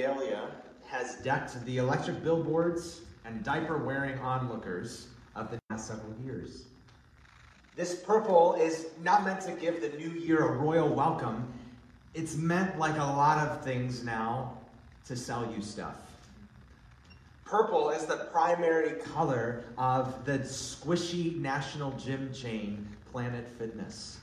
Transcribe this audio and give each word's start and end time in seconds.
regalia 0.00 0.50
has 0.86 1.16
decked 1.16 1.64
the 1.64 1.78
electric 1.78 2.22
billboards 2.22 3.00
and 3.24 3.42
diaper 3.44 3.78
wearing 3.78 4.18
onlookers 4.20 5.08
of 5.34 5.50
the 5.50 5.58
past 5.68 5.88
several 5.88 6.14
years. 6.24 6.64
This 7.76 7.96
purple 8.02 8.54
is 8.54 8.86
not 9.02 9.24
meant 9.24 9.40
to 9.42 9.52
give 9.52 9.80
the 9.80 9.88
new 9.96 10.10
year 10.10 10.46
a 10.46 10.52
royal 10.56 10.88
welcome. 10.88 11.52
It's 12.14 12.36
meant, 12.36 12.78
like 12.78 12.96
a 12.96 13.04
lot 13.04 13.38
of 13.38 13.64
things 13.64 14.02
now, 14.04 14.58
to 15.06 15.16
sell 15.16 15.52
you 15.54 15.62
stuff. 15.62 15.96
Purple 17.44 17.90
is 17.90 18.06
the 18.06 18.28
primary 18.32 19.00
color 19.00 19.64
of 19.76 20.24
the 20.24 20.38
squishy 20.40 21.36
national 21.36 21.92
gym 21.92 22.32
chain, 22.32 22.88
Planet 23.10 23.48
Fitness. 23.58 24.19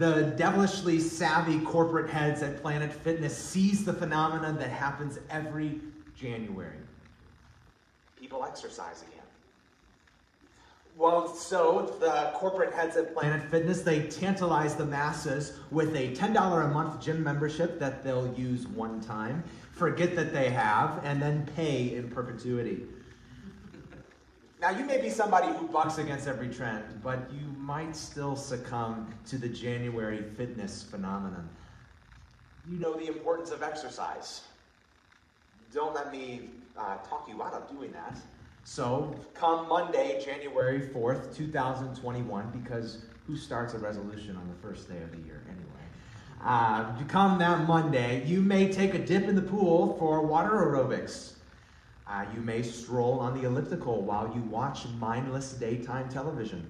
The 0.00 0.32
devilishly 0.38 0.98
savvy 0.98 1.60
corporate 1.60 2.08
heads 2.08 2.40
at 2.40 2.62
Planet 2.62 2.90
Fitness 2.90 3.36
seize 3.36 3.84
the 3.84 3.92
phenomenon 3.92 4.56
that 4.56 4.70
happens 4.70 5.18
every 5.28 5.78
January. 6.18 6.78
People 8.18 8.42
exercise 8.42 9.02
again. 9.02 9.26
Well, 10.96 11.28
so 11.28 11.98
the 12.00 12.30
corporate 12.34 12.72
heads 12.72 12.96
at 12.96 13.12
Planet 13.12 13.42
Fitness, 13.50 13.82
they 13.82 14.04
tantalize 14.04 14.74
the 14.74 14.86
masses 14.86 15.58
with 15.70 15.94
a 15.94 16.14
$10 16.14 16.64
a 16.64 16.68
month 16.68 16.98
gym 16.98 17.22
membership 17.22 17.78
that 17.78 18.02
they'll 18.02 18.32
use 18.32 18.66
one 18.66 19.02
time, 19.02 19.44
forget 19.72 20.16
that 20.16 20.32
they 20.32 20.48
have, 20.48 21.04
and 21.04 21.20
then 21.20 21.46
pay 21.54 21.94
in 21.94 22.08
perpetuity. 22.08 22.86
Now, 24.60 24.68
you 24.70 24.84
may 24.84 25.00
be 25.00 25.08
somebody 25.08 25.48
who 25.56 25.66
bucks 25.68 25.96
against 25.96 26.28
every 26.28 26.48
trend, 26.48 26.84
but 27.02 27.30
you 27.32 27.46
might 27.56 27.96
still 27.96 28.36
succumb 28.36 29.14
to 29.26 29.38
the 29.38 29.48
January 29.48 30.22
fitness 30.36 30.82
phenomenon. 30.82 31.48
You 32.70 32.78
know 32.78 32.92
the 32.92 33.06
importance 33.06 33.52
of 33.52 33.62
exercise. 33.62 34.42
Don't 35.72 35.94
let 35.94 36.12
me 36.12 36.50
uh, 36.76 36.98
talk 37.08 37.26
you 37.26 37.42
out 37.42 37.54
of 37.54 37.70
doing 37.70 37.90
that. 37.92 38.18
So, 38.64 39.14
come 39.32 39.66
Monday, 39.66 40.22
January 40.22 40.90
4th, 40.94 41.34
2021, 41.34 42.50
because 42.50 42.98
who 43.26 43.36
starts 43.36 43.72
a 43.72 43.78
resolution 43.78 44.36
on 44.36 44.46
the 44.46 44.68
first 44.68 44.90
day 44.90 45.02
of 45.02 45.10
the 45.10 45.26
year 45.26 45.40
anyway? 45.48 45.64
Uh, 46.44 47.02
come 47.08 47.38
that 47.38 47.66
Monday, 47.66 48.26
you 48.26 48.42
may 48.42 48.70
take 48.70 48.92
a 48.92 48.98
dip 48.98 49.26
in 49.26 49.36
the 49.36 49.42
pool 49.42 49.96
for 49.98 50.20
water 50.20 50.50
aerobics. 50.50 51.32
Uh, 52.10 52.24
you 52.34 52.40
may 52.40 52.60
stroll 52.60 53.20
on 53.20 53.40
the 53.40 53.46
elliptical 53.46 54.02
while 54.02 54.32
you 54.34 54.40
watch 54.42 54.84
mindless 54.98 55.52
daytime 55.52 56.08
television. 56.08 56.68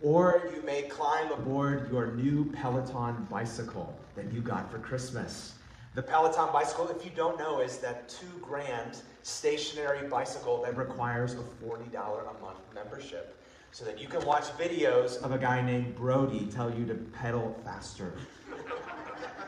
Or 0.00 0.48
you 0.54 0.62
may 0.62 0.82
climb 0.82 1.32
aboard 1.32 1.90
your 1.90 2.12
new 2.12 2.44
Peloton 2.52 3.26
bicycle 3.28 3.98
that 4.14 4.32
you 4.32 4.40
got 4.40 4.70
for 4.70 4.78
Christmas. 4.78 5.54
The 5.96 6.02
Peloton 6.02 6.50
bicycle, 6.52 6.88
if 6.88 7.04
you 7.04 7.10
don't 7.16 7.36
know, 7.36 7.60
is 7.60 7.78
that 7.78 8.08
two 8.08 8.38
grand 8.40 9.02
stationary 9.24 10.06
bicycle 10.06 10.62
that 10.62 10.76
requires 10.76 11.34
a 11.34 11.64
$40 11.64 11.88
a 11.92 12.40
month 12.40 12.60
membership 12.72 13.42
so 13.72 13.84
that 13.84 14.00
you 14.00 14.06
can 14.06 14.24
watch 14.24 14.44
videos 14.56 15.20
of 15.22 15.32
a 15.32 15.38
guy 15.38 15.60
named 15.60 15.96
Brody 15.96 16.46
tell 16.46 16.72
you 16.72 16.86
to 16.86 16.94
pedal 16.94 17.60
faster. 17.64 18.14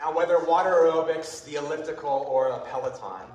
now, 0.00 0.14
whether 0.14 0.42
water 0.44 0.70
aerobics, 0.70 1.44
the 1.44 1.56
elliptical, 1.56 2.26
or 2.28 2.48
a 2.48 2.60
Peloton, 2.60 3.26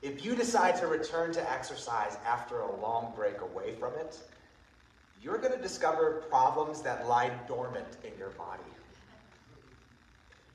if 0.00 0.24
you 0.24 0.34
decide 0.34 0.76
to 0.76 0.86
return 0.86 1.32
to 1.34 1.50
exercise 1.50 2.16
after 2.26 2.60
a 2.60 2.80
long 2.80 3.12
break 3.14 3.42
away 3.42 3.74
from 3.74 3.92
it, 3.94 4.18
you're 5.22 5.36
going 5.36 5.52
to 5.52 5.60
discover 5.60 6.24
problems 6.30 6.80
that 6.82 7.06
lie 7.06 7.30
dormant 7.46 7.98
in 8.04 8.16
your 8.18 8.30
body. 8.30 8.62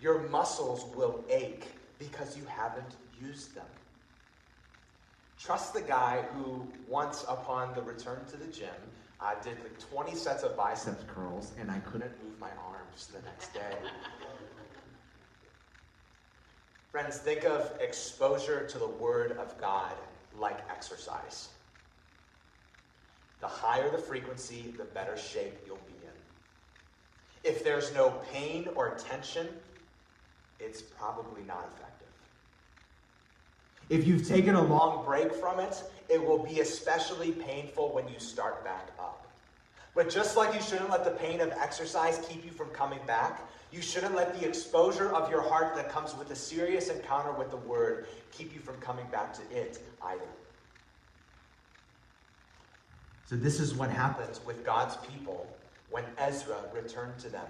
Your 0.01 0.27
muscles 0.29 0.85
will 0.95 1.23
ache 1.29 1.67
because 1.99 2.35
you 2.35 2.43
haven't 2.45 2.95
used 3.21 3.53
them. 3.53 3.65
Trust 5.37 5.73
the 5.73 5.81
guy 5.81 6.23
who, 6.33 6.67
once 6.87 7.25
upon 7.27 7.75
the 7.75 7.81
return 7.81 8.25
to 8.31 8.37
the 8.37 8.47
gym, 8.47 8.69
did 9.43 9.57
like 9.61 9.79
20 9.89 10.15
sets 10.15 10.43
of 10.43 10.57
biceps 10.57 11.03
curls 11.07 11.51
and 11.59 11.71
I 11.71 11.79
couldn't 11.79 12.11
move 12.23 12.37
my 12.39 12.49
arms 12.65 13.07
the 13.13 13.21
next 13.21 13.53
day. 13.53 13.77
Friends, 16.93 17.17
think 17.17 17.43
of 17.43 17.73
exposure 17.81 18.67
to 18.67 18.77
the 18.77 18.85
Word 18.87 19.31
of 19.39 19.59
God 19.59 19.95
like 20.37 20.59
exercise. 20.69 21.49
The 23.41 23.47
higher 23.47 23.89
the 23.89 23.97
frequency, 23.97 24.75
the 24.77 24.83
better 24.83 25.17
shape 25.17 25.57
you'll 25.65 25.77
be 25.77 25.95
in. 26.03 27.51
If 27.51 27.63
there's 27.63 27.91
no 27.95 28.11
pain 28.31 28.69
or 28.75 28.91
tension, 28.91 29.47
it's 30.59 30.83
probably 30.83 31.41
not 31.47 31.67
effective. 31.75 32.09
If 33.89 34.05
you've 34.05 34.27
taken 34.27 34.53
a 34.53 34.61
long 34.61 35.03
break 35.03 35.33
from 35.33 35.59
it, 35.59 35.81
it 36.09 36.23
will 36.23 36.43
be 36.43 36.59
especially 36.59 37.31
painful 37.31 37.91
when 37.91 38.07
you 38.07 38.19
start 38.19 38.63
back 38.63 38.89
up. 38.99 39.22
But 39.95 40.09
just 40.09 40.35
like 40.35 40.55
you 40.55 40.61
shouldn't 40.61 40.89
let 40.89 41.05
the 41.05 41.11
pain 41.11 41.39
of 41.39 41.51
exercise 41.51 42.19
keep 42.27 42.43
you 42.43 42.51
from 42.51 42.69
coming 42.69 42.99
back, 43.05 43.47
you 43.71 43.81
shouldn't 43.81 44.15
let 44.15 44.39
the 44.39 44.47
exposure 44.47 45.13
of 45.13 45.29
your 45.29 45.41
heart 45.41 45.75
that 45.75 45.89
comes 45.89 46.15
with 46.15 46.31
a 46.31 46.35
serious 46.35 46.89
encounter 46.89 47.31
with 47.31 47.51
the 47.51 47.57
Word 47.57 48.07
keep 48.31 48.53
you 48.53 48.59
from 48.59 48.75
coming 48.77 49.05
back 49.11 49.33
to 49.33 49.41
it 49.51 49.79
either. 50.03 50.21
So, 53.25 53.35
this 53.35 53.59
is 53.59 53.73
what 53.73 53.89
happens 53.89 54.41
with 54.45 54.65
God's 54.65 54.97
people 54.97 55.47
when 55.89 56.03
Ezra 56.17 56.57
returned 56.73 57.17
to 57.19 57.29
them. 57.29 57.45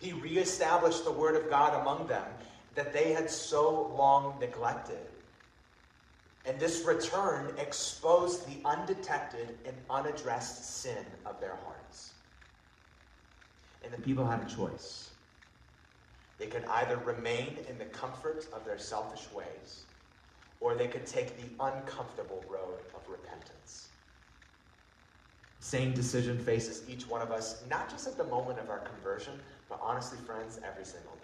He 0.00 0.12
reestablished 0.12 1.04
the 1.04 1.12
word 1.12 1.34
of 1.34 1.50
God 1.50 1.80
among 1.80 2.06
them 2.06 2.24
that 2.74 2.92
they 2.92 3.12
had 3.12 3.28
so 3.28 3.92
long 3.96 4.38
neglected. 4.38 4.98
And 6.46 6.58
this 6.58 6.84
return 6.84 7.52
exposed 7.58 8.46
the 8.46 8.66
undetected 8.66 9.58
and 9.66 9.76
unaddressed 9.90 10.82
sin 10.82 11.04
of 11.26 11.40
their 11.40 11.56
hearts. 11.64 12.12
And 13.84 13.92
the 13.92 14.00
people 14.00 14.26
had 14.26 14.40
a 14.42 14.54
choice. 14.54 15.10
They 16.38 16.46
could 16.46 16.64
either 16.64 16.96
remain 16.98 17.58
in 17.68 17.78
the 17.78 17.84
comfort 17.86 18.46
of 18.52 18.64
their 18.64 18.78
selfish 18.78 19.26
ways, 19.32 19.82
or 20.60 20.74
they 20.74 20.86
could 20.86 21.06
take 21.06 21.36
the 21.36 21.64
uncomfortable 21.64 22.42
road 22.48 22.78
of 22.94 23.08
repentance. 23.08 23.88
Same 25.60 25.92
decision 25.92 26.38
faces 26.38 26.88
each 26.88 27.08
one 27.08 27.20
of 27.20 27.32
us, 27.32 27.64
not 27.68 27.90
just 27.90 28.06
at 28.06 28.16
the 28.16 28.24
moment 28.24 28.58
of 28.58 28.70
our 28.70 28.78
conversion, 28.78 29.34
but 29.68 29.80
honestly, 29.82 30.18
friends, 30.24 30.60
every 30.64 30.84
single. 30.84 31.17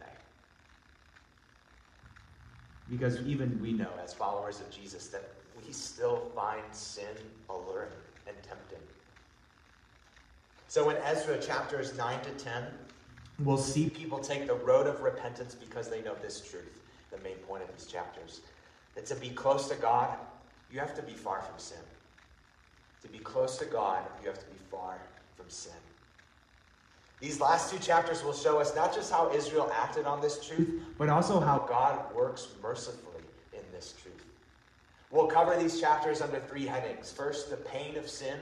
Because 2.90 3.20
even 3.22 3.58
we 3.60 3.72
know, 3.72 3.90
as 4.02 4.12
followers 4.12 4.60
of 4.60 4.70
Jesus, 4.70 5.08
that 5.08 5.24
we 5.56 5.72
still 5.72 6.30
find 6.34 6.62
sin 6.72 7.16
alluring 7.48 7.90
and 8.26 8.36
tempting. 8.42 8.78
So 10.68 10.90
in 10.90 10.96
Ezra 10.98 11.40
chapters 11.40 11.96
9 11.96 12.20
to 12.20 12.30
10, 12.30 12.64
we'll 13.40 13.56
see 13.56 13.88
people 13.88 14.18
take 14.18 14.46
the 14.46 14.54
road 14.54 14.86
of 14.86 15.02
repentance 15.02 15.54
because 15.54 15.88
they 15.88 16.02
know 16.02 16.14
this 16.20 16.40
truth, 16.40 16.82
the 17.10 17.18
main 17.18 17.36
point 17.48 17.62
of 17.62 17.72
these 17.72 17.86
chapters. 17.86 18.40
That 18.94 19.06
to 19.06 19.14
be 19.14 19.30
close 19.30 19.68
to 19.68 19.76
God, 19.76 20.18
you 20.70 20.80
have 20.80 20.94
to 20.96 21.02
be 21.02 21.12
far 21.12 21.42
from 21.42 21.58
sin. 21.58 21.78
To 23.02 23.08
be 23.08 23.18
close 23.18 23.56
to 23.58 23.64
God, 23.64 24.02
you 24.20 24.28
have 24.28 24.38
to 24.38 24.46
be 24.46 24.58
far 24.70 24.98
from 25.36 25.48
sin. 25.48 25.72
These 27.20 27.41
last 27.41 27.72
two 27.72 27.78
chapters 27.78 28.22
will 28.22 28.32
show 28.32 28.60
us 28.60 28.75
not 28.75 28.94
just 28.94 29.10
how 29.10 29.32
Israel 29.32 29.72
acted 29.75 30.04
on 30.04 30.20
this 30.20 30.47
truth, 30.47 30.82
but 30.98 31.08
also 31.08 31.41
how 31.41 31.58
God 31.58 32.14
works 32.14 32.48
mercifully 32.62 33.22
in 33.52 33.62
this 33.72 33.94
truth. 34.00 34.14
We'll 35.10 35.28
cover 35.28 35.56
these 35.56 35.80
chapters 35.80 36.20
under 36.20 36.41
three 36.41 36.66
headings. 36.66 37.12
First, 37.12 37.50
the 37.50 37.56
pain 37.56 37.97
of 37.97 38.08
sin. 38.08 38.38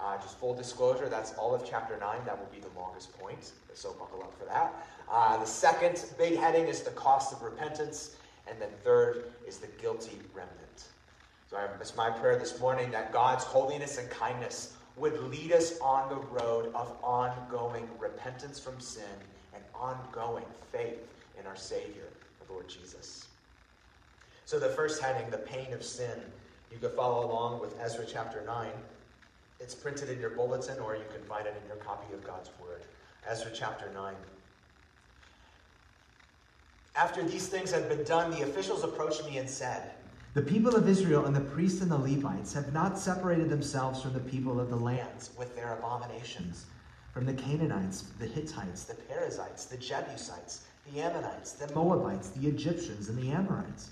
Uh, 0.00 0.16
just 0.18 0.38
full 0.38 0.54
disclosure, 0.54 1.08
that's 1.08 1.32
all 1.34 1.52
of 1.52 1.68
chapter 1.68 1.98
9. 1.98 2.18
That 2.24 2.38
will 2.38 2.46
be 2.52 2.60
the 2.60 2.78
longest 2.78 3.18
point, 3.18 3.50
so 3.74 3.92
buckle 3.94 4.22
up 4.22 4.32
for 4.38 4.44
that. 4.44 4.72
Uh, 5.10 5.36
the 5.38 5.44
second 5.44 6.04
big 6.16 6.38
heading 6.38 6.66
is 6.66 6.82
the 6.82 6.92
cost 6.92 7.32
of 7.32 7.42
repentance. 7.42 8.14
And 8.48 8.60
then 8.60 8.68
third 8.82 9.32
is 9.46 9.58
the 9.58 9.66
guilty 9.80 10.18
remnant. 10.34 10.84
So 11.50 11.58
it's 11.80 11.96
my 11.96 12.10
prayer 12.10 12.38
this 12.38 12.60
morning 12.60 12.90
that 12.90 13.12
God's 13.12 13.44
holiness 13.44 13.98
and 13.98 14.08
kindness 14.10 14.74
would 14.98 15.18
lead 15.30 15.52
us 15.52 15.78
on 15.80 16.08
the 16.08 16.16
road 16.16 16.72
of 16.74 16.96
ongoing 17.02 17.88
repentance 17.98 18.58
from 18.58 18.80
sin 18.80 19.04
and 19.54 19.62
ongoing 19.74 20.44
faith 20.72 20.98
in 21.38 21.46
our 21.46 21.56
Savior, 21.56 22.08
the 22.44 22.52
Lord 22.52 22.68
Jesus. 22.68 23.28
So, 24.44 24.58
the 24.58 24.68
first 24.68 25.02
heading, 25.02 25.30
the 25.30 25.38
pain 25.38 25.72
of 25.72 25.82
sin, 25.82 26.20
you 26.72 26.78
can 26.78 26.90
follow 26.90 27.26
along 27.26 27.60
with 27.60 27.78
Ezra 27.80 28.04
chapter 28.06 28.42
9. 28.44 28.70
It's 29.60 29.74
printed 29.74 30.08
in 30.08 30.20
your 30.20 30.30
bulletin, 30.30 30.78
or 30.78 30.94
you 30.94 31.04
can 31.12 31.22
find 31.22 31.46
it 31.46 31.54
in 31.60 31.66
your 31.66 31.76
copy 31.76 32.12
of 32.14 32.24
God's 32.24 32.50
Word. 32.60 32.82
Ezra 33.28 33.50
chapter 33.54 33.90
9. 33.92 34.14
After 36.96 37.22
these 37.22 37.48
things 37.48 37.70
had 37.70 37.88
been 37.88 38.04
done, 38.04 38.30
the 38.30 38.42
officials 38.42 38.84
approached 38.84 39.24
me 39.24 39.38
and 39.38 39.48
said, 39.48 39.92
the 40.34 40.42
people 40.42 40.76
of 40.76 40.88
Israel 40.88 41.24
and 41.26 41.34
the 41.34 41.40
priests 41.40 41.80
and 41.80 41.90
the 41.90 41.96
Levites 41.98 42.52
have 42.52 42.72
not 42.72 42.98
separated 42.98 43.48
themselves 43.48 44.02
from 44.02 44.12
the 44.12 44.20
people 44.20 44.60
of 44.60 44.70
the 44.70 44.76
lands 44.76 45.30
with 45.38 45.56
their 45.56 45.74
abominations, 45.74 46.66
from 47.12 47.24
the 47.24 47.32
Canaanites, 47.32 48.02
the 48.18 48.26
Hittites, 48.26 48.84
the 48.84 48.94
Perizzites, 48.94 49.64
the 49.64 49.76
Jebusites, 49.78 50.66
the 50.92 51.00
Ammonites, 51.00 51.52
the 51.52 51.72
Moabites, 51.74 52.28
the 52.30 52.46
Egyptians, 52.46 53.08
and 53.08 53.18
the 53.18 53.30
Amorites. 53.30 53.90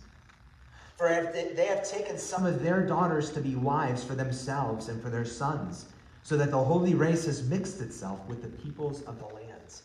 For 0.97 1.09
they 1.35 1.67
have 1.67 1.88
taken 1.88 2.19
some 2.19 2.47
of 2.47 2.62
their 2.62 2.87
daughters 2.87 3.31
to 3.33 3.41
be 3.41 3.55
wives 3.55 4.05
for 4.05 4.15
themselves 4.15 4.88
and 4.88 5.03
for 5.03 5.11
their 5.11 5.25
sons, 5.25 5.87
so 6.23 6.37
that 6.37 6.50
the 6.50 6.62
holy 6.62 6.94
race 6.94 7.27
has 7.27 7.49
mixed 7.49 7.81
itself 7.81 8.27
with 8.29 8.43
the 8.43 8.49
peoples 8.49 9.03
of 9.03 9.19
the 9.19 9.27
lands. 9.27 9.83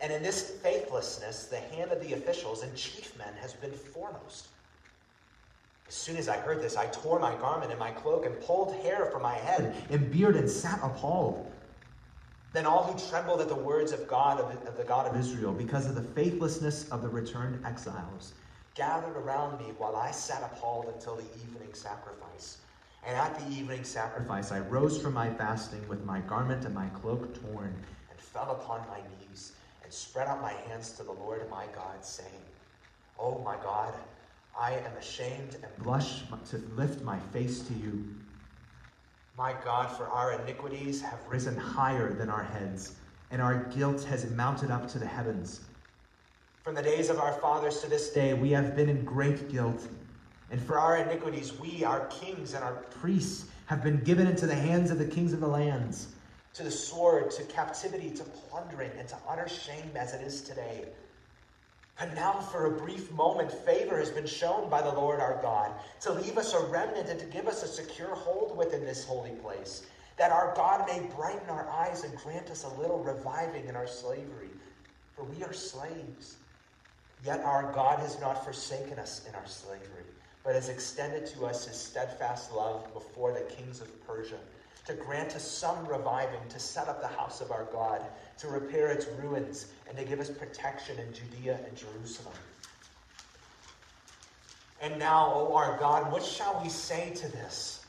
And 0.00 0.12
in 0.12 0.22
this 0.22 0.50
faithlessness, 0.62 1.46
the 1.46 1.60
hand 1.76 1.92
of 1.92 2.00
the 2.00 2.14
officials 2.14 2.62
and 2.62 2.74
chief 2.74 3.16
men 3.18 3.34
has 3.40 3.52
been 3.54 3.72
foremost. 3.72 4.48
As 5.90 5.96
soon 5.96 6.18
as 6.18 6.28
I 6.28 6.36
heard 6.36 6.62
this, 6.62 6.76
I 6.76 6.86
tore 6.86 7.18
my 7.18 7.34
garment 7.34 7.72
and 7.72 7.80
my 7.80 7.90
cloak 7.90 8.24
and 8.24 8.40
pulled 8.42 8.76
hair 8.76 9.06
from 9.06 9.24
my 9.24 9.34
head 9.34 9.74
and 9.90 10.08
beard 10.08 10.36
and 10.36 10.48
sat 10.48 10.78
appalled. 10.84 11.52
Then 12.52 12.64
all 12.64 12.84
who 12.84 13.10
trembled 13.10 13.40
at 13.40 13.48
the 13.48 13.56
words 13.56 13.90
of 13.90 14.06
God, 14.06 14.38
of, 14.38 14.68
of 14.68 14.76
the 14.76 14.84
God 14.84 15.08
of 15.08 15.18
Israel, 15.18 15.52
because 15.52 15.88
of 15.88 15.96
the 15.96 16.02
faithlessness 16.14 16.88
of 16.92 17.02
the 17.02 17.08
returned 17.08 17.66
exiles, 17.66 18.34
gathered 18.76 19.16
around 19.16 19.58
me 19.58 19.72
while 19.78 19.96
I 19.96 20.12
sat 20.12 20.44
appalled 20.44 20.94
until 20.94 21.16
the 21.16 21.26
evening 21.42 21.74
sacrifice. 21.74 22.58
And 23.04 23.16
at 23.16 23.36
the 23.40 23.52
evening 23.52 23.82
sacrifice, 23.82 24.52
I 24.52 24.60
rose 24.60 24.96
from 24.96 25.14
my 25.14 25.28
fasting 25.28 25.88
with 25.88 26.04
my 26.04 26.20
garment 26.20 26.66
and 26.66 26.74
my 26.74 26.86
cloak 26.86 27.34
torn, 27.42 27.74
and 28.08 28.20
fell 28.20 28.52
upon 28.52 28.86
my 28.86 29.00
knees, 29.18 29.54
and 29.82 29.92
spread 29.92 30.28
out 30.28 30.40
my 30.40 30.52
hands 30.52 30.92
to 30.92 31.02
the 31.02 31.10
Lord 31.10 31.50
my 31.50 31.66
God, 31.74 32.04
saying, 32.04 32.44
Oh 33.18 33.42
my 33.44 33.56
God, 33.60 33.94
I 34.58 34.72
am 34.72 34.96
ashamed 34.98 35.56
and 35.62 35.84
blush 35.84 36.22
to 36.50 36.58
lift 36.76 37.02
my 37.02 37.18
face 37.32 37.60
to 37.62 37.74
you. 37.74 38.04
My 39.36 39.54
God, 39.64 39.90
for 39.96 40.06
our 40.06 40.32
iniquities 40.32 41.00
have 41.00 41.18
risen 41.28 41.56
higher 41.56 42.12
than 42.12 42.28
our 42.28 42.42
heads, 42.42 42.96
and 43.30 43.40
our 43.40 43.64
guilt 43.64 44.04
has 44.04 44.30
mounted 44.30 44.70
up 44.70 44.88
to 44.90 44.98
the 44.98 45.06
heavens. 45.06 45.60
From 46.62 46.74
the 46.74 46.82
days 46.82 47.08
of 47.08 47.18
our 47.18 47.32
fathers 47.34 47.80
to 47.80 47.88
this 47.88 48.10
day, 48.10 48.34
we 48.34 48.50
have 48.50 48.76
been 48.76 48.90
in 48.90 49.04
great 49.04 49.50
guilt. 49.50 49.88
And 50.50 50.60
for 50.60 50.78
our 50.78 50.98
iniquities, 50.98 51.58
we, 51.58 51.84
our 51.84 52.06
kings 52.08 52.54
and 52.54 52.62
our 52.62 52.74
priests, 53.00 53.46
have 53.66 53.82
been 53.82 54.00
given 54.00 54.26
into 54.26 54.46
the 54.46 54.54
hands 54.54 54.90
of 54.90 54.98
the 54.98 55.06
kings 55.06 55.32
of 55.32 55.40
the 55.40 55.46
lands, 55.46 56.08
to 56.54 56.64
the 56.64 56.70
sword, 56.70 57.30
to 57.30 57.44
captivity, 57.44 58.10
to 58.10 58.24
plundering, 58.24 58.90
and 58.98 59.08
to 59.08 59.16
utter 59.28 59.48
shame 59.48 59.92
as 59.94 60.12
it 60.12 60.20
is 60.20 60.42
today. 60.42 60.86
And 62.00 62.14
now, 62.14 62.32
for 62.32 62.64
a 62.64 62.78
brief 62.78 63.12
moment, 63.12 63.52
favor 63.52 63.98
has 63.98 64.10
been 64.10 64.26
shown 64.26 64.70
by 64.70 64.80
the 64.80 64.92
Lord 64.92 65.20
our 65.20 65.38
God 65.42 65.72
to 66.00 66.12
leave 66.12 66.38
us 66.38 66.54
a 66.54 66.64
remnant 66.66 67.10
and 67.10 67.20
to 67.20 67.26
give 67.26 67.46
us 67.46 67.62
a 67.62 67.68
secure 67.68 68.14
hold 68.14 68.56
within 68.56 68.86
this 68.86 69.04
holy 69.04 69.32
place, 69.32 69.86
that 70.16 70.32
our 70.32 70.54
God 70.56 70.88
may 70.88 71.00
brighten 71.14 71.50
our 71.50 71.68
eyes 71.68 72.04
and 72.04 72.16
grant 72.16 72.50
us 72.50 72.64
a 72.64 72.80
little 72.80 73.04
reviving 73.04 73.66
in 73.66 73.76
our 73.76 73.86
slavery. 73.86 74.48
For 75.14 75.24
we 75.24 75.44
are 75.44 75.52
slaves. 75.52 76.36
Yet 77.22 77.40
our 77.40 77.70
God 77.74 77.98
has 77.98 78.18
not 78.18 78.46
forsaken 78.46 78.98
us 78.98 79.26
in 79.28 79.34
our 79.34 79.46
slavery, 79.46 80.04
but 80.42 80.54
has 80.54 80.70
extended 80.70 81.26
to 81.26 81.44
us 81.44 81.66
his 81.66 81.76
steadfast 81.76 82.50
love 82.52 82.92
before 82.94 83.34
the 83.34 83.42
kings 83.42 83.82
of 83.82 84.06
Persia, 84.06 84.38
to 84.86 84.94
grant 84.94 85.34
us 85.36 85.48
some 85.48 85.86
reviving, 85.86 86.40
to 86.48 86.58
set 86.58 86.88
up 86.88 87.00
the 87.00 87.08
house 87.08 87.40
of 87.40 87.50
our 87.50 87.64
God, 87.72 88.02
to 88.38 88.48
repair 88.48 88.88
its 88.88 89.06
ruins, 89.22 89.66
and 89.88 89.96
to 89.98 90.04
give 90.04 90.20
us 90.20 90.30
protection 90.30 90.98
in 90.98 91.12
Judea 91.12 91.60
and 91.66 91.76
Jerusalem. 91.76 92.34
And 94.80 94.98
now, 94.98 95.32
O 95.34 95.54
our 95.54 95.76
God, 95.78 96.10
what 96.10 96.24
shall 96.24 96.60
we 96.62 96.70
say 96.70 97.10
to 97.14 97.28
this? 97.32 97.84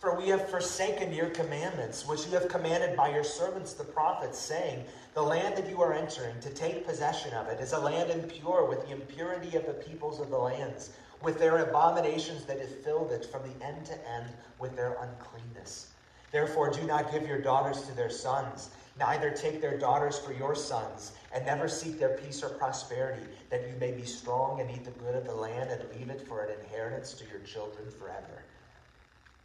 For 0.00 0.16
we 0.16 0.28
have 0.28 0.48
forsaken 0.48 1.12
your 1.12 1.28
commandments, 1.28 2.06
which 2.06 2.24
you 2.26 2.32
have 2.32 2.48
commanded 2.48 2.96
by 2.96 3.10
your 3.10 3.24
servants 3.24 3.74
the 3.74 3.84
prophets, 3.84 4.38
saying, 4.38 4.84
The 5.12 5.22
land 5.22 5.56
that 5.56 5.68
you 5.68 5.82
are 5.82 5.92
entering, 5.92 6.40
to 6.40 6.50
take 6.50 6.86
possession 6.86 7.34
of 7.34 7.48
it, 7.48 7.60
is 7.60 7.72
a 7.72 7.78
land 7.78 8.10
impure 8.10 8.64
with 8.64 8.86
the 8.86 8.92
impurity 8.92 9.56
of 9.56 9.66
the 9.66 9.74
peoples 9.74 10.18
of 10.18 10.30
the 10.30 10.38
lands, 10.38 10.90
with 11.22 11.38
their 11.38 11.58
abominations 11.58 12.46
that 12.46 12.60
have 12.60 12.82
filled 12.82 13.12
it 13.12 13.26
from 13.26 13.42
the 13.42 13.64
end 13.64 13.84
to 13.86 14.10
end 14.10 14.26
with 14.58 14.74
their 14.74 14.96
uncleanness. 15.00 15.88
Therefore, 16.30 16.70
do 16.70 16.82
not 16.82 17.12
give 17.12 17.26
your 17.26 17.40
daughters 17.40 17.82
to 17.82 17.92
their 17.92 18.10
sons, 18.10 18.70
neither 18.98 19.30
take 19.30 19.60
their 19.60 19.78
daughters 19.78 20.18
for 20.18 20.32
your 20.32 20.54
sons, 20.54 21.12
and 21.34 21.44
never 21.44 21.68
seek 21.68 21.98
their 21.98 22.16
peace 22.16 22.42
or 22.42 22.50
prosperity, 22.50 23.26
that 23.50 23.68
you 23.68 23.74
may 23.80 23.90
be 23.90 24.04
strong 24.04 24.60
and 24.60 24.70
eat 24.70 24.84
the 24.84 24.90
good 24.92 25.16
of 25.16 25.24
the 25.24 25.34
land 25.34 25.70
and 25.70 25.82
leave 25.98 26.08
it 26.10 26.26
for 26.26 26.44
an 26.44 26.60
inheritance 26.60 27.14
to 27.14 27.24
your 27.28 27.40
children 27.40 27.90
forever. 27.98 28.44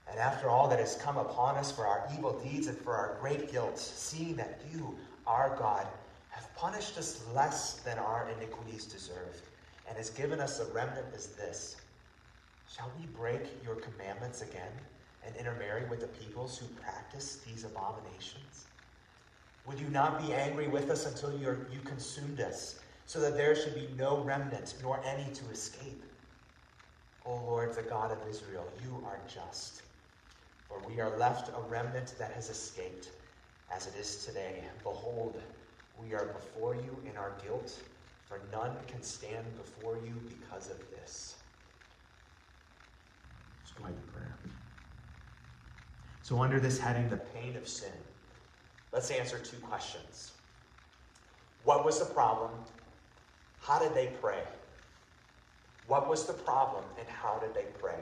And 0.08 0.20
after 0.20 0.50
all 0.50 0.68
that 0.70 0.80
has 0.80 0.96
come 0.96 1.18
upon 1.18 1.56
us 1.58 1.72
for 1.72 1.88
our 1.88 2.08
evil 2.16 2.40
deeds 2.40 2.68
and 2.68 2.78
for 2.78 2.96
our 2.96 3.18
great 3.20 3.52
guilt, 3.52 3.80
seeing 3.80 4.36
that 4.36 4.62
you, 4.72 4.96
our 5.26 5.56
God, 5.58 5.88
have 6.30 6.56
punished 6.56 6.98
us 7.00 7.26
less 7.34 7.76
than 7.76 7.98
our 7.98 8.30
iniquities 8.38 8.86
deserve, 8.86 9.42
and 9.88 9.98
has 9.98 10.12
given 10.12 10.40
us 10.40 10.60
a 10.60 10.66
remnant 10.66 11.08
as 11.16 11.28
this, 11.28 11.78
shall 12.70 12.92
we 13.00 13.08
break 13.08 13.42
your 13.64 13.76
commandments 13.76 14.42
again 14.42 14.72
and 15.26 15.36
intermarry 15.36 15.86
with 15.90 16.02
the 16.02 16.08
peoples 16.08 16.58
who 16.58 16.68
practice 16.82 17.38
these 17.38 17.64
abominations? 17.64 18.68
Would 19.66 19.80
you 19.80 19.90
not 19.90 20.26
be 20.26 20.34
angry 20.34 20.68
with 20.68 20.90
us 20.90 21.06
until 21.06 21.38
you 21.38 21.80
consumed 21.84 22.40
us, 22.40 22.80
so 23.06 23.20
that 23.20 23.36
there 23.36 23.56
should 23.56 23.76
be 23.76 23.90
no 23.98 24.24
remnant 24.24 24.76
nor 24.82 25.02
any 25.06 25.32
to 25.34 25.50
escape? 25.52 26.04
O 27.26 27.36
Lord, 27.36 27.76
the 27.76 27.82
God 27.82 28.12
of 28.12 28.28
Israel, 28.30 28.68
you 28.84 29.04
are 29.06 29.20
just 29.28 29.82
for 30.68 30.82
we 30.88 31.00
are 31.00 31.16
left 31.18 31.50
a 31.50 31.62
remnant 31.70 32.16
that 32.18 32.32
has 32.32 32.50
escaped, 32.50 33.12
as 33.72 33.88
it 33.88 33.96
is 34.00 34.26
today. 34.26 34.64
Behold, 34.84 35.42
we 36.02 36.14
are 36.14 36.26
before 36.26 36.76
you 36.76 36.98
in 37.10 37.18
our 37.18 37.34
guilt, 37.44 37.80
for 38.28 38.42
none 38.52 38.76
can 38.88 39.02
stand 39.02 39.46
before 39.58 39.98
you 40.06 40.14
because 40.28 40.70
of 40.70 40.78
this. 40.92 41.36
Into 43.78 44.02
prayer. 44.04 44.15
So, 46.26 46.42
under 46.42 46.60
this 46.60 46.80
heading, 46.80 47.08
the 47.08 47.18
pain 47.18 47.56
of 47.56 47.68
sin, 47.68 47.94
let's 48.92 49.12
answer 49.12 49.38
two 49.38 49.58
questions. 49.58 50.32
What 51.66 51.86
was 51.86 52.00
the 52.00 52.12
problem? 52.16 52.50
How 53.62 53.78
did 53.78 53.94
they 53.94 54.08
pray? 54.20 54.42
What 55.86 56.10
was 56.10 56.26
the 56.26 56.34
problem, 56.34 56.84
and 56.98 57.08
how 57.08 57.38
did 57.38 57.54
they 57.54 57.68
pray? 57.80 58.00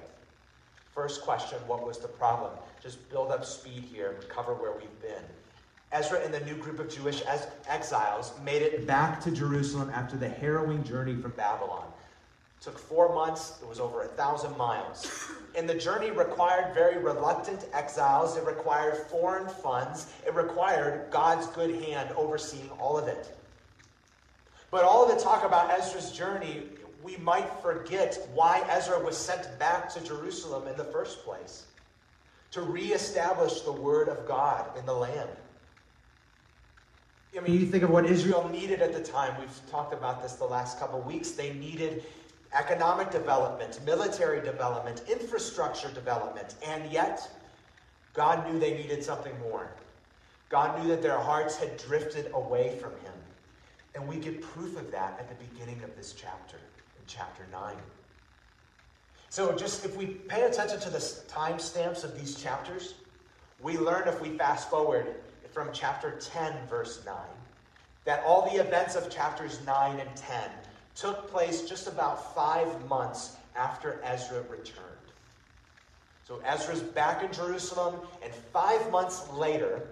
First 0.95 1.23
question 1.23 1.57
What 1.67 1.85
was 1.85 1.99
the 1.99 2.07
problem? 2.07 2.53
Just 2.81 3.09
build 3.09 3.29
up 3.29 3.43
speed 3.43 3.83
here 3.91 4.11
and 4.11 4.29
cover 4.29 4.53
where 4.53 4.71
we've 4.71 5.01
been. 5.01 5.25
Ezra 5.91 6.21
and 6.21 6.33
the 6.33 6.45
new 6.45 6.55
group 6.55 6.79
of 6.79 6.89
Jewish 6.89 7.23
exiles 7.67 8.31
made 8.41 8.61
it 8.61 8.87
back 8.87 9.19
to 9.25 9.31
Jerusalem 9.31 9.91
after 9.93 10.15
the 10.15 10.29
harrowing 10.29 10.85
journey 10.85 11.15
from 11.15 11.31
Babylon. 11.31 11.91
It 12.63 12.69
took 12.69 12.79
four 12.79 13.13
months, 13.13 13.59
it 13.61 13.67
was 13.67 13.81
over 13.81 14.03
a 14.03 14.07
thousand 14.07 14.57
miles. 14.57 15.31
And 15.55 15.69
the 15.69 15.75
journey 15.75 16.09
required 16.09 16.73
very 16.73 16.97
reluctant 16.97 17.67
exiles, 17.73 18.37
it 18.37 18.43
required 18.43 18.97
foreign 18.97 19.47
funds, 19.47 20.11
it 20.25 20.33
required 20.33 21.11
God's 21.11 21.45
good 21.47 21.75
hand 21.83 22.09
overseeing 22.17 22.71
all 22.79 22.97
of 22.97 23.07
it. 23.07 23.37
But 24.71 24.83
all 24.83 25.07
of 25.07 25.15
the 25.15 25.23
talk 25.23 25.45
about 25.45 25.69
Ezra's 25.69 26.11
journey 26.11 26.63
we 27.03 27.17
might 27.17 27.49
forget 27.61 28.17
why 28.33 28.65
Ezra 28.69 28.97
was 28.97 29.17
sent 29.17 29.59
back 29.59 29.93
to 29.93 30.03
Jerusalem 30.03 30.67
in 30.67 30.77
the 30.77 30.85
first 30.85 31.23
place 31.23 31.65
to 32.51 32.61
reestablish 32.61 33.61
the 33.61 33.73
word 33.73 34.07
of 34.07 34.27
God 34.27 34.75
in 34.77 34.85
the 34.85 34.93
land. 34.93 35.29
I 37.37 37.41
mean, 37.41 37.59
you 37.59 37.65
think 37.65 37.83
of 37.83 37.89
what 37.89 38.05
Israel 38.05 38.47
needed 38.49 38.81
at 38.81 38.93
the 38.93 39.01
time. 39.01 39.39
We've 39.39 39.71
talked 39.71 39.91
about 39.91 40.21
this 40.21 40.33
the 40.33 40.45
last 40.45 40.79
couple 40.79 40.99
of 40.99 41.05
weeks. 41.05 41.31
They 41.31 41.53
needed 41.53 42.03
economic 42.53 43.11
development, 43.11 43.79
military 43.85 44.41
development, 44.41 45.03
infrastructure 45.09 45.89
development, 45.89 46.55
and 46.65 46.91
yet 46.91 47.29
God 48.13 48.47
knew 48.47 48.59
they 48.59 48.75
needed 48.75 49.03
something 49.03 49.33
more. 49.39 49.71
God 50.49 50.79
knew 50.79 50.87
that 50.89 51.01
their 51.01 51.17
hearts 51.17 51.55
had 51.55 51.77
drifted 51.77 52.29
away 52.33 52.77
from 52.79 52.91
Him. 52.91 53.13
And 53.95 54.07
we 54.07 54.17
get 54.17 54.41
proof 54.41 54.77
of 54.77 54.91
that 54.91 55.17
at 55.19 55.27
the 55.27 55.45
beginning 55.45 55.83
of 55.83 55.95
this 55.95 56.13
chapter 56.13 56.57
in 56.57 57.03
chapter 57.07 57.43
9. 57.51 57.75
So, 59.29 59.55
just 59.55 59.83
if 59.83 59.95
we 59.97 60.05
pay 60.05 60.43
attention 60.43 60.79
to 60.81 60.89
the 60.91 60.99
timestamps 60.99 62.03
of 62.03 62.17
these 62.17 62.35
chapters, 62.35 62.93
we 63.61 63.77
learn 63.77 64.07
if 64.07 64.21
we 64.21 64.37
fast 64.37 64.69
forward 64.69 65.15
from 65.51 65.69
chapter 65.73 66.19
10, 66.19 66.67
verse 66.67 67.01
9, 67.05 67.15
that 68.05 68.23
all 68.25 68.49
the 68.51 68.59
events 68.59 68.95
of 68.95 69.09
chapters 69.09 69.59
9 69.65 69.99
and 69.99 70.15
10 70.15 70.39
took 70.95 71.29
place 71.31 71.67
just 71.67 71.87
about 71.87 72.35
five 72.35 72.87
months 72.87 73.35
after 73.55 73.99
Ezra 74.03 74.41
returned. 74.49 74.87
So 76.27 76.41
Ezra's 76.45 76.81
back 76.81 77.23
in 77.23 77.31
Jerusalem, 77.31 77.95
and 78.23 78.33
five 78.33 78.89
months 78.91 79.29
later, 79.33 79.87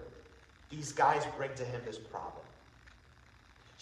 these 0.70 0.92
guys 0.92 1.24
bring 1.36 1.54
to 1.54 1.64
him 1.64 1.82
this 1.84 1.98
problem. 1.98 2.42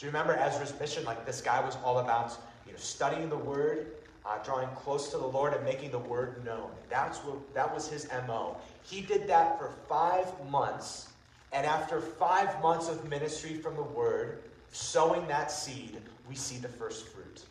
You 0.00 0.06
remember 0.06 0.34
Ezra's 0.34 0.72
mission? 0.80 1.04
Like, 1.04 1.26
this 1.26 1.42
guy 1.42 1.62
was 1.62 1.76
all 1.84 1.98
about 1.98 2.34
you 2.66 2.72
know, 2.72 2.78
studying 2.78 3.28
the 3.28 3.36
Word, 3.36 3.88
uh, 4.24 4.38
drawing 4.42 4.68
close 4.70 5.10
to 5.10 5.18
the 5.18 5.26
Lord, 5.26 5.52
and 5.52 5.62
making 5.62 5.90
the 5.90 5.98
Word 5.98 6.42
known. 6.42 6.70
That's 6.88 7.18
what 7.18 7.52
that 7.54 7.72
was 7.72 7.86
his 7.86 8.08
mo. 8.26 8.56
He 8.82 9.02
did 9.02 9.28
that 9.28 9.58
for 9.58 9.70
five 9.88 10.26
months, 10.50 11.10
and 11.52 11.66
after 11.66 12.00
five 12.00 12.62
months 12.62 12.88
of 12.88 13.06
ministry 13.10 13.54
from 13.54 13.76
the 13.76 13.82
Word, 13.82 14.42
sowing 14.70 15.26
that 15.28 15.50
seed, 15.50 15.98
we 16.28 16.34
see 16.34 16.58
the 16.58 16.68
first 16.68 17.08
fruit. 17.08 17.44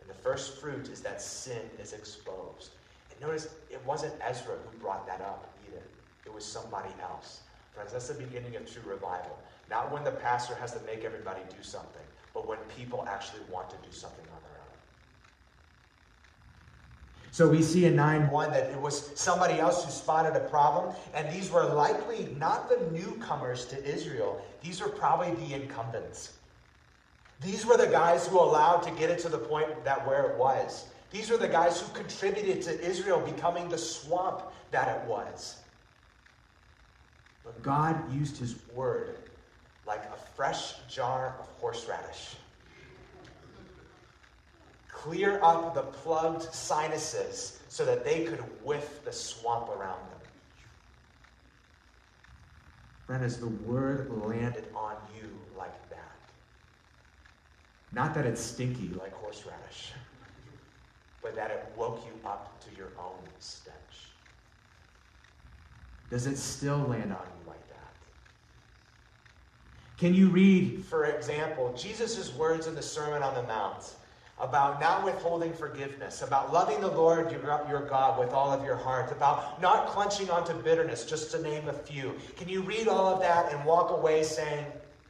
And 0.00 0.08
the 0.08 0.14
first 0.14 0.60
fruit 0.60 0.88
is 0.88 1.00
that 1.00 1.20
sin 1.20 1.62
is 1.80 1.92
exposed. 1.92 2.70
And 3.10 3.20
notice 3.20 3.54
it 3.70 3.80
wasn't 3.84 4.14
Ezra 4.20 4.54
who 4.54 4.78
brought 4.78 5.06
that 5.06 5.20
up 5.20 5.52
either, 5.68 5.82
it 6.26 6.32
was 6.32 6.44
somebody 6.44 6.90
else. 7.02 7.40
Friends, 7.74 7.92
that's 7.92 8.08
the 8.08 8.14
beginning 8.14 8.56
of 8.56 8.70
true 8.70 8.82
revival. 8.84 9.38
Not 9.70 9.92
when 9.92 10.02
the 10.02 10.10
pastor 10.10 10.54
has 10.56 10.72
to 10.72 10.80
make 10.84 11.04
everybody 11.04 11.40
do 11.48 11.62
something, 11.62 12.02
but 12.34 12.46
when 12.46 12.58
people 12.76 13.04
actually 13.08 13.42
want 13.50 13.70
to 13.70 13.76
do 13.76 13.92
something. 13.92 14.24
So 17.32 17.48
we 17.48 17.62
see 17.62 17.84
in 17.84 17.94
9 17.94 18.28
1 18.28 18.50
that 18.50 18.70
it 18.70 18.80
was 18.80 19.12
somebody 19.18 19.60
else 19.60 19.84
who 19.84 19.90
spotted 19.90 20.34
a 20.34 20.48
problem, 20.48 20.94
and 21.14 21.32
these 21.32 21.50
were 21.50 21.64
likely 21.64 22.34
not 22.38 22.68
the 22.68 22.90
newcomers 22.90 23.66
to 23.66 23.84
Israel, 23.84 24.44
these 24.62 24.80
were 24.80 24.88
probably 24.88 25.34
the 25.46 25.54
incumbents. 25.54 26.34
These 27.40 27.64
were 27.64 27.76
the 27.76 27.86
guys 27.86 28.26
who 28.26 28.38
allowed 28.38 28.82
to 28.82 28.90
get 28.90 29.10
it 29.10 29.18
to 29.20 29.28
the 29.28 29.38
point 29.38 29.84
that 29.84 30.06
where 30.06 30.24
it 30.24 30.36
was. 30.36 30.86
These 31.10 31.30
were 31.30 31.38
the 31.38 31.48
guys 31.48 31.80
who 31.80 31.92
contributed 31.94 32.62
to 32.62 32.80
Israel 32.80 33.20
becoming 33.20 33.68
the 33.68 33.78
swamp 33.78 34.42
that 34.70 34.88
it 34.88 35.08
was. 35.08 35.56
But 37.44 37.62
God 37.62 38.12
used 38.12 38.36
his 38.36 38.56
word 38.74 39.16
like 39.86 40.04
a 40.04 40.16
fresh 40.36 40.74
jar 40.88 41.36
of 41.40 41.48
horseradish. 41.60 42.36
Clear 45.02 45.40
up 45.42 45.74
the 45.74 45.80
plugged 45.80 46.52
sinuses 46.52 47.58
so 47.68 47.86
that 47.86 48.04
they 48.04 48.24
could 48.24 48.40
whiff 48.62 49.02
the 49.02 49.10
swamp 49.10 49.70
around 49.70 49.98
them. 50.10 50.18
Friend, 53.06 53.24
as 53.24 53.40
the 53.40 53.48
word 53.48 54.10
landed 54.10 54.66
on 54.76 54.96
you 55.16 55.30
like 55.56 55.88
that, 55.88 56.18
not 57.92 58.12
that 58.12 58.26
it's 58.26 58.42
stinky 58.42 58.88
like 58.88 59.14
horseradish, 59.14 59.92
but 61.22 61.34
that 61.34 61.50
it 61.50 61.72
woke 61.78 62.04
you 62.04 62.28
up 62.28 62.62
to 62.68 62.76
your 62.76 62.90
own 62.98 63.24
stench. 63.38 63.74
Does 66.10 66.26
it 66.26 66.36
still 66.36 66.80
land 66.80 67.10
on 67.10 67.26
you 67.38 67.48
like 67.48 67.66
that? 67.70 67.94
Can 69.96 70.12
you 70.12 70.28
read, 70.28 70.84
for 70.84 71.06
example, 71.06 71.72
Jesus' 71.74 72.34
words 72.34 72.66
in 72.66 72.74
the 72.74 72.82
Sermon 72.82 73.22
on 73.22 73.32
the 73.32 73.44
Mount 73.44 73.94
about 74.40 74.80
not 74.80 75.04
withholding 75.04 75.52
forgiveness, 75.52 76.22
about 76.22 76.52
loving 76.52 76.80
the 76.80 76.90
Lord 76.90 77.30
your, 77.30 77.86
God 77.86 78.18
with 78.18 78.30
all 78.30 78.50
of 78.50 78.64
your 78.64 78.76
heart, 78.76 79.12
about 79.12 79.60
not 79.60 79.88
clenching 79.88 80.30
onto 80.30 80.54
bitterness, 80.54 81.04
just 81.04 81.30
to 81.32 81.42
name 81.42 81.68
a 81.68 81.72
few? 81.72 82.16
Can 82.36 82.48
you 82.48 82.62
read 82.62 82.88
all 82.88 83.14
of 83.14 83.20
that 83.20 83.52
and 83.52 83.64
walk 83.64 83.90
away 83.90 84.22
saying, 84.22 84.66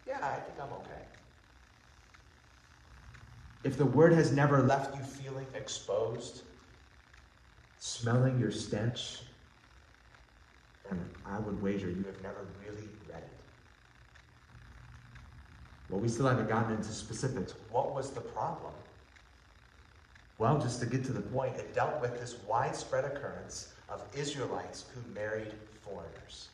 Yeah, 0.07 0.19
I 0.21 0.41
think 0.41 0.59
I'm 0.61 0.73
okay? 0.73 1.05
If 3.63 3.77
the 3.77 3.87
word 3.87 4.13
has 4.15 4.33
never 4.33 4.63
left 4.63 4.97
you 4.97 5.03
feeling 5.03 5.47
exposed, 5.55 6.43
smelling 7.79 8.41
your 8.41 8.51
stench, 8.51 9.21
and 10.91 11.09
I 11.25 11.39
would 11.39 11.63
wager 11.63 11.89
you 11.89 12.05
have 12.05 12.21
never 12.23 12.47
really 12.65 12.89
read 13.09 13.19
it. 13.19 13.41
Well, 15.89 16.01
we 16.01 16.09
still 16.09 16.27
haven't 16.27 16.49
gotten 16.49 16.75
into 16.75 16.89
specifics. 16.89 17.55
What 17.71 17.95
was 17.95 18.11
the 18.11 18.21
problem? 18.21 18.73
Well, 20.41 20.59
just 20.59 20.81
to 20.81 20.87
get 20.87 21.05
to 21.05 21.13
the 21.13 21.21
point, 21.21 21.57
it 21.57 21.75
dealt 21.75 22.01
with 22.01 22.19
this 22.19 22.39
widespread 22.49 23.05
occurrence 23.05 23.75
of 23.91 24.03
Israelites 24.15 24.87
who 24.95 25.03
married 25.13 25.53
foreigners. 25.83 26.49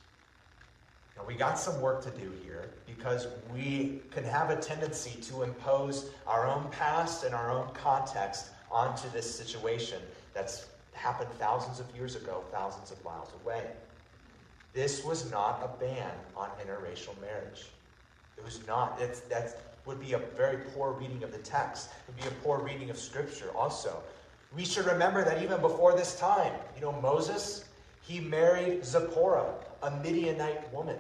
Now, 1.17 1.23
we 1.25 1.35
got 1.35 1.57
some 1.57 1.81
work 1.81 2.03
to 2.03 2.11
do 2.11 2.33
here 2.43 2.69
because 2.85 3.29
we 3.55 4.01
can 4.11 4.25
have 4.25 4.51
a 4.51 4.57
tendency 4.57 5.21
to 5.31 5.45
impose 5.45 6.11
our 6.27 6.49
own 6.49 6.69
past 6.73 7.23
and 7.23 7.33
our 7.33 7.49
own 7.49 7.69
context 7.75 8.49
onto 8.73 9.09
this 9.11 9.33
situation 9.33 10.03
that's 10.35 10.67
happened 10.93 11.31
thousands 11.39 11.79
of 11.79 11.87
years 11.95 12.17
ago, 12.17 12.43
thousands 12.51 12.91
of 12.91 13.03
miles 13.05 13.29
away. 13.45 13.63
This 14.73 15.05
was 15.05 15.31
not 15.31 15.63
a 15.63 15.81
ban 15.81 16.11
on 16.37 16.49
interracial 16.61 17.19
marriage. 17.21 17.67
It 18.37 18.45
was 18.45 18.67
not. 18.67 18.99
It's, 19.01 19.21
that 19.21 19.61
would 19.87 20.01
be 20.01 20.13
a 20.13 20.19
very 20.19 20.59
poor 20.75 20.93
reading 20.93 21.23
of 21.23 21.33
the 21.33 21.39
text. 21.39 21.89
It 21.91 22.15
would 22.15 22.23
be 22.23 22.29
a 22.29 22.41
poor 22.43 22.59
reading 22.59 22.91
of 22.91 22.99
Scripture 22.99 23.51
also. 23.57 24.03
We 24.55 24.65
should 24.65 24.87
remember 24.87 25.25
that 25.25 25.43
even 25.43 25.61
before 25.61 25.97
this 25.97 26.19
time, 26.19 26.53
you 26.75 26.83
know, 26.83 26.93
Moses, 26.93 27.65
he 28.03 28.21
married 28.21 28.85
Zipporah, 28.85 29.55
a 29.83 29.91
Midianite 29.91 30.73
woman. 30.73 30.99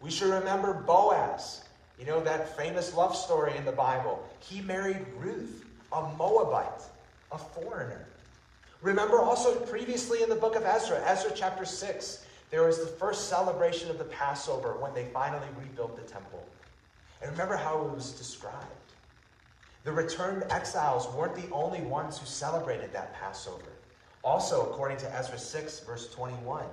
We 0.00 0.10
should 0.10 0.32
remember 0.32 0.74
Boaz, 0.74 1.62
you 1.98 2.06
know, 2.06 2.20
that 2.20 2.56
famous 2.56 2.94
love 2.94 3.16
story 3.16 3.56
in 3.56 3.64
the 3.64 3.72
Bible. 3.72 4.22
He 4.40 4.60
married 4.60 5.04
Ruth, 5.18 5.64
a 5.92 6.02
Moabite, 6.16 6.82
a 7.32 7.38
foreigner. 7.38 8.06
Remember 8.82 9.20
also 9.20 9.54
previously 9.60 10.22
in 10.22 10.28
the 10.28 10.34
book 10.36 10.54
of 10.54 10.64
Ezra, 10.64 11.02
Ezra 11.06 11.32
chapter 11.34 11.64
6, 11.64 12.24
there 12.50 12.62
was 12.62 12.78
the 12.78 12.86
first 12.86 13.28
celebration 13.28 13.90
of 13.90 13.98
the 13.98 14.04
Passover 14.04 14.74
when 14.74 14.94
they 14.94 15.06
finally 15.06 15.48
rebuilt 15.58 15.96
the 15.96 16.02
temple. 16.02 16.44
And 17.22 17.30
remember 17.30 17.56
how 17.56 17.82
it 17.82 17.94
was 17.94 18.12
described. 18.12 18.64
The 19.84 19.92
returned 19.92 20.44
exiles 20.50 21.08
weren't 21.14 21.36
the 21.36 21.48
only 21.52 21.80
ones 21.80 22.18
who 22.18 22.26
celebrated 22.26 22.92
that 22.92 23.14
Passover. 23.14 23.70
Also, 24.24 24.68
according 24.70 24.96
to 24.98 25.14
Ezra 25.14 25.38
6, 25.38 25.80
verse 25.80 26.12
21, 26.12 26.64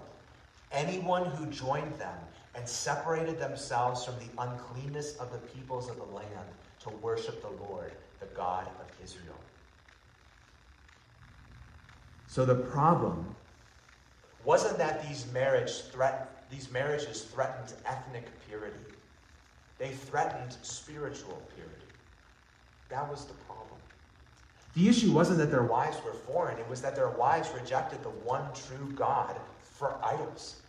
anyone 0.71 1.25
who 1.25 1.45
joined 1.47 1.93
them 1.99 2.17
and 2.55 2.67
separated 2.67 3.39
themselves 3.39 4.03
from 4.03 4.15
the 4.15 4.41
uncleanness 4.41 5.15
of 5.17 5.31
the 5.31 5.37
peoples 5.37 5.89
of 5.89 5.97
the 5.97 6.03
land 6.03 6.47
to 6.81 6.89
worship 6.89 7.41
the 7.41 7.63
Lord, 7.63 7.91
the 8.19 8.25
God 8.35 8.67
of 8.67 9.03
Israel. 9.03 9.39
So 12.27 12.45
the 12.45 12.55
problem 12.55 13.35
wasn't 14.43 14.77
that 14.79 15.07
these 15.07 15.31
marriage 15.31 15.81
threat, 15.91 16.49
these 16.49 16.71
marriages 16.71 17.21
threatened 17.23 17.73
ethnic 17.85 18.25
purity. 18.47 18.92
They 19.83 19.89
threatened 19.89 20.55
spiritual 20.61 21.41
purity. 21.53 21.75
That 22.87 23.09
was 23.09 23.25
the 23.25 23.33
problem. 23.33 23.77
The 24.75 24.87
issue 24.87 25.11
wasn't 25.11 25.39
that 25.39 25.51
their 25.51 25.63
wives 25.63 25.97
were 26.05 26.13
foreign, 26.13 26.57
it 26.57 26.69
was 26.69 26.81
that 26.81 26.95
their 26.95 27.09
wives 27.09 27.49
rejected 27.53 28.01
the 28.01 28.09
one 28.09 28.45
true 28.53 28.93
God 28.95 29.35
for 29.61 29.97
idols. 30.01 30.61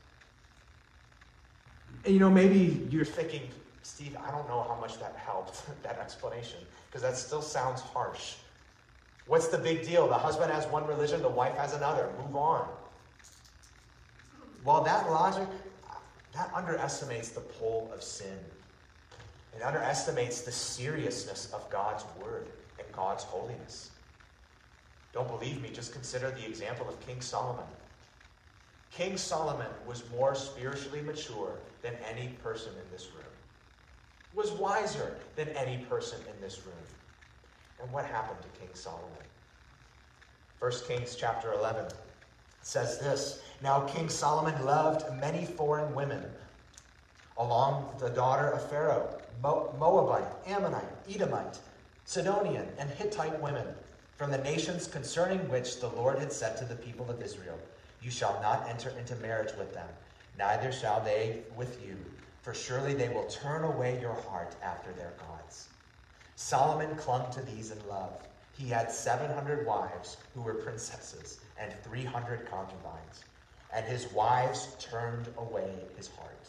And 2.05 2.13
you 2.13 2.19
know, 2.19 2.29
maybe 2.29 2.89
you're 2.91 3.05
thinking, 3.05 3.43
Steve, 3.85 4.17
I 4.17 4.33
don't 4.33 4.49
know 4.49 4.65
how 4.67 4.77
much 4.81 4.99
that 4.99 5.15
helped, 5.15 5.63
that 5.85 6.01
explanation, 6.01 6.59
because 6.89 7.03
that 7.03 7.17
still 7.17 7.41
sounds 7.41 7.83
harsh. 7.83 8.35
What's 9.29 9.47
the 9.47 9.59
big 9.59 9.87
deal? 9.87 10.09
The 10.09 10.15
husband 10.15 10.51
has 10.51 10.67
one 10.67 10.89
religion, 10.89 11.23
the 11.23 11.29
wife 11.29 11.57
has 11.57 11.73
another. 11.73 12.11
Move 12.19 12.35
on. 12.35 12.69
Well, 14.65 14.83
that 14.83 15.09
logic, 15.09 15.47
that 16.33 16.51
underestimates 16.53 17.29
the 17.29 17.43
pull 17.43 17.89
of 17.95 18.03
sin. 18.03 18.41
It 19.57 19.63
underestimates 19.63 20.43
the 20.43 20.53
seriousness 20.53 21.53
of 21.53 21.71
God's 21.71 22.05
word 22.21 22.49
and 22.79 22.91
God's 22.93 23.25
holiness. 23.25 23.91
Don't 25.13 25.29
believe 25.29 25.63
me, 25.63 25.71
just 25.71 25.93
consider 25.93 26.31
the 26.31 26.45
example 26.45 26.89
of 26.89 26.99
King 27.07 27.21
Solomon. 27.21 27.67
King 28.91 29.17
Solomon 29.17 29.71
was 29.87 30.09
more 30.11 30.35
spiritually 30.35 31.03
mature 31.03 31.61
than 31.83 31.95
any 32.09 32.29
person 32.43 32.73
in 32.73 32.91
this 32.91 33.09
room, 33.15 33.25
was 34.33 34.51
wiser 34.53 35.17
than 35.37 35.49
any 35.51 35.85
person 35.85 36.19
in 36.33 36.41
this 36.41 36.65
room. 36.67 36.75
And 37.81 37.93
what 37.93 38.05
happened 38.05 38.41
to 38.43 38.61
King 38.61 38.71
Solomon? 38.75 39.19
1 40.59 40.73
Kings 40.89 41.15
chapter 41.15 41.53
11 41.53 41.87
says 42.63 42.99
this 42.99 43.43
Now 43.63 43.81
King 43.81 44.09
Solomon 44.09 44.65
loved 44.65 45.05
many 45.21 45.45
foreign 45.45 45.95
women, 45.95 46.25
along 47.37 47.89
with 47.89 47.99
the 47.99 48.11
daughter 48.11 48.49
of 48.49 48.69
Pharaoh, 48.71 49.14
Moabite, 49.43 50.31
Ammonite, 50.47 50.85
Edomite, 51.09 51.59
Sidonian, 52.05 52.69
and 52.79 52.91
Hittite 52.91 53.41
women, 53.41 53.67
from 54.17 54.31
the 54.31 54.39
nations 54.39 54.87
concerning 54.87 55.49
which 55.49 55.81
the 55.81 55.89
Lord 55.89 56.19
had 56.19 56.33
said 56.33 56.57
to 56.59 56.65
the 56.65 56.77
people 56.77 57.11
of 57.11 57.23
Israel, 57.23 57.59
You 58.03 58.11
shall 58.11 58.41
not 58.41 58.69
enter 58.69 58.91
into 58.99 59.17
marriage 59.17 59.53
with 59.59 59.75
them, 59.75 59.89
neither 60.39 60.71
shall 60.71 61.01
they 61.03 61.43
with 61.57 61.85
you, 61.85 61.97
for 62.43 62.55
surely 62.55 62.95
they 62.95 63.09
will 63.09 63.25
turn 63.25 63.65
away 63.65 64.01
your 64.01 64.15
heart 64.15 64.55
after 64.63 64.93
their 64.93 65.13
gods. 65.19 65.69
Solomon 66.37 66.95
clung 66.97 67.31
to 67.33 67.43
these 67.43 67.71
in 67.71 67.79
love. 67.89 68.13
He 68.53 68.69
had 68.69 68.91
700 68.91 69.67
wives 69.67 70.17
who 70.35 70.43
were 70.43 70.55
princesses 70.55 71.41
and 71.59 71.73
300 71.83 72.49
concubines, 72.49 73.25
and 73.75 73.85
his 73.85 74.13
wives 74.13 74.77
turned 74.79 75.29
away 75.39 75.75
his 75.97 76.09
heart. 76.09 76.49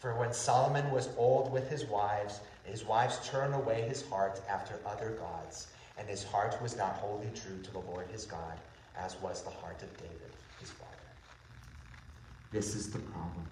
For 0.00 0.14
when 0.14 0.32
Solomon 0.32 0.90
was 0.90 1.10
old 1.18 1.52
with 1.52 1.68
his 1.68 1.84
wives, 1.84 2.40
his 2.64 2.86
wives 2.86 3.20
turned 3.28 3.54
away 3.54 3.82
his 3.82 4.02
heart 4.08 4.40
after 4.48 4.80
other 4.86 5.10
gods, 5.10 5.66
and 5.98 6.08
his 6.08 6.24
heart 6.24 6.60
was 6.62 6.74
not 6.74 6.94
wholly 6.94 7.30
true 7.34 7.60
to 7.62 7.70
the 7.70 7.80
Lord 7.80 8.06
his 8.10 8.24
God, 8.24 8.58
as 8.96 9.20
was 9.20 9.42
the 9.42 9.50
heart 9.50 9.82
of 9.82 9.94
David 9.98 10.32
his 10.58 10.70
father. 10.70 10.90
This 12.50 12.74
is 12.74 12.90
the 12.90 12.98
problem. 12.98 13.44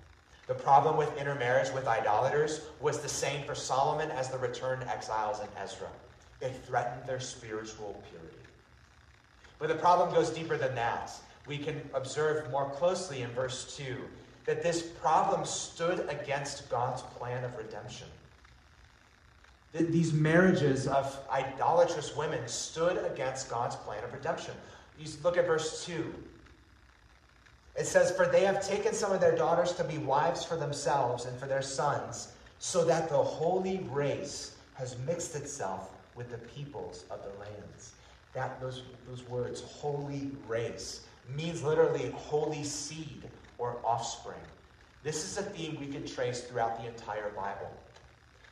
The 0.47 0.55
problem 0.55 0.97
with 0.97 1.15
intermarriage 1.19 1.71
with 1.75 1.87
idolaters 1.87 2.63
was 2.81 3.01
the 3.01 3.09
same 3.11 3.45
for 3.45 3.55
Solomon 3.55 4.11
as 4.11 4.31
the 4.31 4.39
returned 4.39 4.85
exiles 4.85 5.41
in 5.41 5.49
Ezra. 5.63 5.89
It 6.41 6.59
threatened 6.67 7.07
their 7.07 7.21
spiritual 7.21 8.03
purity. 8.09 8.39
But 9.59 9.69
the 9.69 9.75
problem 9.75 10.15
goes 10.15 10.31
deeper 10.31 10.57
than 10.57 10.75
that. 10.77 11.13
We 11.47 11.59
can 11.59 11.83
observe 11.93 12.51
more 12.51 12.71
closely 12.71 13.21
in 13.21 13.31
verse 13.33 13.77
2 13.77 13.97
that 14.49 14.63
this 14.63 14.81
problem 14.81 15.45
stood 15.45 16.09
against 16.09 16.71
God's 16.71 17.03
plan 17.03 17.45
of 17.45 17.55
redemption. 17.59 18.07
That 19.75 19.93
These 19.93 20.15
marriages 20.15 20.87
of 20.87 21.19
idolatrous 21.31 22.17
women 22.17 22.49
stood 22.49 22.97
against 23.13 23.51
God's 23.51 23.77
plan 23.77 24.03
of 24.03 24.11
redemption. 24.11 24.55
You 24.99 25.07
look 25.23 25.37
at 25.37 25.47
verse 25.47 25.85
2. 25.85 26.15
It 27.77 27.85
says, 27.85 28.11
For 28.11 28.25
they 28.25 28.43
have 28.47 28.67
taken 28.67 28.95
some 28.95 29.13
of 29.13 29.21
their 29.21 29.37
daughters 29.37 29.75
to 29.75 29.85
be 29.85 29.99
wives 29.99 30.47
for 30.47 30.57
themselves 30.57 31.27
and 31.27 31.39
for 31.39 31.45
their 31.45 31.61
sons, 31.61 32.29
so 32.59 32.87
that 32.87 33.11
the 33.11 33.23
holy 33.23 33.87
race 33.91 34.57
has 34.73 34.97
mixed 35.07 35.37
itself 35.37 35.91
with 36.15 36.31
the 36.31 36.39
peoples 36.39 37.05
of 37.11 37.23
the 37.23 37.39
lands. 37.39 37.93
That 38.33 38.59
those, 38.63 38.81
those 39.07 39.29
words, 39.29 39.61
holy 39.61 40.31
race, 40.49 41.03
means 41.37 41.63
literally 41.63 42.13
holy 42.17 42.65
seed 42.65 43.29
or 43.59 43.79
offspring. 43.85 44.39
This 45.03 45.25
is 45.25 45.39
a 45.39 45.43
theme 45.43 45.77
we 45.79 45.87
can 45.87 46.07
trace 46.07 46.41
throughout 46.41 46.81
the 46.81 46.89
entire 46.89 47.31
Bible. 47.31 47.71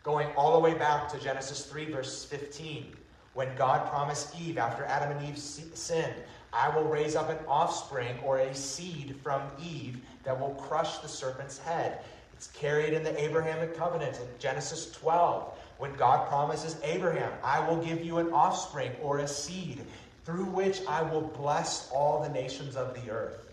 Going 0.03 0.29
all 0.37 0.53
the 0.53 0.61
way 0.61 0.75
back 0.75 1.09
to 1.09 1.19
Genesis 1.19 1.67
3, 1.67 1.87
verse 1.87 2.25
15, 2.25 2.95
when 3.35 3.55
God 3.57 3.89
promised 3.91 4.39
Eve 4.41 4.59
after 4.59 4.85
Adam 4.85 5.17
and 5.17 5.29
Eve 5.29 5.39
sinned, 5.39 6.15
I 6.53 6.75
will 6.75 6.85
raise 6.85 7.17
up 7.17 7.29
an 7.29 7.39
offspring 7.49 8.17
or 8.25 8.39
a 8.39 8.55
seed 8.55 9.17
from 9.23 9.43
Eve 9.63 10.01
that 10.25 10.39
will 10.41 10.55
crush 10.55 10.99
the 10.99 11.09
serpent's 11.09 11.59
head. 11.59 12.01
It's 12.33 12.47
carried 12.49 12.93
in 12.93 13.03
the 13.03 13.21
Abrahamic 13.21 13.77
covenant 13.77 14.17
in 14.17 14.29
Genesis 14.39 14.91
12, 14.93 15.53
when 15.79 15.93
God 15.95 16.29
promises 16.29 16.77
Abraham, 16.83 17.33
I 17.43 17.67
will 17.69 17.77
give 17.77 18.05
you 18.05 18.19
an 18.19 18.33
offspring 18.33 18.93
or 19.03 19.19
a 19.19 19.29
seed 19.29 19.85
through 20.25 20.47
which 20.47 20.81
I 20.87 21.03
will 21.03 21.21
bless 21.21 21.91
all 21.91 22.23
the 22.23 22.31
nations 22.31 22.77
of 22.77 22.95
the 22.95 23.11
earth. 23.11 23.46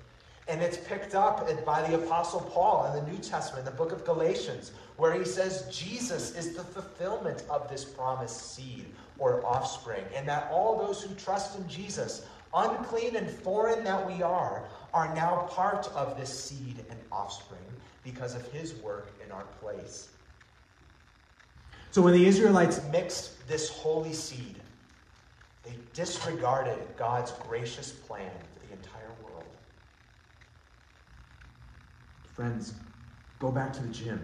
And 0.47 0.61
it's 0.61 0.77
picked 0.77 1.15
up 1.15 1.47
by 1.65 1.87
the 1.87 1.95
Apostle 1.95 2.41
Paul 2.41 2.91
in 2.91 3.03
the 3.03 3.11
New 3.11 3.17
Testament, 3.17 3.65
the 3.65 3.71
book 3.71 3.91
of 3.91 4.03
Galatians, 4.03 4.71
where 4.97 5.13
he 5.13 5.23
says 5.23 5.67
Jesus 5.71 6.35
is 6.35 6.53
the 6.53 6.63
fulfillment 6.63 7.43
of 7.49 7.69
this 7.69 7.85
promised 7.85 8.53
seed 8.53 8.85
or 9.17 9.45
offspring, 9.45 10.03
and 10.13 10.27
that 10.27 10.49
all 10.51 10.77
those 10.77 11.01
who 11.01 11.15
trust 11.15 11.57
in 11.57 11.67
Jesus, 11.69 12.25
unclean 12.53 13.15
and 13.15 13.29
foreign 13.29 13.83
that 13.85 14.05
we 14.05 14.21
are, 14.21 14.65
are 14.93 15.13
now 15.15 15.47
part 15.49 15.87
of 15.95 16.17
this 16.17 16.37
seed 16.37 16.83
and 16.89 16.99
offspring 17.11 17.61
because 18.03 18.35
of 18.35 18.45
his 18.51 18.73
work 18.75 19.11
in 19.25 19.31
our 19.31 19.45
place. 19.61 20.09
So 21.91 22.01
when 22.01 22.13
the 22.13 22.25
Israelites 22.25 22.81
mixed 22.91 23.47
this 23.47 23.69
holy 23.69 24.13
seed, 24.13 24.55
they 25.63 25.75
disregarded 25.93 26.79
God's 26.97 27.31
gracious 27.47 27.91
plan 27.91 28.31
for 28.51 28.67
the 28.67 28.73
entire 28.73 29.11
world. 29.23 29.43
Friends, 32.33 32.73
go 33.37 33.51
back 33.51 33.71
to 33.73 33.83
the 33.83 33.93
gym. 33.93 34.19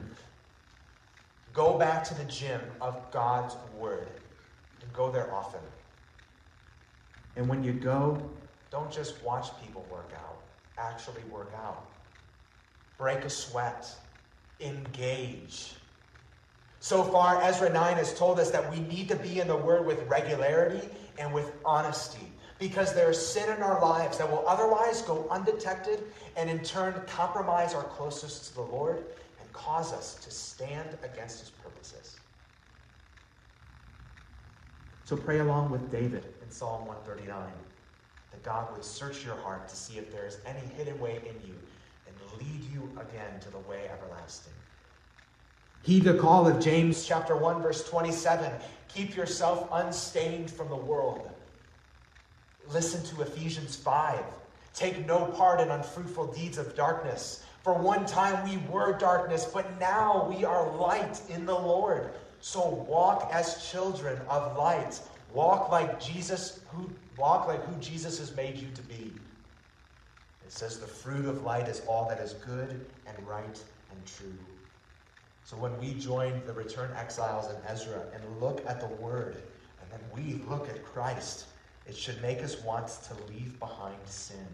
Go 1.54 1.78
back 1.78 2.04
to 2.06 2.16
the 2.16 2.24
gym 2.24 2.60
of 2.82 3.00
God's 3.12 3.56
Word 3.78 4.08
and 4.82 4.92
go 4.94 5.12
there 5.12 5.32
often. 5.32 5.62
And 7.36 7.48
when 7.48 7.64
you 7.64 7.72
go, 7.72 8.20
don't 8.72 8.92
just 8.92 9.24
watch 9.24 9.50
people 9.64 9.86
work 9.92 10.12
out, 10.16 10.42
actually 10.80 11.22
work 11.32 11.52
out. 11.56 11.86
Break 12.98 13.26
a 13.26 13.30
sweat, 13.30 13.88
engage. 14.60 15.76
So 16.80 17.04
far, 17.04 17.42
Ezra 17.44 17.70
9 17.70 17.98
has 17.98 18.18
told 18.18 18.40
us 18.40 18.50
that 18.50 18.72
we 18.72 18.80
need 18.80 19.08
to 19.10 19.16
be 19.16 19.40
in 19.40 19.48
the 19.48 19.56
Word 19.56 19.86
with 19.86 20.02
regularity 20.08 20.90
and 21.20 21.32
with 21.32 21.52
honesty 21.64 22.29
because 22.60 22.94
there 22.94 23.10
is 23.10 23.26
sin 23.26 23.50
in 23.50 23.64
our 23.64 23.82
lives 23.82 24.18
that 24.18 24.30
will 24.30 24.46
otherwise 24.46 25.02
go 25.02 25.26
undetected 25.32 26.04
and 26.36 26.50
in 26.50 26.60
turn 26.60 26.94
compromise 27.08 27.74
our 27.74 27.84
closeness 27.84 28.50
to 28.50 28.56
the 28.56 28.62
Lord 28.62 28.98
and 29.40 29.54
cause 29.54 29.94
us 29.94 30.16
to 30.16 30.30
stand 30.30 30.98
against 31.04 31.40
His 31.40 31.50
purposes. 31.50 32.18
So 35.06 35.16
pray 35.16 35.40
along 35.40 35.72
with 35.72 35.90
David 35.90 36.26
in 36.44 36.52
Psalm 36.52 36.86
139 36.86 37.50
that 38.32 38.44
God 38.44 38.72
would 38.74 38.84
search 38.84 39.26
your 39.26 39.36
heart 39.36 39.68
to 39.70 39.76
see 39.76 39.98
if 39.98 40.12
there 40.12 40.28
is 40.28 40.38
any 40.46 40.60
hidden 40.76 41.00
way 41.00 41.20
in 41.26 41.48
you 41.48 41.56
and 42.08 42.16
lead 42.40 42.64
you 42.72 42.90
again 43.00 43.40
to 43.40 43.50
the 43.50 43.60
way 43.60 43.90
everlasting. 43.90 44.54
Heed 45.82 46.04
the 46.04 46.16
call 46.16 46.46
of 46.46 46.62
James 46.62 47.08
chapter 47.08 47.38
1 47.38 47.62
verse 47.62 47.88
27. 47.90 48.52
Keep 48.90 49.16
yourself 49.16 49.70
unstained 49.72 50.52
from 50.52 50.68
the 50.68 50.76
world. 50.76 51.32
Listen 52.72 53.04
to 53.16 53.24
Ephesians 53.24 53.76
5. 53.76 54.24
Take 54.74 55.06
no 55.08 55.26
part 55.26 55.60
in 55.60 55.70
unfruitful 55.70 56.28
deeds 56.34 56.58
of 56.58 56.76
darkness. 56.76 57.44
For 57.64 57.74
one 57.74 58.06
time 58.06 58.48
we 58.48 58.58
were 58.72 58.98
darkness, 58.98 59.46
but 59.46 59.80
now 59.80 60.28
we 60.30 60.46
are 60.46 60.72
light 60.78 61.20
in 61.30 61.46
the 61.46 61.54
Lord. 61.54 62.12
So 62.42 62.86
walk 62.88 63.30
as 63.34 63.70
children 63.70 64.22
of 64.30 64.56
light. 64.56 65.00
Walk 65.34 65.72
like 65.72 66.00
Jesus, 66.00 66.62
who 66.70 66.90
walk 67.18 67.48
like 67.48 67.64
who 67.66 67.76
Jesus 67.82 68.20
has 68.20 68.36
made 68.36 68.56
you 68.58 68.68
to 68.76 68.82
be. 68.84 69.12
It 70.46 70.52
says 70.52 70.80
the 70.80 70.88
fruit 70.88 71.26
of 71.26 71.44
light 71.44 71.68
is 71.68 71.82
all 71.88 72.08
that 72.10 72.20
is 72.20 72.34
good 72.34 72.86
and 73.06 73.28
right 73.28 73.64
and 73.92 74.06
true. 74.06 74.38
So 75.44 75.58
when 75.58 75.78
we 75.80 75.96
join 75.96 76.42
the 76.46 76.54
returned 76.54 76.96
exiles 76.96 77.50
in 77.50 77.56
Ezra 77.68 78.04
and 78.14 78.40
look 78.40 78.64
at 78.68 78.80
the 78.80 78.88
word, 78.88 79.38
and 79.82 79.92
then 79.92 80.00
we 80.14 80.42
look 80.48 80.70
at 80.70 80.86
Christ, 80.86 81.46
it 81.88 81.96
should 81.96 82.22
make 82.22 82.44
us 82.44 82.62
want 82.62 82.88
to 82.88 83.34
leave 83.34 83.60
behind 83.60 83.98
sin 84.06 84.48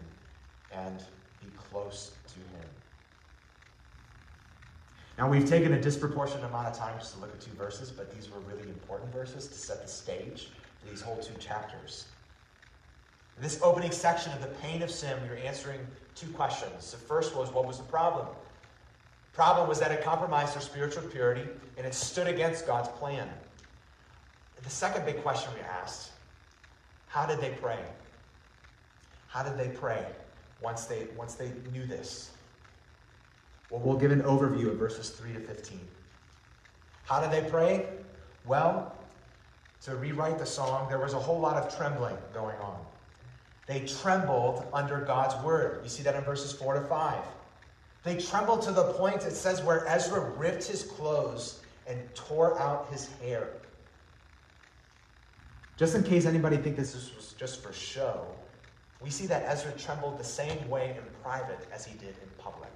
and 0.72 0.98
be 1.40 1.48
close 1.70 2.12
to 2.28 2.38
him. 2.56 2.68
Now, 5.18 5.30
we've 5.30 5.48
taken 5.48 5.72
a 5.72 5.80
disproportionate 5.80 6.44
amount 6.44 6.66
of 6.66 6.76
time 6.76 6.98
just 6.98 7.14
to 7.14 7.20
look 7.20 7.32
at 7.32 7.40
two 7.40 7.52
verses, 7.52 7.90
but 7.90 8.14
these 8.14 8.30
were 8.30 8.40
really 8.40 8.68
important 8.68 9.12
verses 9.12 9.46
to 9.48 9.54
set 9.54 9.82
the 9.82 9.88
stage 9.88 10.50
for 10.78 10.90
these 10.90 11.00
whole 11.00 11.16
two 11.16 11.34
chapters. 11.38 12.06
In 13.36 13.42
this 13.42 13.60
opening 13.62 13.90
section 13.90 14.32
of 14.32 14.40
the 14.40 14.48
pain 14.48 14.82
of 14.82 14.90
sin, 14.90 15.16
we 15.22 15.28
were 15.28 15.36
answering 15.36 15.80
two 16.14 16.28
questions. 16.28 16.90
The 16.90 16.98
first 16.98 17.34
was, 17.34 17.50
what 17.50 17.66
was 17.66 17.78
the 17.78 17.84
problem? 17.84 18.26
Problem 19.32 19.68
was 19.68 19.78
that 19.80 19.90
it 19.90 20.02
compromised 20.02 20.54
our 20.54 20.62
spiritual 20.62 21.02
purity 21.02 21.46
and 21.76 21.86
it 21.86 21.94
stood 21.94 22.26
against 22.26 22.66
God's 22.66 22.88
plan. 22.88 23.28
The 24.62 24.70
second 24.70 25.04
big 25.04 25.22
question 25.22 25.52
we 25.54 25.60
asked 25.60 26.10
how 27.06 27.26
did 27.26 27.40
they 27.40 27.50
pray? 27.60 27.78
How 29.28 29.42
did 29.42 29.56
they 29.58 29.68
pray 29.68 30.06
once 30.62 30.86
they, 30.86 31.06
once 31.16 31.34
they 31.34 31.52
knew 31.72 31.86
this? 31.86 32.30
Well, 33.70 33.80
we'll 33.80 33.98
give 33.98 34.12
an 34.12 34.22
overview 34.22 34.68
of 34.68 34.76
verses 34.76 35.10
3 35.10 35.32
to 35.32 35.40
15. 35.40 35.80
How 37.04 37.20
did 37.20 37.30
they 37.30 37.48
pray? 37.48 37.86
Well, 38.46 38.96
to 39.82 39.96
rewrite 39.96 40.38
the 40.38 40.46
song, 40.46 40.88
there 40.88 40.98
was 40.98 41.14
a 41.14 41.18
whole 41.18 41.38
lot 41.38 41.56
of 41.56 41.76
trembling 41.76 42.16
going 42.32 42.56
on. 42.58 42.78
They 43.66 43.80
trembled 43.80 44.66
under 44.72 45.00
God's 45.00 45.34
word. 45.44 45.80
You 45.82 45.88
see 45.88 46.02
that 46.04 46.14
in 46.14 46.22
verses 46.22 46.52
4 46.52 46.74
to 46.74 46.80
5. 46.82 47.24
They 48.04 48.16
trembled 48.16 48.62
to 48.62 48.72
the 48.72 48.92
point, 48.92 49.24
it 49.24 49.32
says, 49.32 49.62
where 49.62 49.86
Ezra 49.88 50.20
ripped 50.20 50.64
his 50.64 50.84
clothes 50.84 51.60
and 51.88 51.98
tore 52.14 52.58
out 52.60 52.88
his 52.90 53.08
hair. 53.20 53.48
Just 55.76 55.94
in 55.94 56.02
case 56.02 56.24
anybody 56.24 56.56
thinks 56.56 56.92
this 56.92 57.14
was 57.14 57.34
just 57.38 57.62
for 57.62 57.72
show, 57.72 58.26
we 59.02 59.10
see 59.10 59.26
that 59.26 59.44
Ezra 59.46 59.72
trembled 59.72 60.18
the 60.18 60.24
same 60.24 60.68
way 60.70 60.96
in 60.96 61.02
private 61.22 61.66
as 61.72 61.84
he 61.84 61.96
did 61.98 62.14
in 62.22 62.28
public. 62.38 62.70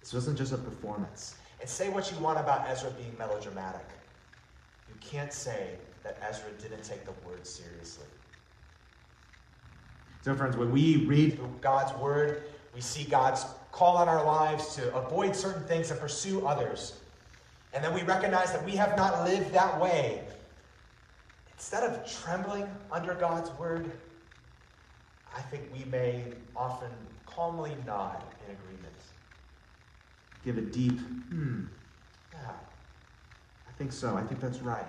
This 0.00 0.12
wasn't 0.12 0.38
just 0.38 0.52
a 0.52 0.58
performance. 0.58 1.36
And 1.60 1.68
say 1.68 1.88
what 1.90 2.10
you 2.10 2.18
want 2.18 2.38
about 2.38 2.66
Ezra 2.68 2.90
being 2.90 3.14
melodramatic. 3.18 3.86
You 4.88 4.94
can't 5.00 5.32
say 5.32 5.70
that 6.02 6.18
Ezra 6.26 6.50
didn't 6.60 6.82
take 6.82 7.04
the 7.04 7.12
word 7.26 7.46
seriously. 7.46 8.06
So, 10.22 10.34
friends, 10.34 10.56
when 10.56 10.72
we 10.72 11.04
read 11.04 11.38
God's 11.60 11.92
word, 12.00 12.44
we 12.74 12.80
see 12.80 13.04
God's 13.04 13.44
call 13.72 13.96
on 13.96 14.08
our 14.08 14.24
lives 14.24 14.74
to 14.76 14.94
avoid 14.94 15.36
certain 15.36 15.64
things 15.64 15.90
and 15.90 16.00
pursue 16.00 16.46
others. 16.46 17.00
And 17.74 17.84
then 17.84 17.92
we 17.92 18.02
recognize 18.02 18.52
that 18.52 18.64
we 18.64 18.72
have 18.72 18.96
not 18.96 19.24
lived 19.24 19.52
that 19.52 19.80
way. 19.80 20.22
Instead 21.64 21.84
of 21.84 22.06
trembling 22.22 22.68
under 22.92 23.14
God's 23.14 23.50
word, 23.58 23.90
I 25.34 25.40
think 25.40 25.62
we 25.72 25.86
may 25.86 26.22
often 26.54 26.90
calmly 27.24 27.74
nod 27.86 28.22
in 28.46 28.54
agreement. 28.54 28.94
Give 30.44 30.58
a 30.58 30.60
deep, 30.60 31.00
hmm, 31.00 31.62
yeah, 32.34 32.50
I 33.66 33.72
think 33.78 33.92
so. 33.92 34.14
I 34.14 34.22
think 34.24 34.42
that's 34.42 34.60
right 34.60 34.84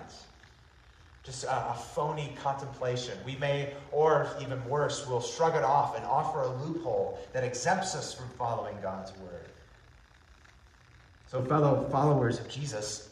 just 1.24 1.44
a, 1.44 1.70
a, 1.70 1.74
phony 1.74 2.36
contemplation. 2.40 3.18
We 3.24 3.36
may, 3.36 3.72
or 3.90 4.28
even 4.40 4.62
worse, 4.68 5.06
we'll 5.08 5.22
shrug 5.22 5.56
it 5.56 5.64
off 5.64 5.96
and 5.96 6.04
offer 6.04 6.42
a 6.42 6.48
loophole 6.48 7.18
that 7.32 7.42
exempts 7.42 7.96
us 7.96 8.12
from 8.12 8.28
following 8.38 8.76
God's 8.82 9.12
word. 9.16 9.48
So, 11.26 11.42
fellow 11.42 11.88
followers 11.90 12.38
of 12.38 12.48
Jesus, 12.48 13.08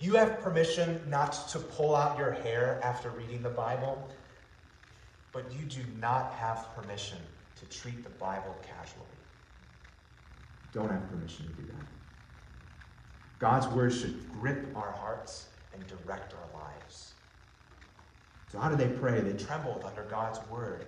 you 0.00 0.14
have 0.14 0.40
permission 0.40 1.00
not 1.08 1.48
to 1.48 1.58
pull 1.58 1.94
out 1.94 2.18
your 2.18 2.32
hair 2.32 2.80
after 2.82 3.10
reading 3.10 3.42
the 3.42 3.50
Bible, 3.50 4.10
but 5.32 5.52
you 5.52 5.64
do 5.64 5.82
not 5.98 6.32
have 6.34 6.68
permission 6.74 7.18
to 7.56 7.66
treat 7.66 8.02
the 8.02 8.10
Bible 8.10 8.56
casually. 8.62 9.06
Don't 10.72 10.90
have 10.90 11.08
permission 11.08 11.46
to 11.46 11.52
do 11.52 11.66
that. 11.68 11.86
God's 13.38 13.66
word 13.68 13.92
should 13.92 14.28
grip 14.28 14.76
our 14.76 14.92
hearts 14.92 15.48
and 15.72 15.86
direct 15.86 16.34
our 16.34 16.60
lives. 16.60 17.14
So, 18.48 18.58
how 18.58 18.68
do 18.68 18.76
they 18.76 18.88
pray? 18.88 19.20
They 19.20 19.32
trembled 19.32 19.84
under 19.84 20.04
God's 20.04 20.38
word. 20.48 20.86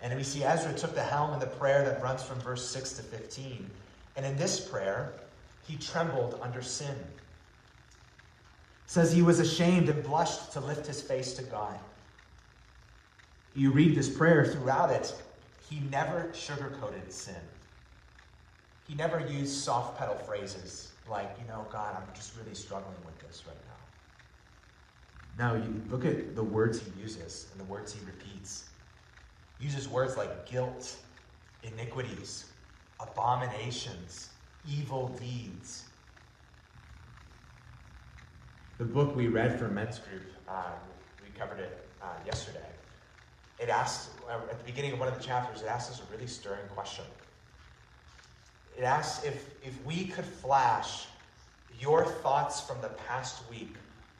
And 0.00 0.16
we 0.16 0.24
see 0.24 0.44
Ezra 0.44 0.72
took 0.72 0.94
the 0.94 1.02
helm 1.02 1.34
in 1.34 1.40
the 1.40 1.46
prayer 1.46 1.84
that 1.84 2.02
runs 2.02 2.22
from 2.22 2.40
verse 2.40 2.66
6 2.68 2.94
to 2.94 3.02
15. 3.02 3.70
And 4.16 4.26
in 4.26 4.36
this 4.36 4.60
prayer, 4.60 5.12
he 5.62 5.76
trembled 5.76 6.38
under 6.42 6.62
sin. 6.62 6.96
Says 8.90 9.12
he 9.12 9.22
was 9.22 9.38
ashamed 9.38 9.88
and 9.88 10.02
blushed 10.02 10.50
to 10.54 10.58
lift 10.58 10.84
his 10.84 11.00
face 11.00 11.34
to 11.34 11.44
God. 11.44 11.78
You 13.54 13.70
read 13.70 13.94
this 13.94 14.08
prayer 14.08 14.44
throughout 14.44 14.90
it, 14.90 15.14
he 15.68 15.78
never 15.92 16.28
sugarcoated 16.32 17.12
sin. 17.12 17.36
He 18.88 18.96
never 18.96 19.20
used 19.20 19.62
soft 19.62 19.96
pedal 19.96 20.16
phrases 20.16 20.90
like, 21.08 21.30
you 21.40 21.46
know, 21.46 21.68
God, 21.70 21.94
I'm 21.94 22.12
just 22.16 22.36
really 22.36 22.52
struggling 22.52 22.96
with 23.06 23.16
this 23.20 23.44
right 23.46 23.56
now. 25.38 25.50
Now, 25.50 25.54
you 25.54 25.80
look 25.88 26.04
at 26.04 26.34
the 26.34 26.42
words 26.42 26.80
he 26.80 27.00
uses 27.00 27.46
and 27.52 27.60
the 27.60 27.70
words 27.70 27.92
he 27.92 28.04
repeats. 28.04 28.70
He 29.60 29.66
uses 29.66 29.88
words 29.88 30.16
like 30.16 30.50
guilt, 30.50 30.96
iniquities, 31.62 32.46
abominations, 32.98 34.30
evil 34.68 35.16
deeds. 35.16 35.89
The 38.80 38.86
book 38.86 39.14
we 39.14 39.28
read 39.28 39.58
for 39.58 39.68
men's 39.68 39.98
group, 39.98 40.22
uh, 40.48 40.70
we 41.22 41.28
covered 41.38 41.58
it 41.58 41.86
uh, 42.00 42.06
yesterday. 42.24 42.64
It 43.58 43.68
asks, 43.68 44.08
uh, 44.26 44.38
at 44.50 44.56
the 44.56 44.64
beginning 44.64 44.94
of 44.94 44.98
one 44.98 45.06
of 45.06 45.18
the 45.18 45.22
chapters, 45.22 45.60
it 45.60 45.68
asks 45.68 45.92
us 45.92 46.00
a 46.00 46.10
really 46.10 46.26
stirring 46.26 46.66
question. 46.74 47.04
It 48.78 48.84
asks 48.84 49.22
if, 49.22 49.50
if 49.62 49.84
we 49.84 50.06
could 50.06 50.24
flash 50.24 51.08
your 51.78 52.06
thoughts 52.06 52.62
from 52.62 52.80
the 52.80 52.88
past 52.88 53.42
week, 53.50 53.74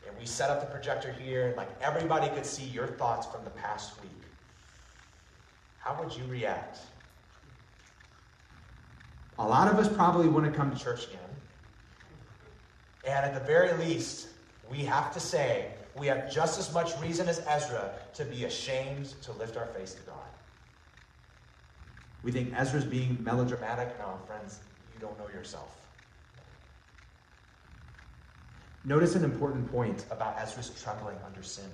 and 0.07 0.15
we 0.19 0.27
set 0.27 0.51
up 0.51 0.61
the 0.61 0.67
projector 0.67 1.11
here, 1.11 1.47
and 1.47 1.57
like 1.57 1.71
everybody 1.81 2.29
could 2.29 2.45
see 2.45 2.67
your 2.67 2.87
thoughts 2.87 3.27
from 3.27 3.43
the 3.45 3.51
past 3.53 3.99
week, 4.03 4.11
how 5.79 5.99
would 5.99 6.15
you 6.15 6.25
react? 6.25 6.81
A 9.39 9.49
lot 9.49 9.73
of 9.73 9.79
us 9.79 9.89
probably 9.89 10.29
wouldn't 10.29 10.55
come 10.55 10.71
to 10.71 10.79
church 10.79 11.07
again. 11.07 11.21
And 13.07 13.25
at 13.25 13.33
the 13.33 13.41
very 13.41 13.73
least, 13.79 14.27
we 14.71 14.79
have 14.85 15.13
to 15.13 15.21
say 15.21 15.73
we 15.97 16.07
have 16.07 16.33
just 16.33 16.59
as 16.59 16.73
much 16.73 16.99
reason 17.01 17.29
as 17.29 17.43
Ezra 17.47 17.91
to 18.15 18.25
be 18.25 18.45
ashamed 18.45 19.07
to 19.23 19.33
lift 19.33 19.57
our 19.57 19.67
face 19.67 19.95
to 19.95 20.03
God. 20.03 20.17
We 22.23 22.31
think 22.31 22.53
Ezra's 22.57 22.85
being 22.85 23.19
melodramatic. 23.21 23.99
No, 23.99 24.19
friends, 24.27 24.61
you 24.95 25.01
don't 25.01 25.19
know 25.19 25.29
yourself. 25.29 25.77
Notice 28.85 29.15
an 29.15 29.25
important 29.25 29.71
point 29.71 30.07
about 30.11 30.39
Ezra's 30.39 30.71
trembling 30.83 31.17
under 31.27 31.43
sin. 31.43 31.69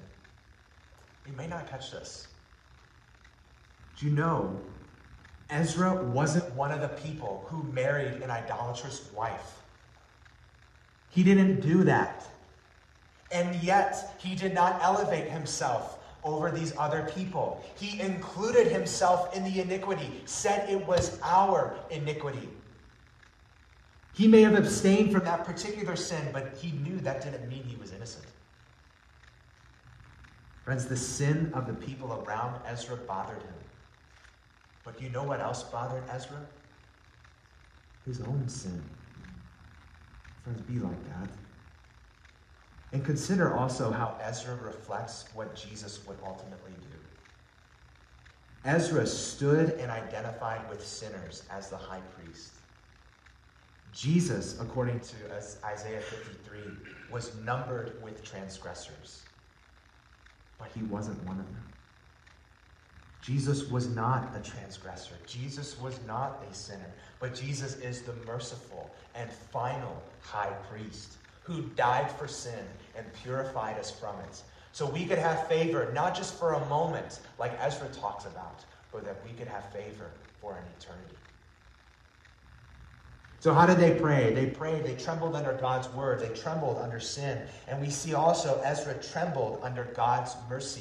You 1.26 1.32
may 1.36 1.46
not 1.46 1.68
catch 1.68 1.90
this. 1.90 2.28
Do 3.98 4.06
you 4.06 4.12
know 4.12 4.60
Ezra 5.50 6.02
wasn't 6.02 6.52
one 6.54 6.72
of 6.72 6.80
the 6.80 6.88
people 6.88 7.44
who 7.48 7.62
married 7.72 8.22
an 8.22 8.30
idolatrous 8.30 9.10
wife? 9.12 9.60
He 11.10 11.22
didn't 11.22 11.60
do 11.60 11.84
that. 11.84 12.26
And 13.32 13.54
yet, 13.62 14.14
he 14.18 14.34
did 14.34 14.54
not 14.54 14.80
elevate 14.82 15.28
himself 15.28 15.98
over 16.22 16.50
these 16.50 16.74
other 16.76 17.10
people. 17.14 17.64
He 17.76 18.00
included 18.00 18.66
himself 18.66 19.34
in 19.36 19.44
the 19.44 19.60
iniquity, 19.60 20.22
said 20.24 20.68
it 20.68 20.84
was 20.86 21.18
our 21.22 21.76
iniquity. 21.90 22.48
He 24.14 24.26
may 24.26 24.42
have 24.42 24.54
abstained 24.54 25.12
from 25.12 25.24
that 25.24 25.44
particular 25.44 25.94
sin, 25.94 26.28
but 26.32 26.56
he 26.56 26.72
knew 26.72 26.98
that 27.00 27.22
didn't 27.22 27.48
mean 27.48 27.62
he 27.64 27.76
was 27.76 27.92
innocent. 27.92 28.24
Friends, 30.64 30.86
the 30.86 30.96
sin 30.96 31.52
of 31.54 31.66
the 31.66 31.74
people 31.74 32.24
around 32.26 32.60
Ezra 32.66 32.96
bothered 32.96 33.42
him. 33.42 33.54
But 34.84 35.00
you 35.00 35.10
know 35.10 35.22
what 35.22 35.40
else 35.40 35.62
bothered 35.62 36.02
Ezra? 36.10 36.40
His 38.04 38.20
own 38.20 38.48
sin. 38.48 38.82
Friends, 40.42 40.60
be 40.62 40.78
like 40.78 41.04
that. 41.08 41.28
And 42.92 43.04
consider 43.04 43.54
also 43.56 43.90
how 43.90 44.16
Ezra 44.22 44.56
reflects 44.56 45.24
what 45.34 45.54
Jesus 45.54 46.06
would 46.06 46.18
ultimately 46.24 46.72
do. 46.80 46.98
Ezra 48.64 49.06
stood 49.06 49.70
and 49.78 49.90
identified 49.90 50.68
with 50.68 50.84
sinners 50.84 51.42
as 51.50 51.68
the 51.68 51.76
high 51.76 52.00
priest. 52.16 52.52
Jesus, 53.92 54.60
according 54.60 55.00
to 55.00 55.14
Isaiah 55.64 56.00
53, 56.00 56.60
was 57.10 57.34
numbered 57.44 58.02
with 58.02 58.22
transgressors, 58.24 59.22
but 60.58 60.68
he 60.74 60.82
wasn't 60.82 61.22
one 61.24 61.38
of 61.38 61.46
them. 61.46 61.72
Jesus 63.22 63.68
was 63.70 63.88
not 63.88 64.30
a 64.36 64.40
transgressor. 64.40 65.14
Jesus 65.26 65.80
was 65.80 65.98
not 66.06 66.44
a 66.48 66.54
sinner. 66.54 66.92
But 67.18 67.34
Jesus 67.34 67.76
is 67.78 68.02
the 68.02 68.12
merciful 68.24 68.94
and 69.16 69.28
final 69.32 70.00
high 70.20 70.54
priest 70.70 71.14
who 71.46 71.62
died 71.76 72.10
for 72.10 72.26
sin 72.26 72.64
and 72.96 73.06
purified 73.22 73.78
us 73.78 73.90
from 73.90 74.18
it. 74.20 74.42
So 74.72 74.84
we 74.84 75.06
could 75.06 75.18
have 75.18 75.46
favor, 75.46 75.90
not 75.94 76.14
just 76.14 76.38
for 76.38 76.54
a 76.54 76.66
moment, 76.66 77.20
like 77.38 77.56
Ezra 77.60 77.88
talks 77.88 78.26
about, 78.26 78.64
but 78.92 79.04
that 79.04 79.16
we 79.24 79.30
could 79.32 79.46
have 79.46 79.72
favor 79.72 80.10
for 80.40 80.56
an 80.56 80.64
eternity. 80.78 81.16
So, 83.38 83.54
how 83.54 83.64
did 83.64 83.78
they 83.78 83.98
pray? 83.98 84.34
They 84.34 84.46
prayed, 84.46 84.84
they 84.84 84.96
trembled 84.96 85.36
under 85.36 85.52
God's 85.52 85.88
word, 85.90 86.18
they 86.18 86.30
trembled 86.30 86.78
under 86.78 86.98
sin. 86.98 87.40
And 87.68 87.80
we 87.80 87.90
see 87.90 88.14
also 88.14 88.60
Ezra 88.64 88.94
trembled 88.94 89.60
under 89.62 89.84
God's 89.94 90.34
mercy. 90.50 90.80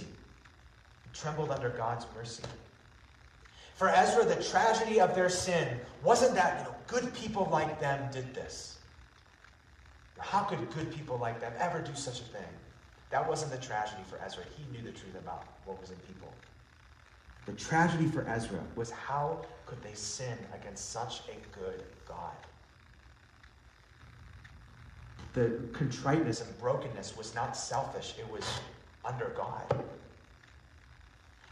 He 1.03 1.09
trembled 1.13 1.51
under 1.51 1.69
God's 1.69 2.07
mercy. 2.15 2.43
For 3.75 3.89
Ezra, 3.89 4.25
the 4.25 4.41
tragedy 4.41 4.99
of 4.99 5.13
their 5.13 5.29
sin 5.29 5.79
wasn't 6.03 6.33
that, 6.35 6.59
you 6.59 6.63
know, 6.65 6.75
good 6.87 7.13
people 7.13 7.47
like 7.51 7.79
them 7.79 8.09
did 8.11 8.33
this. 8.33 8.79
How 10.19 10.43
could 10.43 10.69
good 10.73 10.91
people 10.93 11.17
like 11.17 11.39
them 11.39 11.53
ever 11.59 11.81
do 11.81 11.93
such 11.95 12.21
a 12.21 12.23
thing? 12.23 12.43
That 13.09 13.27
wasn't 13.27 13.51
the 13.51 13.57
tragedy 13.57 14.01
for 14.09 14.19
Ezra. 14.25 14.43
He 14.57 14.63
knew 14.71 14.83
the 14.83 14.97
truth 14.97 15.15
about 15.15 15.45
what 15.65 15.79
was 15.79 15.91
in 15.91 15.97
people. 15.97 16.33
The 17.45 17.53
tragedy 17.53 18.07
for 18.07 18.27
Ezra 18.27 18.59
was 18.75 18.89
how 18.91 19.45
could 19.65 19.81
they 19.83 19.93
sin 19.93 20.37
against 20.53 20.91
such 20.91 21.21
a 21.29 21.57
good 21.57 21.83
God? 22.07 22.33
The 25.33 25.59
contriteness 25.73 26.41
and 26.41 26.59
brokenness 26.59 27.17
was 27.17 27.35
not 27.35 27.55
selfish, 27.55 28.15
it 28.17 28.29
was 28.31 28.45
under 29.03 29.33
God. 29.35 29.83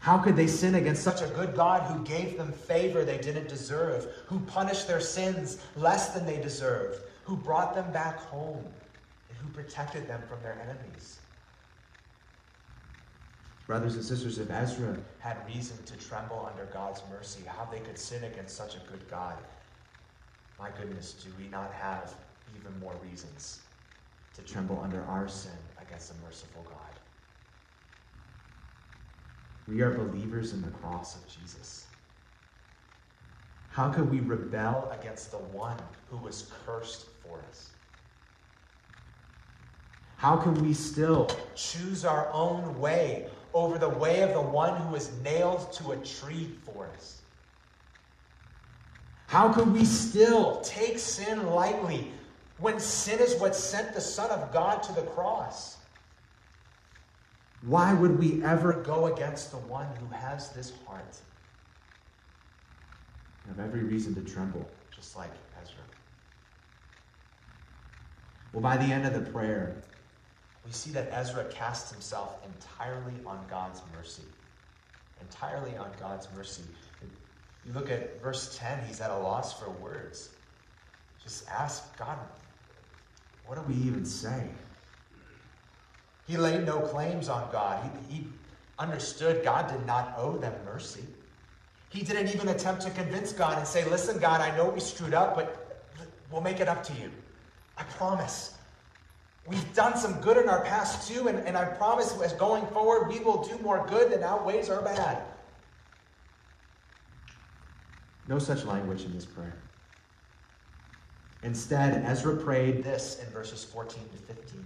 How 0.00 0.18
could 0.18 0.36
they 0.36 0.46
sin 0.46 0.74
against 0.74 1.02
such 1.02 1.22
a 1.22 1.28
good 1.28 1.54
God 1.54 1.82
who 1.90 2.04
gave 2.04 2.36
them 2.36 2.52
favor 2.52 3.04
they 3.04 3.18
didn't 3.18 3.48
deserve, 3.48 4.06
who 4.26 4.40
punished 4.40 4.86
their 4.88 5.00
sins 5.00 5.58
less 5.76 6.12
than 6.12 6.26
they 6.26 6.40
deserved, 6.40 7.00
who 7.24 7.36
brought 7.36 7.74
them 7.74 7.90
back 7.92 8.20
home 8.20 8.64
and 9.28 9.38
who 9.38 9.48
protected 9.48 10.06
them 10.06 10.22
from 10.28 10.42
their 10.42 10.58
enemies. 10.62 11.18
Brothers 13.66 13.94
and 13.94 14.04
sisters, 14.04 14.38
if 14.38 14.50
Ezra 14.50 14.96
had 15.20 15.38
reason 15.46 15.82
to 15.86 15.96
tremble 15.96 16.48
under 16.50 16.66
God's 16.66 17.02
mercy, 17.10 17.42
how 17.46 17.66
they 17.72 17.80
could 17.80 17.98
sin 17.98 18.24
against 18.24 18.56
such 18.56 18.76
a 18.76 18.80
good 18.90 19.08
God, 19.10 19.38
my 20.58 20.68
goodness, 20.78 21.14
do 21.14 21.30
we 21.42 21.48
not 21.48 21.72
have 21.72 22.14
even 22.60 22.78
more 22.78 22.94
reasons 23.02 23.60
to 24.34 24.42
tremble 24.42 24.80
under 24.82 25.02
our 25.04 25.26
sin 25.28 25.56
against 25.80 26.12
a 26.12 26.14
merciful 26.24 26.62
God? 26.68 26.78
We 29.66 29.80
are 29.80 29.90
believers 29.92 30.52
in 30.52 30.60
the 30.60 30.68
cross 30.68 31.16
of 31.16 31.26
Jesus. 31.26 31.86
How 33.70 33.90
could 33.90 34.10
we 34.10 34.20
rebel 34.20 34.94
against 34.96 35.30
the 35.30 35.38
one 35.38 35.78
who 36.10 36.18
was 36.18 36.52
cursed 36.64 37.06
for 37.26 37.42
us? 37.50 37.70
How 40.16 40.36
can 40.36 40.54
we 40.54 40.72
still 40.72 41.28
choose 41.54 42.04
our 42.04 42.30
own 42.32 42.78
way 42.78 43.26
over 43.52 43.78
the 43.78 43.88
way 43.88 44.22
of 44.22 44.32
the 44.32 44.40
one 44.40 44.80
who 44.80 44.92
was 44.92 45.12
nailed 45.22 45.72
to 45.74 45.92
a 45.92 45.96
tree 45.98 46.50
for 46.64 46.88
us? 46.96 47.20
How 49.26 49.52
can 49.52 49.72
we 49.72 49.84
still 49.84 50.60
take 50.60 50.98
sin 50.98 51.46
lightly 51.46 52.12
when 52.58 52.78
sin 52.78 53.18
is 53.18 53.34
what 53.40 53.54
sent 53.56 53.94
the 53.94 54.00
Son 54.00 54.30
of 54.30 54.52
God 54.52 54.82
to 54.84 54.92
the 54.92 55.02
cross? 55.02 55.78
Why 57.62 57.94
would 57.94 58.18
we 58.18 58.44
ever 58.44 58.74
go 58.74 59.06
against 59.12 59.50
the 59.50 59.56
one 59.58 59.88
who 59.96 60.06
has 60.14 60.50
this 60.50 60.72
heart? 60.86 61.16
have 63.48 63.60
every 63.60 63.82
reason 63.82 64.14
to 64.14 64.20
tremble, 64.22 64.68
just 64.94 65.16
like 65.16 65.30
Ezra. 65.62 65.76
Well, 68.54 68.62
by 68.62 68.76
the 68.76 68.84
end 68.84 69.04
of 69.04 69.14
the 69.14 69.30
prayer, 69.32 69.74
we 70.64 70.70
see 70.70 70.92
that 70.92 71.08
Ezra 71.10 71.44
casts 71.46 71.90
himself 71.90 72.36
entirely 72.46 73.14
on 73.26 73.44
God's 73.50 73.82
mercy. 73.96 74.22
Entirely 75.20 75.76
on 75.76 75.90
God's 75.98 76.28
mercy. 76.36 76.62
You 77.66 77.72
look 77.72 77.90
at 77.90 78.22
verse 78.22 78.56
10, 78.56 78.86
he's 78.86 79.00
at 79.00 79.10
a 79.10 79.18
loss 79.18 79.58
for 79.58 79.70
words. 79.70 80.30
Just 81.20 81.48
ask 81.48 81.98
God, 81.98 82.16
what 83.46 83.56
do 83.56 83.62
we 83.62 83.74
even 83.88 84.04
say? 84.04 84.48
He 86.28 86.36
laid 86.36 86.64
no 86.64 86.78
claims 86.78 87.28
on 87.28 87.50
God. 87.50 87.90
He, 88.08 88.14
he 88.14 88.26
understood 88.78 89.44
God 89.44 89.68
did 89.68 89.84
not 89.84 90.14
owe 90.16 90.36
them 90.36 90.54
mercy. 90.64 91.02
He 91.88 92.02
didn't 92.02 92.32
even 92.32 92.48
attempt 92.48 92.82
to 92.82 92.90
convince 92.90 93.32
God 93.32 93.58
and 93.58 93.66
say, 93.66 93.84
Listen, 93.88 94.18
God, 94.18 94.40
I 94.40 94.56
know 94.56 94.68
we 94.68 94.80
screwed 94.80 95.14
up, 95.14 95.34
but 95.34 95.82
we'll 96.30 96.40
make 96.40 96.60
it 96.60 96.68
up 96.68 96.84
to 96.84 96.92
you. 96.94 97.10
I 97.76 97.82
promise. 97.84 98.54
We've 99.46 99.74
done 99.74 99.96
some 99.96 100.20
good 100.20 100.38
in 100.38 100.48
our 100.48 100.62
past 100.62 101.08
too, 101.08 101.28
and, 101.28 101.38
and 101.40 101.56
I 101.56 101.64
promise 101.64 102.18
as 102.20 102.32
going 102.34 102.66
forward, 102.68 103.08
we 103.08 103.20
will 103.20 103.42
do 103.44 103.58
more 103.58 103.86
good 103.88 104.10
than 104.10 104.22
outweighs 104.22 104.70
our 104.70 104.80
bad. 104.80 105.22
No 108.26 108.38
such 108.38 108.64
language 108.64 109.04
in 109.04 109.12
this 109.12 109.26
prayer. 109.26 109.54
Instead, 111.42 112.02
Ezra 112.06 112.36
prayed 112.36 112.82
this 112.82 113.20
in 113.22 113.28
verses 113.30 113.62
14 113.64 114.00
to 114.12 114.34
15. 114.34 114.64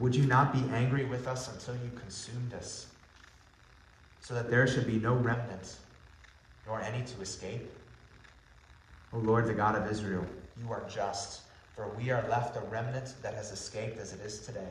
Would 0.00 0.16
you 0.16 0.26
not 0.26 0.52
be 0.52 0.64
angry 0.74 1.04
with 1.04 1.28
us 1.28 1.52
until 1.52 1.74
you 1.74 1.92
consumed 1.96 2.54
us, 2.54 2.86
so 4.20 4.34
that 4.34 4.50
there 4.50 4.66
should 4.66 4.86
be 4.86 4.98
no 4.98 5.14
remnant, 5.14 5.76
nor 6.66 6.80
any 6.80 7.04
to 7.04 7.20
escape? 7.20 7.70
O 9.12 9.18
Lord, 9.18 9.46
the 9.46 9.54
God 9.54 9.76
of 9.76 9.88
Israel, 9.88 10.26
you 10.60 10.70
are 10.70 10.84
just, 10.88 11.42
for 11.74 11.88
we 11.96 12.10
are 12.10 12.26
left 12.28 12.56
a 12.56 12.60
remnant 12.60 13.14
that 13.22 13.34
has 13.34 13.50
escaped 13.50 13.98
as 13.98 14.12
it 14.12 14.20
is 14.20 14.40
today. 14.40 14.68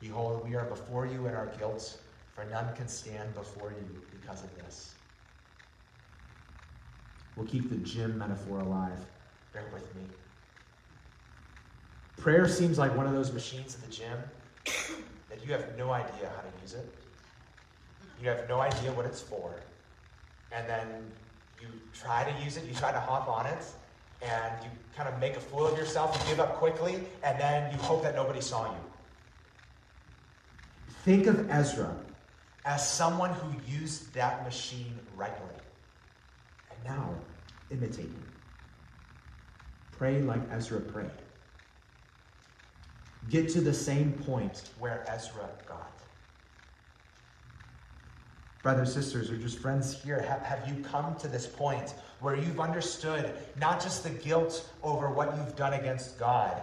Behold, 0.00 0.48
we 0.48 0.54
are 0.54 0.64
before 0.64 1.06
you 1.06 1.26
in 1.26 1.34
our 1.34 1.46
guilt, 1.58 1.98
for 2.34 2.44
none 2.44 2.74
can 2.74 2.88
stand 2.88 3.34
before 3.34 3.70
you 3.72 4.02
because 4.10 4.42
of 4.42 4.54
this. 4.56 4.94
We'll 7.36 7.46
keep 7.46 7.68
the 7.70 7.76
gym 7.76 8.18
metaphor 8.18 8.60
alive. 8.60 8.98
Bear 9.52 9.64
with 9.72 9.94
me. 9.94 10.02
Prayer 12.16 12.48
seems 12.48 12.78
like 12.78 12.96
one 12.96 13.06
of 13.06 13.12
those 13.12 13.32
machines 13.32 13.76
at 13.76 13.88
the 13.88 13.92
gym 13.94 14.18
that 15.28 15.44
you 15.46 15.52
have 15.52 15.76
no 15.78 15.92
idea 15.92 16.30
how 16.34 16.42
to 16.42 16.62
use 16.62 16.74
it. 16.74 16.92
You 18.20 18.28
have 18.28 18.48
no 18.48 18.60
idea 18.60 18.92
what 18.92 19.06
it's 19.06 19.20
for. 19.20 19.54
And 20.50 20.68
then 20.68 21.12
you 21.60 21.68
try 21.94 22.24
to 22.24 22.44
use 22.44 22.56
it, 22.56 22.64
you 22.64 22.74
try 22.74 22.90
to 22.90 23.00
hop 23.00 23.28
on 23.28 23.46
it, 23.46 23.64
and 24.22 24.64
you 24.64 24.70
kind 24.96 25.08
of 25.08 25.18
make 25.20 25.36
a 25.36 25.40
fool 25.40 25.66
of 25.66 25.78
yourself, 25.78 26.18
you 26.20 26.30
give 26.30 26.40
up 26.40 26.56
quickly, 26.56 27.00
and 27.22 27.38
then 27.40 27.72
you 27.72 27.78
hope 27.78 28.02
that 28.02 28.14
nobody 28.14 28.40
saw 28.40 28.64
you. 28.70 28.80
Think 31.04 31.26
of 31.26 31.48
Ezra 31.50 31.94
as 32.64 32.86
someone 32.86 33.32
who 33.32 33.54
used 33.72 34.12
that 34.14 34.44
machine 34.44 34.98
rightly. 35.16 35.54
And 36.70 36.84
now, 36.84 37.14
imitate 37.70 38.06
him. 38.06 38.32
Pray 39.92 40.20
like 40.20 40.40
Ezra 40.50 40.80
prayed. 40.80 41.10
Get 43.30 43.48
to 43.50 43.60
the 43.60 43.74
same 43.74 44.12
point 44.12 44.70
where 44.78 45.04
Ezra 45.08 45.48
got. 45.66 45.92
Brothers, 48.62 48.92
sisters, 48.92 49.30
or 49.30 49.36
just 49.36 49.58
friends 49.58 50.02
here, 50.02 50.20
have, 50.20 50.42
have 50.42 50.68
you 50.68 50.82
come 50.82 51.14
to 51.16 51.28
this 51.28 51.46
point 51.46 51.94
where 52.20 52.36
you've 52.36 52.60
understood 52.60 53.32
not 53.60 53.82
just 53.82 54.02
the 54.02 54.10
guilt 54.10 54.68
over 54.82 55.10
what 55.10 55.36
you've 55.36 55.56
done 55.56 55.74
against 55.74 56.18
God, 56.18 56.60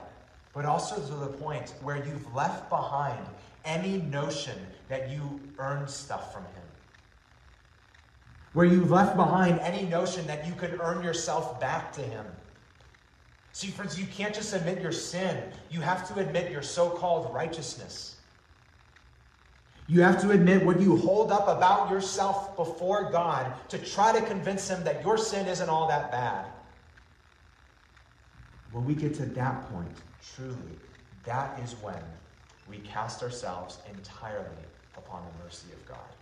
but 0.54 0.66
also 0.66 0.96
to 0.96 1.16
the 1.16 1.28
point 1.28 1.74
where 1.82 1.98
you've 1.98 2.34
left 2.34 2.70
behind 2.70 3.26
any 3.64 3.98
notion 3.98 4.58
that 4.90 5.10
you 5.10 5.40
earned 5.58 5.90
stuff 5.90 6.34
from 6.34 6.44
Him? 6.44 6.64
Where 8.54 8.66
you've 8.66 8.92
left 8.92 9.16
behind 9.18 9.60
any 9.60 9.84
notion 9.84 10.26
that 10.28 10.48
you 10.48 10.54
could 10.54 10.80
earn 10.82 11.04
yourself 11.04 11.60
back 11.60 11.92
to 11.94 12.02
Him? 12.02 12.26
See, 13.52 13.68
friends, 13.68 14.00
you 14.00 14.06
can't 14.06 14.34
just 14.34 14.54
admit 14.54 14.82
your 14.82 14.92
sin, 14.92 15.42
you 15.70 15.82
have 15.82 16.08
to 16.14 16.20
admit 16.20 16.52
your 16.52 16.62
so 16.62 16.90
called 16.90 17.34
righteousness. 17.34 18.15
You 19.88 20.02
have 20.02 20.20
to 20.22 20.32
admit 20.32 20.66
what 20.66 20.82
you 20.82 20.98
hold 20.98 21.32
up 21.32 21.48
about 21.48 21.92
yourself 21.92 22.56
before 22.56 23.12
God 23.12 23.54
to 23.70 23.78
try 23.78 24.18
to 24.18 24.26
convince 24.26 24.68
Him 24.68 24.84
that 24.84 25.04
your 25.04 25.18
sin 25.18 25.48
isn't 25.48 25.70
all 25.70 25.88
that 25.88 26.12
bad. 26.12 26.48
When 28.72 28.84
we 28.84 28.96
get 28.96 29.14
to 29.16 29.26
that 29.26 29.70
point, 29.72 30.02
truly, 30.36 30.80
that 31.24 31.60
is 31.60 31.76
when 31.76 32.02
we 32.68 32.80
cast 32.80 33.22
ourselves 33.22 33.80
entirely 33.88 34.66
upon 34.98 35.24
the 35.26 35.44
mercy 35.44 35.72
of 35.72 35.86
God. 35.88 36.16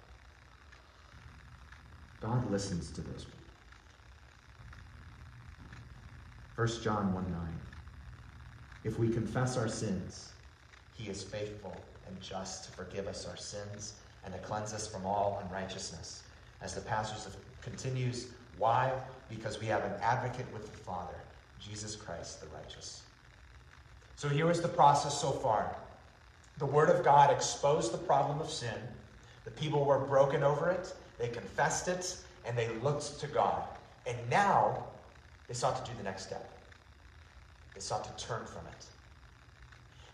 God 2.20 2.52
listens 2.52 2.92
to 2.92 3.02
people. 3.02 3.40
1 6.56 6.68
John 6.84 7.14
1 7.14 7.32
9. 7.32 7.60
If 8.84 9.00
we 9.00 9.10
confess 9.10 9.58
our 9.58 9.70
sins, 9.70 10.34
he 10.92 11.10
is 11.10 11.24
faithful 11.24 11.93
and 12.08 12.20
just 12.22 12.66
to 12.66 12.72
forgive 12.72 13.08
us 13.08 13.28
our 13.28 13.38
sins 13.38 13.94
and 14.24 14.34
to 14.34 14.40
cleanse 14.40 14.74
us 14.74 14.88
from 14.88 15.06
all 15.06 15.42
unrighteousness. 15.46 16.24
As 16.62 16.74
the 16.74 16.82
passage 16.82 17.34
continues, 17.62 18.28
why? 18.58 18.92
Because 19.30 19.60
we 19.60 19.68
have 19.68 19.84
an 19.84 19.94
advocate 20.02 20.52
with 20.54 20.72
the 20.72 20.78
Father, 20.78 21.16
Jesus 21.60 21.96
Christ 21.96 22.42
the 22.42 22.48
righteous. 22.48 23.04
So 24.16 24.30
here 24.30 24.50
is 24.50 24.62
the 24.62 24.68
process 24.68 25.20
so 25.20 25.32
far. 25.32 25.76
The 26.58 26.66
Word 26.66 26.90
of 26.90 27.04
God 27.04 27.32
exposed 27.32 27.92
the 27.92 27.98
problem 27.98 28.40
of 28.40 28.50
sin. 28.50 28.76
The 29.44 29.52
people 29.52 29.86
were 29.86 30.00
broken 30.00 30.44
over 30.44 30.70
it, 30.70 30.94
they 31.20 31.28
confessed 31.28 31.88
it, 31.88 32.16
and 32.46 32.58
they 32.58 32.70
looked 32.82 33.20
to 33.20 33.28
God. 33.28 33.64
And 34.06 34.18
now 34.30 34.86
they 35.48 35.54
sought 35.54 35.84
to 35.84 35.92
do 35.92 35.98
the 35.98 36.04
next 36.04 36.28
step. 36.28 36.50
They 37.74 37.82
sought 37.82 38.04
to 38.18 38.26
turn 38.26 38.46
from 38.46 38.66
it. 38.68 38.86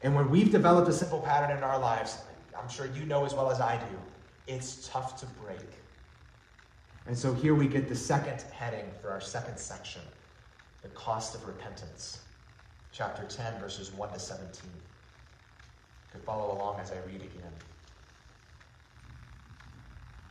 And 0.02 0.16
when 0.16 0.30
we've 0.30 0.52
developed 0.52 0.88
a 0.88 0.94
simple 0.94 1.20
pattern 1.20 1.56
in 1.58 1.64
our 1.64 1.80
lives, 1.80 2.18
I'm 2.58 2.70
sure 2.70 2.88
you 2.88 3.06
know 3.06 3.26
as 3.26 3.34
well 3.34 3.52
as 3.52 3.60
I 3.60 3.78
do, 3.78 3.98
it's 4.48 4.88
tough 4.88 5.20
to 5.20 5.26
break. 5.44 5.60
And 7.06 7.18
so 7.18 7.34
here 7.34 7.56
we 7.56 7.68
get 7.68 7.90
the 7.90 7.96
second 7.96 8.42
heading 8.52 8.86
for 9.02 9.10
our 9.10 9.22
second 9.22 9.58
section 9.58 10.02
the 10.82 10.90
cost 10.90 11.36
of 11.36 11.46
repentance. 11.46 12.20
Chapter 12.92 13.24
10, 13.24 13.60
verses 13.60 13.92
1 13.94 14.14
to 14.14 14.20
17. 14.20 14.62
You 14.64 14.72
can 16.12 16.22
follow 16.22 16.56
along 16.56 16.80
as 16.80 16.92
I 16.92 16.98
read 17.06 17.22
again. 17.22 17.52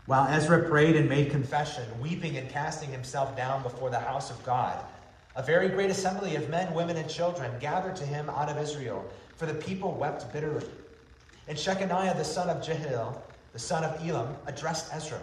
While 0.07 0.27
Ezra 0.29 0.67
prayed 0.67 0.97
and 0.97 1.07
made 1.07 1.31
confession, 1.31 1.85
weeping 2.01 2.39
and 2.39 2.49
casting 2.49 2.91
himself 2.91 3.37
down 3.37 3.63
before 3.63 3.91
the 3.91 3.99
house 3.99 4.31
of 4.31 4.43
God, 4.43 4.83
a 5.37 5.43
very 5.43 5.69
great 5.69 5.91
assembly 5.91 6.35
of 6.35 6.49
men, 6.49 6.73
women, 6.73 6.97
and 6.97 7.09
children 7.11 7.53
gathered 7.61 7.95
to 7.97 8.07
him 8.07 8.31
out 8.31 8.49
of 8.49 8.57
Israel, 8.57 9.05
for 9.39 9.47
the 9.47 9.55
people 9.55 9.95
wept 9.95 10.31
bitterly. 10.33 10.67
And 11.47 11.57
Shechaniah, 11.57 12.17
the 12.17 12.25
son 12.25 12.51
of 12.51 12.63
Jehiel, 12.63 13.23
the 13.55 13.59
son 13.59 13.85
of 13.85 14.07
Elam, 14.07 14.37
addressed 14.47 14.93
Ezra. 14.93 15.21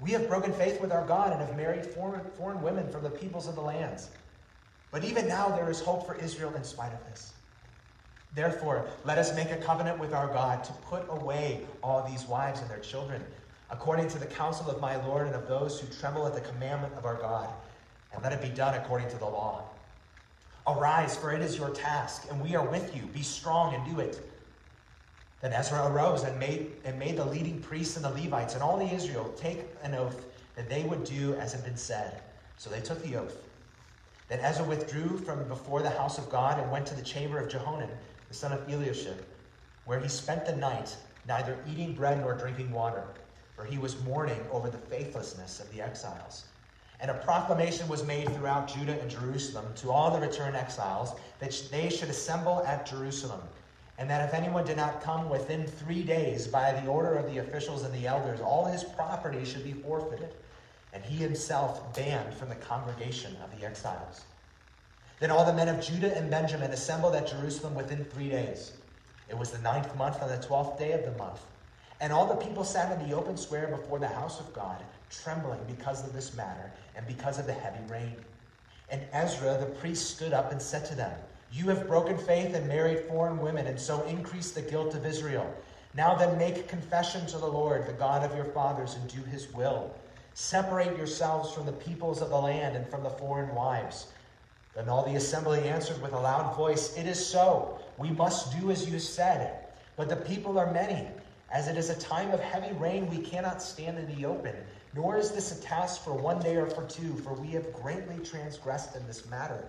We 0.00 0.12
have 0.12 0.28
broken 0.28 0.52
faith 0.52 0.80
with 0.80 0.92
our 0.92 1.04
God 1.06 1.32
and 1.32 1.40
have 1.40 1.56
married 1.56 1.84
foreign, 1.84 2.22
foreign 2.38 2.62
women 2.62 2.88
from 2.88 3.02
the 3.02 3.10
peoples 3.10 3.48
of 3.48 3.56
the 3.56 3.60
lands. 3.60 4.08
But 4.90 5.04
even 5.04 5.26
now 5.26 5.48
there 5.48 5.68
is 5.68 5.80
hope 5.80 6.06
for 6.06 6.14
Israel 6.14 6.54
in 6.54 6.64
spite 6.64 6.92
of 6.92 7.04
this. 7.10 7.34
Therefore, 8.34 8.86
let 9.04 9.18
us 9.18 9.34
make 9.34 9.50
a 9.50 9.56
covenant 9.56 9.98
with 9.98 10.14
our 10.14 10.28
God 10.28 10.62
to 10.64 10.72
put 10.72 11.04
away 11.08 11.66
all 11.82 12.08
these 12.08 12.24
wives 12.26 12.60
and 12.60 12.70
their 12.70 12.78
children 12.78 13.22
according 13.70 14.08
to 14.08 14.18
the 14.18 14.26
counsel 14.26 14.70
of 14.70 14.80
my 14.80 14.96
Lord 15.04 15.26
and 15.26 15.34
of 15.34 15.48
those 15.48 15.80
who 15.80 15.86
tremble 15.98 16.26
at 16.26 16.34
the 16.34 16.40
commandment 16.40 16.94
of 16.94 17.04
our 17.04 17.16
God, 17.16 17.48
and 18.12 18.22
let 18.22 18.32
it 18.32 18.40
be 18.40 18.48
done 18.48 18.74
according 18.74 19.08
to 19.10 19.18
the 19.18 19.24
law. 19.24 19.64
Arise, 20.66 21.16
for 21.16 21.32
it 21.32 21.40
is 21.40 21.56
your 21.56 21.70
task, 21.70 22.26
and 22.30 22.40
we 22.40 22.56
are 22.56 22.66
with 22.66 22.94
you. 22.96 23.02
Be 23.02 23.22
strong 23.22 23.74
and 23.74 23.94
do 23.94 24.00
it. 24.00 24.20
Then 25.40 25.52
Ezra 25.52 25.86
arose 25.86 26.24
and 26.24 26.38
made, 26.38 26.72
and 26.84 26.98
made 26.98 27.16
the 27.16 27.24
leading 27.24 27.60
priests 27.60 27.96
and 27.96 28.04
the 28.04 28.10
Levites 28.10 28.54
and 28.54 28.62
all 28.62 28.76
the 28.76 28.92
Israel 28.92 29.32
take 29.36 29.64
an 29.82 29.94
oath 29.94 30.24
that 30.56 30.68
they 30.68 30.82
would 30.82 31.04
do 31.04 31.34
as 31.34 31.52
had 31.52 31.64
been 31.64 31.76
said. 31.76 32.20
So 32.56 32.70
they 32.70 32.80
took 32.80 33.02
the 33.02 33.16
oath. 33.16 33.36
Then 34.28 34.40
Ezra 34.40 34.64
withdrew 34.64 35.18
from 35.18 35.46
before 35.46 35.82
the 35.82 35.90
house 35.90 36.18
of 36.18 36.30
God 36.30 36.58
and 36.58 36.70
went 36.70 36.86
to 36.86 36.94
the 36.94 37.02
chamber 37.02 37.38
of 37.38 37.48
Jehonan, 37.48 37.90
the 38.28 38.34
son 38.34 38.52
of 38.52 38.68
Eliashib, 38.68 39.24
where 39.84 40.00
he 40.00 40.08
spent 40.08 40.46
the 40.46 40.56
night, 40.56 40.96
neither 41.28 41.58
eating 41.70 41.94
bread 41.94 42.20
nor 42.20 42.34
drinking 42.34 42.72
water 42.72 43.04
for 43.56 43.64
he 43.64 43.78
was 43.78 44.00
mourning 44.04 44.40
over 44.52 44.68
the 44.68 44.78
faithlessness 44.78 45.60
of 45.60 45.72
the 45.72 45.80
exiles. 45.80 46.44
And 47.00 47.10
a 47.10 47.14
proclamation 47.14 47.88
was 47.88 48.06
made 48.06 48.28
throughout 48.30 48.68
Judah 48.68 48.98
and 49.00 49.10
Jerusalem 49.10 49.66
to 49.76 49.90
all 49.90 50.10
the 50.10 50.26
returned 50.26 50.56
exiles 50.56 51.12
that 51.40 51.62
they 51.70 51.90
should 51.90 52.08
assemble 52.08 52.64
at 52.66 52.86
Jerusalem, 52.86 53.42
and 53.98 54.08
that 54.08 54.26
if 54.26 54.34
anyone 54.34 54.64
did 54.64 54.78
not 54.78 55.02
come 55.02 55.28
within 55.28 55.66
three 55.66 56.02
days 56.02 56.46
by 56.46 56.72
the 56.72 56.86
order 56.86 57.14
of 57.14 57.26
the 57.26 57.38
officials 57.38 57.82
and 57.82 57.94
the 57.94 58.06
elders, 58.06 58.40
all 58.40 58.64
his 58.64 58.82
property 58.82 59.44
should 59.44 59.64
be 59.64 59.72
forfeited, 59.72 60.34
and 60.92 61.04
he 61.04 61.16
himself 61.16 61.94
banned 61.94 62.32
from 62.34 62.48
the 62.48 62.54
congregation 62.54 63.36
of 63.44 63.58
the 63.58 63.66
exiles. 63.66 64.24
Then 65.20 65.30
all 65.30 65.44
the 65.44 65.52
men 65.52 65.68
of 65.68 65.84
Judah 65.84 66.16
and 66.16 66.30
Benjamin 66.30 66.70
assembled 66.70 67.14
at 67.14 67.28
Jerusalem 67.28 67.74
within 67.74 68.04
three 68.04 68.28
days. 68.28 68.72
It 69.28 69.36
was 69.36 69.50
the 69.50 69.58
ninth 69.58 69.94
month 69.96 70.22
on 70.22 70.28
the 70.28 70.36
twelfth 70.38 70.78
day 70.78 70.92
of 70.92 71.04
the 71.04 71.18
month. 71.18 71.40
And 72.00 72.12
all 72.12 72.26
the 72.26 72.46
people 72.46 72.64
sat 72.64 72.98
in 72.98 73.08
the 73.08 73.16
open 73.16 73.36
square 73.36 73.68
before 73.68 73.98
the 73.98 74.08
house 74.08 74.40
of 74.40 74.52
God, 74.52 74.82
trembling 75.10 75.60
because 75.66 76.04
of 76.06 76.12
this 76.12 76.34
matter 76.34 76.70
and 76.94 77.06
because 77.06 77.38
of 77.38 77.46
the 77.46 77.52
heavy 77.52 77.84
rain. 77.90 78.16
And 78.88 79.02
Ezra 79.12 79.58
the 79.58 79.66
priest 79.66 80.14
stood 80.14 80.32
up 80.32 80.52
and 80.52 80.60
said 80.60 80.84
to 80.86 80.94
them, 80.94 81.12
You 81.52 81.68
have 81.68 81.88
broken 81.88 82.16
faith 82.16 82.54
and 82.54 82.68
married 82.68 83.00
foreign 83.08 83.38
women, 83.38 83.66
and 83.66 83.78
so 83.78 84.02
increased 84.02 84.54
the 84.54 84.62
guilt 84.62 84.94
of 84.94 85.06
Israel. 85.06 85.52
Now 85.94 86.14
then, 86.14 86.36
make 86.38 86.68
confession 86.68 87.26
to 87.26 87.38
the 87.38 87.46
Lord, 87.46 87.86
the 87.86 87.92
God 87.92 88.22
of 88.22 88.36
your 88.36 88.44
fathers, 88.44 88.94
and 88.94 89.08
do 89.08 89.22
his 89.30 89.52
will. 89.52 89.94
Separate 90.34 90.96
yourselves 90.96 91.52
from 91.52 91.64
the 91.64 91.72
peoples 91.72 92.20
of 92.20 92.28
the 92.28 92.36
land 92.36 92.76
and 92.76 92.86
from 92.88 93.02
the 93.02 93.10
foreign 93.10 93.54
wives. 93.54 94.08
Then 94.74 94.90
all 94.90 95.06
the 95.06 95.16
assembly 95.16 95.66
answered 95.66 96.00
with 96.02 96.12
a 96.12 96.20
loud 96.20 96.54
voice, 96.54 96.96
It 96.98 97.06
is 97.06 97.24
so. 97.24 97.80
We 97.96 98.10
must 98.10 98.60
do 98.60 98.70
as 98.70 98.88
you 98.88 98.98
said. 98.98 99.64
But 99.96 100.10
the 100.10 100.16
people 100.16 100.58
are 100.58 100.70
many. 100.70 101.08
As 101.50 101.68
it 101.68 101.78
is 101.78 101.88
a 101.88 101.98
time 101.98 102.30
of 102.32 102.40
heavy 102.40 102.74
rain, 102.74 103.08
we 103.08 103.18
cannot 103.18 103.62
stand 103.62 103.98
in 103.98 104.14
the 104.14 104.26
open. 104.26 104.54
Nor 104.94 105.18
is 105.18 105.32
this 105.32 105.52
a 105.52 105.62
task 105.62 106.02
for 106.02 106.14
one 106.14 106.40
day 106.40 106.56
or 106.56 106.66
for 106.66 106.84
two, 106.86 107.16
for 107.16 107.34
we 107.34 107.48
have 107.48 107.72
greatly 107.72 108.24
transgressed 108.24 108.96
in 108.96 109.06
this 109.06 109.28
matter. 109.28 109.64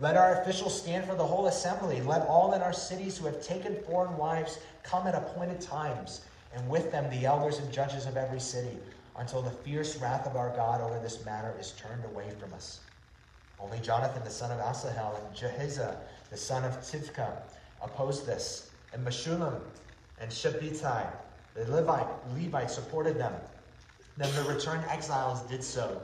Let 0.00 0.16
our 0.16 0.40
officials 0.40 0.80
stand 0.80 1.06
for 1.06 1.14
the 1.14 1.24
whole 1.24 1.46
assembly. 1.46 2.00
Let 2.02 2.26
all 2.26 2.52
in 2.52 2.62
our 2.62 2.72
cities 2.72 3.18
who 3.18 3.26
have 3.26 3.42
taken 3.42 3.82
foreign 3.84 4.16
wives 4.16 4.58
come 4.82 5.06
at 5.06 5.14
appointed 5.14 5.60
times, 5.60 6.20
and 6.54 6.68
with 6.68 6.92
them 6.92 7.10
the 7.10 7.26
elders 7.26 7.58
and 7.58 7.72
judges 7.72 8.06
of 8.06 8.16
every 8.16 8.40
city, 8.40 8.78
until 9.16 9.42
the 9.42 9.50
fierce 9.50 9.96
wrath 9.96 10.26
of 10.26 10.36
our 10.36 10.54
God 10.54 10.80
over 10.80 11.00
this 11.00 11.24
matter 11.24 11.54
is 11.58 11.72
turned 11.72 12.04
away 12.04 12.30
from 12.38 12.54
us. 12.54 12.80
Only 13.58 13.80
Jonathan 13.80 14.22
the 14.22 14.30
son 14.30 14.52
of 14.52 14.60
Asahel 14.60 15.20
and 15.26 15.36
Jahzeiah 15.36 15.96
the 16.30 16.36
son 16.36 16.64
of 16.64 16.78
Tivka 16.78 17.38
opposed 17.82 18.26
this, 18.26 18.70
and 18.92 19.04
Meshullam 19.04 19.60
and 20.18 20.30
Shabbethai 20.30 21.10
the 21.54 21.70
Levite, 21.72 22.06
Levite 22.34 22.70
supported 22.70 23.18
them. 23.18 23.32
Then 24.18 24.34
the 24.34 24.52
returned 24.52 24.84
exiles 24.90 25.42
did 25.42 25.62
so. 25.62 26.02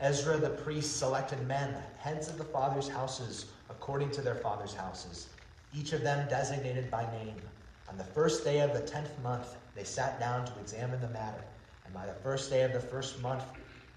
Ezra 0.00 0.36
the 0.36 0.50
priest 0.50 0.98
selected 0.98 1.44
men, 1.48 1.74
heads 1.98 2.28
of 2.28 2.38
the 2.38 2.44
fathers' 2.44 2.88
houses, 2.88 3.46
according 3.68 4.12
to 4.12 4.22
their 4.22 4.36
fathers' 4.36 4.72
houses, 4.72 5.30
each 5.72 5.92
of 5.92 6.02
them 6.02 6.28
designated 6.28 6.92
by 6.92 7.10
name. 7.10 7.42
On 7.88 7.98
the 7.98 8.04
first 8.04 8.44
day 8.44 8.60
of 8.60 8.72
the 8.72 8.82
tenth 8.82 9.10
month, 9.20 9.56
they 9.74 9.82
sat 9.82 10.20
down 10.20 10.46
to 10.46 10.60
examine 10.60 11.00
the 11.00 11.08
matter, 11.08 11.42
and 11.84 11.92
by 11.92 12.06
the 12.06 12.14
first 12.14 12.50
day 12.50 12.62
of 12.62 12.72
the 12.72 12.78
first 12.78 13.20
month, 13.20 13.42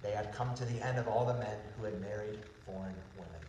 they 0.01 0.11
had 0.11 0.33
come 0.33 0.55
to 0.55 0.65
the 0.65 0.83
end 0.83 0.97
of 0.97 1.07
all 1.07 1.27
the 1.27 1.35
men 1.35 1.57
who 1.77 1.83
had 1.83 2.01
married 2.01 2.39
foreign 2.65 2.95
women. 3.15 3.41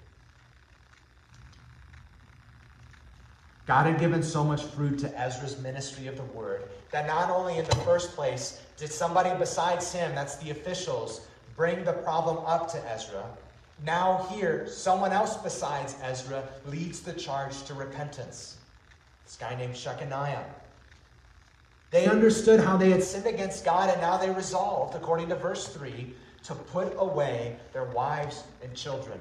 God 3.65 3.87
had 3.87 3.99
given 3.99 4.23
so 4.23 4.45
much 4.45 4.63
fruit 4.65 4.99
to 4.99 5.19
Ezra's 5.19 5.59
ministry 5.63 6.09
of 6.09 6.19
the 6.19 6.25
word 6.25 6.69
that 6.91 7.07
not 7.07 7.31
only 7.31 7.59
in 7.59 7.65
the 7.65 7.77
first 7.77 8.15
place 8.15 8.61
did 8.77 8.93
somebody 8.93 9.31
besides 9.39 9.93
him, 9.93 10.15
that's 10.15 10.37
the 10.37 10.51
officials, 10.51 11.27
bring 11.57 11.85
the 11.85 11.93
problem 11.93 12.39
up 12.47 12.71
to 12.73 12.91
Ezra, 12.91 13.25
now 13.85 14.27
here, 14.31 14.67
someone 14.69 15.13
else 15.13 15.37
besides 15.39 15.97
Ezra 16.03 16.45
leads 16.67 17.01
the 17.01 17.13
charge 17.13 17.63
to 17.65 17.75
repentance. 17.75 18.57
This 19.25 19.37
guy 19.37 19.55
named 19.55 19.75
Shechaniah. 19.75 20.45
They 21.91 22.07
understood 22.07 22.61
how 22.61 22.77
they 22.77 22.91
had 22.91 23.03
sinned 23.03 23.27
against 23.27 23.65
God, 23.65 23.91
and 23.91 24.01
now 24.01 24.17
they 24.17 24.31
resolved, 24.31 24.95
according 24.95 25.29
to 25.31 25.35
verse 25.35 25.67
3, 25.69 26.15
to 26.45 26.55
put 26.55 26.93
away 26.99 27.57
their 27.73 27.85
wives 27.85 28.45
and 28.63 28.75
children. 28.75 29.19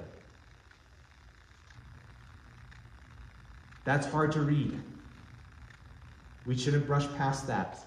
That's 3.86 4.06
hard 4.06 4.32
to 4.34 4.42
read. 4.42 4.80
We 6.46 6.58
shouldn't 6.58 6.88
brush 6.88 7.08
past 7.18 7.48
that. 7.48 7.80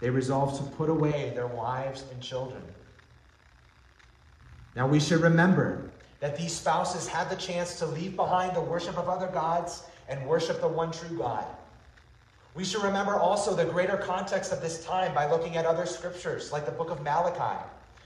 They 0.00 0.10
resolved 0.10 0.56
to 0.62 0.76
put 0.76 0.90
away 0.90 1.32
their 1.34 1.46
wives 1.46 2.04
and 2.12 2.20
children. 2.20 2.62
Now 4.74 4.86
we 4.86 5.00
should 5.00 5.20
remember 5.20 5.90
that 6.20 6.36
these 6.36 6.52
spouses 6.52 7.06
had 7.06 7.30
the 7.30 7.36
chance 7.36 7.78
to 7.78 7.86
leave 7.86 8.16
behind 8.16 8.54
the 8.54 8.60
worship 8.60 8.98
of 8.98 9.08
other 9.08 9.28
gods 9.28 9.84
and 10.08 10.26
worship 10.26 10.60
the 10.60 10.68
one 10.68 10.90
true 10.90 11.16
God. 11.16 11.46
We 12.54 12.64
should 12.64 12.82
remember 12.82 13.14
also 13.14 13.54
the 13.54 13.64
greater 13.64 13.96
context 13.96 14.52
of 14.52 14.62
this 14.62 14.84
time 14.84 15.14
by 15.14 15.30
looking 15.30 15.56
at 15.56 15.66
other 15.66 15.84
scriptures, 15.84 16.52
like 16.52 16.64
the 16.64 16.72
book 16.72 16.90
of 16.90 17.02
Malachi, 17.02 17.62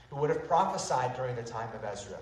who 0.09 0.17
would 0.17 0.29
have 0.29 0.45
prophesied 0.47 1.15
during 1.15 1.35
the 1.35 1.43
time 1.43 1.69
of 1.73 1.85
Ezra. 1.85 2.17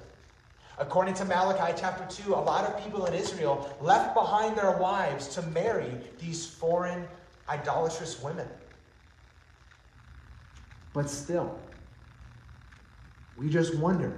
According 0.80 1.16
to 1.16 1.26
Malachi 1.26 1.74
chapter 1.78 2.24
2, 2.24 2.34
a 2.34 2.36
lot 2.36 2.64
of 2.64 2.82
people 2.82 3.06
in 3.06 3.14
Israel 3.14 3.70
left 3.82 4.16
behind 4.16 4.58
their 4.58 4.78
wives 4.78 5.28
to 5.36 5.42
marry 5.42 5.92
these 6.20 6.46
foreign 6.46 7.06
idolatrous 7.50 8.22
women. 8.22 8.48
But 10.94 11.10
still, 11.10 11.60
we 13.36 13.50
just 13.50 13.76
wonder 13.76 14.18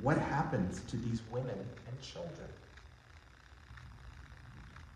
what 0.00 0.16
happens 0.16 0.80
to 0.88 0.96
these 0.96 1.20
women 1.30 1.58
and 1.86 2.00
children. 2.00 2.48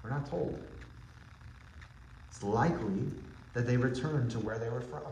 We're 0.03 0.11
not 0.11 0.29
told. 0.29 0.59
It's 2.29 2.43
likely 2.43 3.11
that 3.53 3.67
they 3.67 3.77
return 3.77 4.29
to 4.31 4.39
where 4.39 4.59
they 4.59 4.71
were 4.71 4.81
from. 4.81 5.03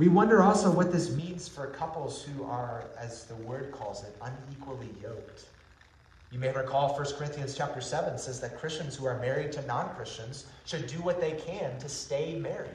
We 0.00 0.08
wonder 0.08 0.42
also 0.42 0.70
what 0.70 0.92
this 0.92 1.14
means 1.14 1.46
for 1.46 1.66
couples 1.66 2.22
who 2.22 2.44
are, 2.44 2.84
as 2.98 3.24
the 3.24 3.34
word 3.34 3.70
calls 3.70 4.02
it, 4.02 4.16
unequally 4.22 4.88
yoked. 5.02 5.44
You 6.32 6.38
may 6.38 6.50
recall 6.50 6.96
1 6.96 7.04
Corinthians 7.18 7.54
chapter 7.54 7.82
7 7.82 8.16
says 8.16 8.40
that 8.40 8.58
Christians 8.58 8.96
who 8.96 9.04
are 9.04 9.18
married 9.18 9.52
to 9.52 9.66
non-Christians 9.66 10.46
should 10.64 10.86
do 10.86 11.02
what 11.02 11.20
they 11.20 11.32
can 11.32 11.78
to 11.80 11.88
stay 11.90 12.38
married. 12.38 12.70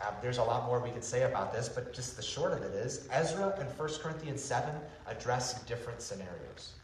Uh, 0.00 0.12
there's 0.22 0.38
a 0.38 0.44
lot 0.44 0.64
more 0.66 0.78
we 0.78 0.90
could 0.90 1.02
say 1.02 1.24
about 1.24 1.52
this, 1.52 1.68
but 1.68 1.92
just 1.92 2.14
the 2.14 2.22
short 2.22 2.52
of 2.52 2.62
it 2.62 2.72
is 2.74 3.08
Ezra 3.10 3.52
and 3.58 3.68
1 3.76 3.88
Corinthians 4.00 4.44
7 4.44 4.72
address 5.08 5.60
different 5.64 6.00
scenarios. 6.00 6.74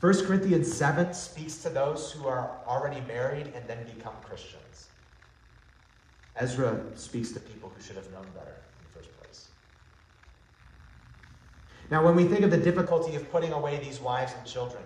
1 0.00 0.26
Corinthians 0.26 0.70
7 0.70 1.14
speaks 1.14 1.56
to 1.62 1.70
those 1.70 2.12
who 2.12 2.26
are 2.28 2.58
already 2.66 3.00
married 3.08 3.50
and 3.56 3.66
then 3.66 3.82
become 3.96 4.12
Christians. 4.22 4.89
Ezra 6.40 6.80
speaks 6.94 7.32
to 7.32 7.40
people 7.40 7.70
who 7.74 7.82
should 7.82 7.96
have 7.96 8.10
known 8.12 8.26
better 8.34 8.56
in 8.78 8.84
the 8.86 8.98
first 8.98 9.14
place. 9.18 9.48
Now, 11.90 12.02
when 12.02 12.16
we 12.16 12.24
think 12.24 12.40
of 12.40 12.50
the 12.50 12.56
difficulty 12.56 13.14
of 13.14 13.30
putting 13.30 13.52
away 13.52 13.78
these 13.78 14.00
wives 14.00 14.32
and 14.36 14.46
children, 14.46 14.82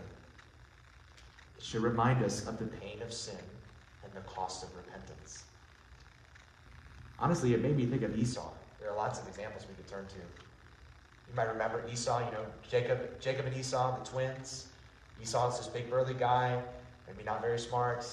it 1.56 1.62
should 1.62 1.82
remind 1.82 2.24
us 2.24 2.48
of 2.48 2.58
the 2.58 2.66
pain 2.66 3.00
of 3.02 3.12
sin 3.12 3.38
and 4.02 4.12
the 4.12 4.20
cost 4.22 4.64
of 4.64 4.74
repentance. 4.74 5.44
Honestly, 7.20 7.54
it 7.54 7.62
made 7.62 7.76
me 7.76 7.86
think 7.86 8.02
of 8.02 8.18
Esau. 8.18 8.50
There 8.80 8.90
are 8.90 8.96
lots 8.96 9.20
of 9.20 9.28
examples 9.28 9.64
we 9.68 9.76
could 9.76 9.86
turn 9.86 10.06
to. 10.08 10.16
You 10.16 11.36
might 11.36 11.44
remember 11.44 11.84
Esau, 11.90 12.18
you 12.18 12.32
know, 12.32 12.44
Jacob, 12.68 13.20
Jacob 13.20 13.46
and 13.46 13.56
Esau, 13.56 13.96
the 14.02 14.10
twins. 14.10 14.66
Esau's 15.22 15.56
this 15.56 15.68
big 15.68 15.88
burly 15.88 16.14
guy, 16.14 16.60
maybe 17.06 17.22
not 17.22 17.40
very 17.40 17.60
smart, 17.60 18.04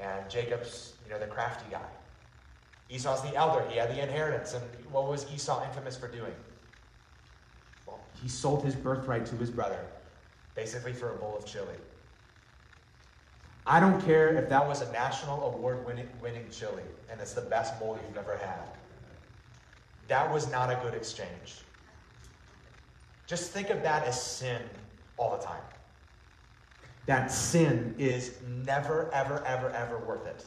and 0.00 0.28
Jacob's, 0.28 0.94
you 1.04 1.12
know, 1.12 1.20
the 1.20 1.28
crafty 1.28 1.70
guy. 1.70 1.86
Esau's 2.90 3.22
the 3.22 3.34
elder, 3.36 3.64
he 3.68 3.78
had 3.78 3.90
the 3.90 4.02
inheritance, 4.02 4.54
and 4.54 4.64
what 4.90 5.08
was 5.08 5.30
Esau 5.32 5.64
infamous 5.64 5.96
for 5.96 6.08
doing? 6.08 6.34
Well, 7.86 8.00
he 8.20 8.28
sold 8.28 8.64
his 8.64 8.74
birthright 8.74 9.26
to 9.26 9.36
his 9.36 9.50
brother, 9.50 9.86
basically 10.54 10.92
for 10.92 11.14
a 11.14 11.16
bowl 11.16 11.36
of 11.36 11.46
chili. 11.46 11.74
I 13.66 13.78
don't 13.78 14.00
care 14.04 14.36
if 14.36 14.48
that 14.48 14.66
was 14.66 14.80
a 14.80 14.90
national 14.90 15.54
award 15.54 15.84
winning, 15.86 16.46
chili 16.50 16.82
and 17.10 17.20
it's 17.20 17.34
the 17.34 17.42
best 17.42 17.78
bowl 17.78 17.98
you've 18.08 18.16
ever 18.16 18.36
had. 18.36 18.62
That 20.08 20.32
was 20.32 20.50
not 20.50 20.70
a 20.70 20.80
good 20.82 20.94
exchange. 20.94 21.58
Just 23.26 23.52
think 23.52 23.70
of 23.70 23.82
that 23.82 24.04
as 24.06 24.20
sin 24.20 24.62
all 25.16 25.36
the 25.36 25.44
time 25.44 25.62
that 27.10 27.32
sin 27.32 27.92
is 27.98 28.34
never, 28.46 29.10
ever, 29.12 29.44
ever, 29.44 29.70
ever 29.70 29.98
worth 29.98 30.26
it. 30.26 30.44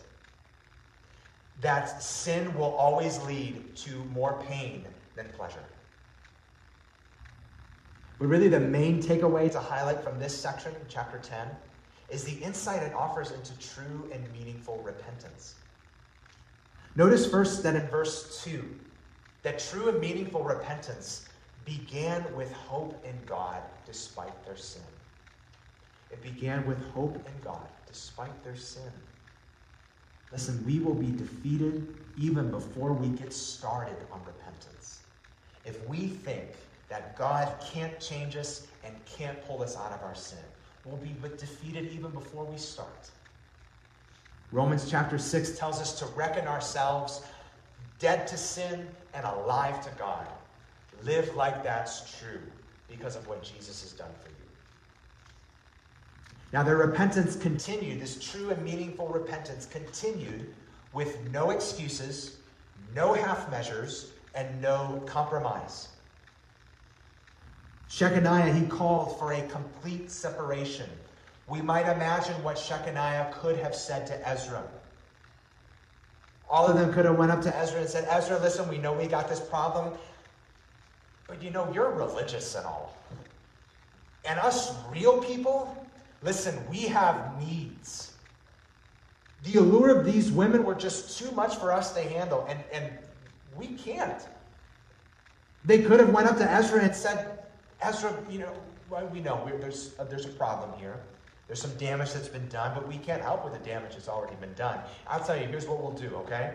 That 1.64 2.04
sin 2.04 2.54
will 2.56 2.76
always 2.76 3.20
lead 3.24 3.76
to 3.78 4.04
more 4.14 4.40
pain 4.48 4.86
than 5.16 5.28
pleasure. 5.30 5.64
But 8.20 8.28
really, 8.28 8.50
the 8.50 8.60
main 8.60 9.02
takeaway 9.02 9.52
to 9.52 9.60
highlight 9.60 10.04
from 10.04 10.20
this 10.20 10.38
section, 10.38 10.74
chapter 10.88 11.18
10, 11.18 11.48
is 12.10 12.24
the 12.24 12.34
insight 12.44 12.84
it 12.84 12.94
offers 12.94 13.32
into 13.32 13.58
true 13.60 14.10
and 14.14 14.32
meaningful 14.32 14.78
repentance. 14.84 15.56
Notice 16.96 17.30
first 17.30 17.64
that 17.64 17.76
in 17.76 17.88
verse 17.88 18.44
2, 18.44 18.64
that 19.42 19.58
true 19.58 19.90
and 19.90 20.00
meaningful 20.00 20.44
repentance 20.44 21.26
began 21.66 22.24
with 22.36 22.52
hope 22.52 23.04
in 23.06 23.18
God 23.26 23.62
despite 23.86 24.46
their 24.46 24.58
sin. 24.58 24.84
It 26.12 26.22
began 26.22 26.66
with 26.68 26.78
hope 26.90 27.16
in 27.16 27.34
God, 27.44 27.68
despite 27.88 28.44
their 28.44 28.56
sin. 28.56 28.92
Listen, 30.34 30.62
we 30.66 30.80
will 30.80 30.96
be 30.96 31.12
defeated 31.12 31.88
even 32.18 32.52
before 32.52 32.92
we 32.92 33.08
get 33.08 33.32
started 33.32 33.96
on 34.12 34.20
repentance. 34.26 35.00
If 35.64 35.88
we 35.88 36.08
think 36.08 36.50
that 36.90 37.16
God 37.16 37.52
can't 37.64 38.00
change 38.00 38.36
us 38.36 38.68
and 38.84 38.94
can't 39.06 39.44
pull 39.46 39.64
us 39.64 39.78
out 39.78 39.92
of 39.92 40.04
our 40.04 40.16
sin. 40.16 40.38
We'll 40.86 40.98
be 40.98 41.16
defeated 41.38 41.92
even 41.92 42.12
before 42.12 42.44
we 42.44 42.58
start. 42.58 43.10
Romans 44.52 44.90
chapter 44.90 45.18
6 45.18 45.58
tells 45.58 45.80
us 45.80 45.98
to 46.00 46.06
reckon 46.08 46.48
ourselves 46.48 47.24
dead 47.98 48.28
to 48.28 48.38
sin 48.38 48.88
and 49.14 49.26
alive 49.26 49.84
to 49.86 49.90
God. 49.98 50.28
Live 51.04 51.36
like 51.36 51.64
that's 51.64 52.20
true 52.20 52.42
because 52.88 53.16
of 53.16 53.28
what 53.28 53.42
Jesus 53.42 53.82
has 53.82 53.94
done 53.94 54.12
for 54.22 54.30
you. 54.30 54.43
Now, 56.54 56.62
their 56.62 56.78
repentance 56.78 57.36
continued, 57.36 58.00
this 58.00 58.24
true 58.24 58.52
and 58.52 58.64
meaningful 58.64 59.08
repentance 59.08 59.66
continued 59.66 60.54
with 60.94 61.18
no 61.32 61.50
excuses, 61.50 62.38
no 62.96 63.14
half 63.14 63.50
measures, 63.50 64.12
and 64.36 64.62
no 64.62 65.02
compromise. 65.08 65.90
Shechaniah, 67.90 68.56
he 68.56 68.68
called 68.68 69.18
for 69.18 69.34
a 69.34 69.42
complete 69.48 70.12
separation. 70.12 70.88
We 71.48 71.60
might 71.60 71.92
imagine 71.92 72.36
what 72.44 72.58
Shechaniah 72.58 73.32
could 73.32 73.58
have 73.58 73.74
said 73.74 74.06
to 74.08 74.30
Ezra. 74.30 74.64
All 76.48 76.68
of 76.68 76.78
them 76.78 76.94
could 76.94 77.06
have 77.06 77.18
went 77.18 77.32
up 77.32 77.42
to 77.42 77.58
Ezra 77.58 77.82
and 77.82 77.90
said, 77.90 78.08
Ezra, 78.10 78.38
listen, 78.40 78.70
we 78.70 78.78
know 78.78 78.94
we 78.94 79.08
got 79.08 79.28
this 79.28 79.40
problem, 79.40 79.96
but 81.28 81.42
you 81.42 81.50
know, 81.50 81.72
you're 81.74 81.92
religious 81.92 82.54
and 82.54 82.66
all. 82.68 82.96
And 84.26 84.40
us 84.40 84.76
real 84.92 85.22
people, 85.22 85.83
listen, 86.24 86.58
we 86.70 86.82
have 86.84 87.40
needs. 87.40 88.14
The 89.44 89.60
allure 89.60 89.98
of 89.98 90.06
these 90.06 90.32
women 90.32 90.64
were 90.64 90.76
just 90.76 91.20
too 91.20 91.30
much 91.32 91.58
for 91.58 91.72
us 91.72 91.94
to 91.94 92.02
handle, 92.02 92.46
and, 92.50 92.60
and 92.72 92.90
we 93.58 93.68
can't. 93.68 94.26
They 95.66 95.82
could 95.82 96.00
have 96.00 96.10
went 96.10 96.28
up 96.28 96.38
to 96.38 96.50
Ezra 96.50 96.82
and 96.82 96.96
said, 96.96 97.46
Ezra, 97.82 98.16
you 98.30 98.40
know, 98.40 98.54
well, 98.90 99.06
we 99.08 99.20
know 99.20 99.50
there's, 99.60 99.94
uh, 100.00 100.06
there's 100.06 100.26
a 100.26 100.30
problem 100.30 100.78
here. 100.80 101.00
There's 101.48 101.62
some 101.62 101.76
damage 101.78 102.14
that's 102.14 102.30
been 102.30 102.48
done, 102.48 102.74
but 102.74 102.88
we 102.88 102.98
can't 102.98 103.22
help 103.22 103.44
with 103.44 103.54
the 103.54 103.70
damage 103.70 103.94
that's 103.94 104.08
already 104.08 104.36
been 104.38 104.54
done. 104.54 104.80
I'll 105.08 105.24
tell 105.24 105.38
you, 105.38 105.46
here's 105.46 105.68
what 105.68 105.82
we'll 105.82 105.92
do, 105.92 106.16
okay? 106.18 106.54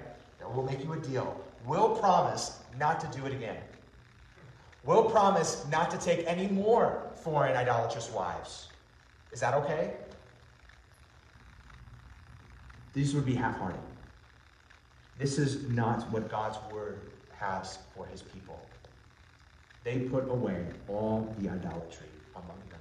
we'll 0.55 0.65
make 0.65 0.83
you 0.83 0.93
a 0.93 0.99
deal. 0.99 1.39
We'll 1.67 1.97
promise 1.97 2.61
not 2.79 3.01
to 3.01 3.19
do 3.19 3.27
it 3.27 3.33
again. 3.33 3.59
We'll 4.85 5.11
promise 5.11 5.67
not 5.71 5.91
to 5.91 5.99
take 5.99 6.25
any 6.27 6.47
more 6.47 7.03
foreign 7.23 7.57
idolatrous 7.57 8.11
wives. 8.11 8.69
Is 9.33 9.41
that 9.41 9.55
okay? 9.55 9.95
These 12.95 13.15
would 13.15 13.27
be 13.27 13.35
half 13.35 13.59
hearted. 13.59 13.81
This 15.19 15.39
is 15.39 15.69
not 15.69 16.11
what 16.11 16.31
God's 16.31 16.59
word 16.73 17.01
has 17.37 17.79
for 17.95 18.07
his 18.07 18.23
people. 18.23 18.61
They 19.85 20.01
put 20.01 20.29
away 20.29 20.67
all 20.89 21.35
the 21.39 21.49
idolatry 21.49 22.09
among 22.35 22.59
them. 22.71 22.81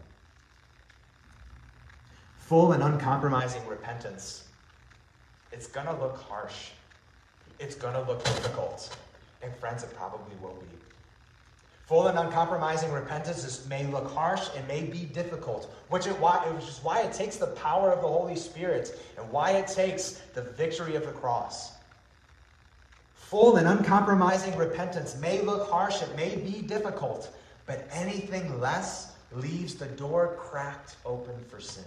Full 2.37 2.73
and 2.73 2.83
uncompromising 2.83 3.65
repentance. 3.67 4.47
It's 5.51 5.67
going 5.67 5.87
to 5.87 5.93
look 5.93 6.17
harsh. 6.17 6.71
It's 7.59 7.75
going 7.75 7.93
to 7.93 8.01
look 8.01 8.23
difficult. 8.23 8.95
And 9.41 9.55
friends, 9.55 9.83
it 9.83 9.95
probably 9.95 10.35
will 10.41 10.55
be. 10.55 10.86
Full 11.88 12.07
and 12.07 12.19
uncompromising 12.19 12.91
repentance 12.91 13.65
may 13.65 13.88
look 13.88 14.11
harsh 14.11 14.49
and 14.57 14.67
may 14.67 14.83
be 14.83 15.05
difficult, 15.05 15.73
which 15.88 16.05
why, 16.05 16.45
which 16.49 16.65
is 16.65 16.81
why 16.83 16.99
it 16.99 17.13
takes 17.13 17.38
the 17.38 17.47
power 17.47 17.93
of 17.93 18.01
the 18.01 18.07
Holy 18.09 18.35
Spirit 18.35 18.99
and 19.17 19.31
why 19.31 19.51
it 19.51 19.67
takes 19.67 20.11
the 20.33 20.41
victory 20.41 20.95
of 20.95 21.05
the 21.05 21.13
cross. 21.13 21.71
Full 23.13 23.55
and 23.55 23.69
uncompromising 23.69 24.57
repentance 24.57 25.15
may 25.15 25.41
look 25.41 25.69
harsh, 25.69 26.01
it 26.01 26.13
may 26.17 26.35
be 26.35 26.61
difficult, 26.61 27.33
but 27.65 27.88
anything 27.93 28.59
less 28.59 29.13
leaves 29.31 29.75
the 29.75 29.85
door 29.85 30.35
cracked 30.38 30.97
open 31.05 31.41
for 31.49 31.61
sin. 31.61 31.85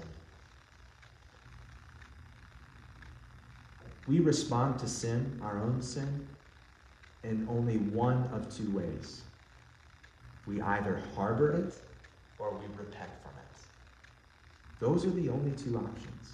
We 4.07 4.21
respond 4.21 4.79
to 4.79 4.89
sin, 4.89 5.39
our 5.43 5.59
own 5.59 5.83
sin, 5.83 6.27
in 7.23 7.47
only 7.51 7.77
one 7.77 8.31
of 8.33 8.51
two 8.55 8.71
ways. 8.71 9.25
We 10.47 10.61
either 10.61 11.03
harbor 11.15 11.53
it 11.53 11.75
or 12.39 12.53
we 12.53 12.67
repent 12.77 13.11
from 13.23 13.33
it. 13.37 13.59
Those 14.79 15.05
are 15.05 15.11
the 15.11 15.29
only 15.29 15.53
two 15.53 15.77
options. 15.77 16.33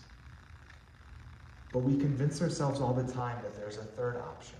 But 1.73 1.81
we 1.81 1.97
convince 1.99 2.41
ourselves 2.41 2.81
all 2.81 2.95
the 2.95 3.13
time 3.13 3.37
that 3.43 3.55
there's 3.55 3.77
a 3.77 3.85
third 3.85 4.17
option 4.17 4.57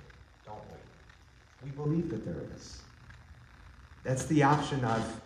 don't 0.47 0.63
we? 0.71 1.69
We 1.69 1.71
believe 1.77 2.09
that 2.11 2.25
there 2.25 2.43
is. 2.55 2.83
That's 4.05 4.27
the 4.27 4.43
option 4.45 4.85
of 4.85 5.21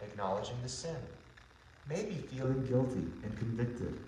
acknowledging 0.00 0.56
the 0.62 0.68
sin, 0.68 0.96
maybe 1.88 2.14
feeling 2.14 2.64
guilty 2.66 3.04
and 3.22 3.38
convicted, 3.38 3.98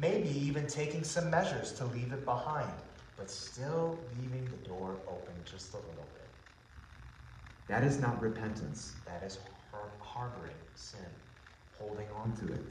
maybe 0.00 0.30
even 0.30 0.66
taking 0.66 1.04
some 1.04 1.30
measures 1.30 1.72
to 1.72 1.84
leave 1.86 2.12
it 2.12 2.24
behind, 2.24 2.72
but 3.18 3.30
still 3.30 3.98
leaving 4.18 4.44
the 4.46 4.68
door 4.68 4.96
open 5.06 5.34
just 5.44 5.74
a 5.74 5.76
little 5.76 6.08
bit. 6.14 6.23
That 7.66 7.82
is 7.82 7.98
not 7.98 8.20
repentance, 8.20 8.96
that 9.06 9.22
is 9.22 9.38
harboring 10.00 10.56
sin, 10.74 11.00
holding 11.72 12.08
on 12.10 12.36
to 12.36 12.52
it. 12.52 12.64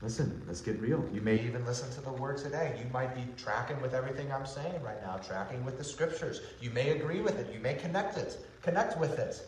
Listen, 0.00 0.42
let's 0.46 0.60
get 0.60 0.80
real. 0.80 1.02
You 1.12 1.22
may 1.22 1.40
even 1.40 1.64
listen 1.64 1.90
to 1.92 2.00
the 2.00 2.12
word 2.12 2.36
today. 2.36 2.78
You 2.78 2.90
might 2.92 3.14
be 3.14 3.26
tracking 3.36 3.80
with 3.80 3.94
everything 3.94 4.30
I'm 4.30 4.46
saying 4.46 4.82
right 4.82 5.00
now, 5.02 5.16
tracking 5.16 5.64
with 5.64 5.78
the 5.78 5.84
scriptures. 5.84 6.42
You 6.60 6.70
may 6.70 6.90
agree 6.90 7.20
with 7.20 7.38
it. 7.38 7.52
You 7.52 7.60
may 7.60 7.74
connect 7.74 8.18
it, 8.18 8.36
connect 8.62 8.98
with 8.98 9.18
it. 9.18 9.42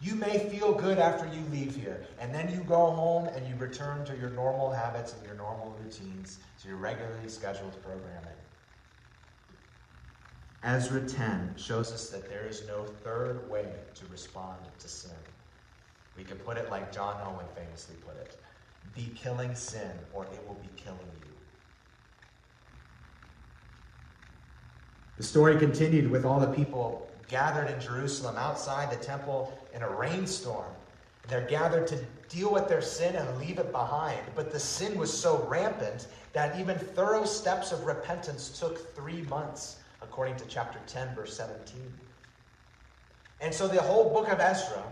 You 0.00 0.14
may 0.16 0.48
feel 0.50 0.72
good 0.72 0.98
after 0.98 1.26
you 1.26 1.44
leave 1.50 1.76
here, 1.76 2.06
and 2.18 2.34
then 2.34 2.50
you 2.50 2.64
go 2.64 2.90
home 2.90 3.26
and 3.26 3.46
you 3.46 3.54
return 3.56 4.04
to 4.06 4.16
your 4.16 4.30
normal 4.30 4.72
habits 4.72 5.12
and 5.12 5.24
your 5.24 5.34
normal 5.34 5.76
routines, 5.78 6.38
to 6.62 6.68
your 6.68 6.78
regularly 6.78 7.28
scheduled 7.28 7.80
programming. 7.82 8.32
Ezra 10.62 11.00
10 11.00 11.54
shows 11.56 11.90
us 11.92 12.10
that 12.10 12.28
there 12.28 12.46
is 12.46 12.66
no 12.66 12.84
third 12.84 13.48
way 13.48 13.66
to 13.94 14.04
respond 14.10 14.58
to 14.78 14.88
sin. 14.88 15.10
We 16.16 16.24
could 16.24 16.44
put 16.44 16.58
it 16.58 16.70
like 16.70 16.92
John 16.92 17.16
Owen 17.26 17.46
famously 17.54 17.96
put 18.06 18.16
it 18.16 18.36
be 18.94 19.12
killing 19.14 19.54
sin, 19.54 19.92
or 20.12 20.24
it 20.24 20.40
will 20.46 20.56
be 20.56 20.68
killing 20.76 20.98
you. 20.98 21.32
The 25.16 25.22
story 25.22 25.58
continued 25.58 26.10
with 26.10 26.24
all 26.24 26.40
the 26.40 26.48
people 26.48 27.08
gathered 27.28 27.70
in 27.70 27.80
Jerusalem 27.80 28.36
outside 28.36 28.90
the 28.90 29.02
temple 29.02 29.56
in 29.74 29.82
a 29.82 29.88
rainstorm. 29.88 30.72
They're 31.28 31.46
gathered 31.46 31.86
to 31.88 31.98
deal 32.28 32.52
with 32.52 32.68
their 32.68 32.82
sin 32.82 33.14
and 33.14 33.38
leave 33.38 33.58
it 33.58 33.70
behind. 33.70 34.20
But 34.34 34.50
the 34.50 34.58
sin 34.58 34.98
was 34.98 35.16
so 35.16 35.46
rampant 35.48 36.08
that 36.32 36.58
even 36.58 36.78
thorough 36.78 37.24
steps 37.24 37.70
of 37.70 37.84
repentance 37.84 38.58
took 38.58 38.96
three 38.96 39.22
months, 39.22 39.76
according 40.02 40.36
to 40.36 40.44
chapter 40.46 40.78
10, 40.86 41.14
verse 41.14 41.36
17. 41.36 41.80
And 43.40 43.54
so 43.54 43.68
the 43.68 43.80
whole 43.80 44.10
book 44.10 44.30
of 44.30 44.40
Ezra, 44.40 44.82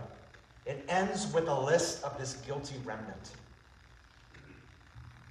it 0.65 0.83
ends 0.89 1.31
with 1.33 1.47
a 1.47 1.59
list 1.59 2.03
of 2.03 2.17
this 2.17 2.33
guilty 2.45 2.75
remnant. 2.83 3.31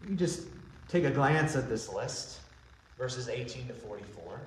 You 0.09 0.15
just 0.15 0.43
take 0.89 1.05
a 1.05 1.11
glance 1.11 1.57
at 1.57 1.69
this 1.69 1.93
list, 1.93 2.41
verses 2.97 3.29
18 3.29 3.69
to 3.69 3.75
44. 3.75 4.41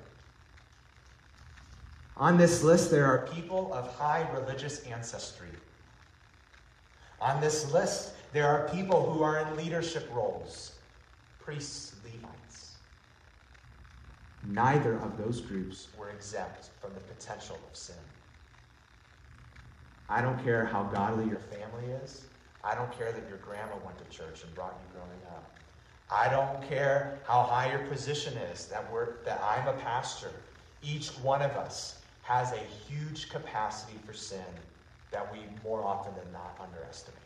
On 2.17 2.37
this 2.37 2.63
list, 2.63 2.91
there 2.91 3.05
are 3.05 3.27
people 3.27 3.73
of 3.73 3.93
high 3.95 4.27
religious 4.33 4.83
ancestry. 4.85 5.47
On 7.19 7.39
this 7.41 7.71
list, 7.71 8.13
there 8.33 8.47
are 8.47 8.69
people 8.69 9.11
who 9.11 9.23
are 9.23 9.39
in 9.39 9.55
leadership 9.57 10.09
roles 10.13 10.73
priests. 11.43 11.95
Neither 14.43 14.95
of 14.95 15.17
those 15.17 15.41
groups 15.41 15.89
were 15.97 16.09
exempt 16.09 16.69
from 16.79 16.93
the 16.93 16.99
potential 17.01 17.59
of 17.69 17.77
sin. 17.77 17.95
I 20.09 20.21
don't 20.21 20.43
care 20.43 20.65
how 20.65 20.83
godly 20.83 21.25
your 21.25 21.39
family 21.39 21.91
is. 22.03 22.25
I 22.63 22.75
don't 22.75 22.91
care 22.91 23.11
that 23.11 23.29
your 23.29 23.37
grandma 23.37 23.75
went 23.85 23.97
to 23.99 24.05
church 24.15 24.43
and 24.43 24.53
brought 24.53 24.79
you 24.81 24.93
growing 24.93 25.21
up. 25.29 25.59
I 26.11 26.27
don't 26.27 26.61
care 26.67 27.19
how 27.25 27.43
high 27.43 27.71
your 27.71 27.87
position 27.87 28.33
is, 28.37 28.65
that, 28.67 28.91
we're, 28.91 29.23
that 29.23 29.41
I'm 29.41 29.67
a 29.67 29.77
pastor. 29.79 30.31
Each 30.81 31.09
one 31.19 31.41
of 31.41 31.51
us 31.51 32.03
has 32.23 32.51
a 32.51 32.57
huge 32.57 33.29
capacity 33.29 33.97
for 34.05 34.13
sin 34.13 34.43
that 35.11 35.31
we 35.31 35.39
more 35.63 35.83
often 35.83 36.13
than 36.15 36.31
not 36.33 36.57
underestimate. 36.59 37.19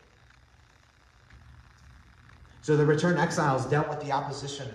So 2.62 2.78
the 2.78 2.86
returned 2.86 3.20
exiles 3.20 3.66
dealt 3.66 3.90
with 3.90 4.02
the 4.02 4.12
opposition 4.12 4.68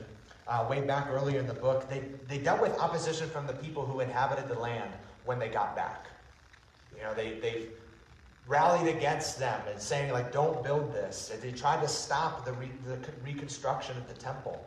uh, 0.51 0.67
way 0.69 0.81
back 0.81 1.09
earlier 1.11 1.39
in 1.39 1.47
the 1.47 1.55
book. 1.55 1.89
They, 1.89 2.03
they 2.29 2.39
dealt 2.39 2.61
with 2.61 2.77
opposition 2.79 3.31
from 3.31 3.47
the 3.47 3.53
people 3.55 3.87
who 3.87 4.01
inhabited 4.01 4.49
the 4.49 4.59
land 4.59 4.91
when 5.25 5.39
they 5.39 5.49
got 5.49 5.77
back. 5.77 6.07
You 6.97 7.05
know, 7.05 7.15
they, 7.15 7.39
they 7.39 7.69
rallied 8.49 8.95
against 8.95 9.39
them 9.39 9.61
and 9.71 9.81
saying, 9.81 10.13
like, 10.13 10.33
don't 10.33 10.63
build 10.65 10.93
this. 10.93 11.31
And 11.33 11.41
they 11.41 11.53
tried 11.53 11.81
to 11.83 11.89
stop 11.89 12.45
the, 12.45 12.53
re- 12.55 12.73
the 12.85 12.99
reconstruction 13.25 13.97
of 13.97 14.09
the 14.09 14.15
temple. 14.15 14.67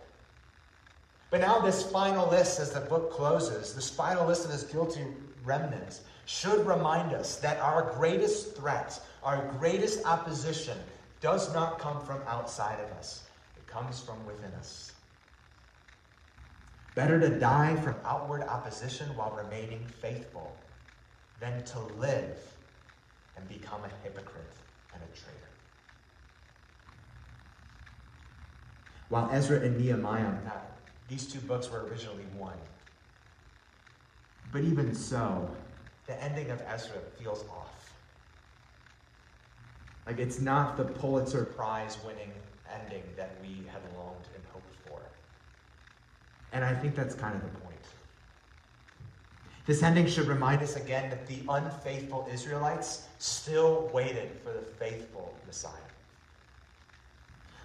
But 1.29 1.41
now, 1.41 1.59
this 1.59 1.83
final 1.91 2.29
list, 2.29 2.59
as 2.59 2.71
the 2.71 2.79
book 2.79 3.11
closes, 3.11 3.73
this 3.73 3.89
final 3.89 4.25
list 4.25 4.45
of 4.45 4.51
this 4.51 4.63
guilty 4.63 5.01
remnant, 5.43 5.99
should 6.25 6.65
remind 6.65 7.11
us 7.11 7.35
that 7.37 7.59
our 7.59 7.91
greatest 7.95 8.55
threat, 8.55 9.01
our 9.21 9.51
greatest 9.59 10.05
opposition, 10.05 10.77
does 11.19 11.53
not 11.53 11.79
come 11.79 11.99
from 12.05 12.21
outside 12.27 12.79
of 12.79 12.89
us, 12.91 13.23
it 13.57 13.67
comes 13.67 13.99
from 13.99 14.25
within 14.25 14.51
us. 14.53 14.93
Better 16.95 17.19
to 17.19 17.29
die 17.39 17.75
from 17.77 17.95
outward 18.05 18.43
opposition 18.43 19.15
while 19.15 19.31
remaining 19.31 19.85
faithful 20.01 20.55
than 21.39 21.63
to 21.65 21.79
live 21.97 22.37
and 23.35 23.47
become 23.49 23.81
a 23.83 23.89
hypocrite 24.03 24.53
and 24.93 25.01
a 25.01 25.07
traitor. 25.07 25.39
While 29.09 29.29
Ezra 29.31 29.59
and 29.59 29.77
Nehemiah, 29.77 30.33
Now, 30.45 30.61
these 31.07 31.25
two 31.31 31.39
books 31.39 31.69
were 31.69 31.83
originally 31.85 32.25
one. 32.37 32.57
but 34.51 34.61
even 34.61 34.93
so, 34.93 35.49
The 36.05 36.21
ending 36.21 36.51
of 36.51 36.61
Ezra 36.67 36.99
feels 37.17 37.43
off. 37.49 37.93
like 40.05 40.19
it's 40.19 40.39
not 40.39 40.75
the 40.77 40.83
Pulitzer 40.83 41.45
Prize 41.45 41.97
winning 42.05 42.31
ending 42.71 43.03
that 43.15 43.35
we 43.41 43.65
had 43.71 43.81
longed 43.97 44.27
and 44.35 44.43
hoped. 44.51 44.72
And 46.53 46.63
I 46.63 46.73
think 46.73 46.95
that's 46.95 47.15
kind 47.15 47.35
of 47.35 47.41
the 47.41 47.59
point. 47.59 47.73
This 49.65 49.81
ending 49.81 50.07
should 50.07 50.27
remind 50.27 50.61
us 50.61 50.75
again 50.75 51.09
that 51.09 51.25
the 51.25 51.39
unfaithful 51.49 52.27
Israelites 52.31 53.07
still 53.17 53.89
waited 53.91 54.29
for 54.43 54.53
the 54.53 54.61
faithful 54.61 55.33
Messiah. 55.47 55.71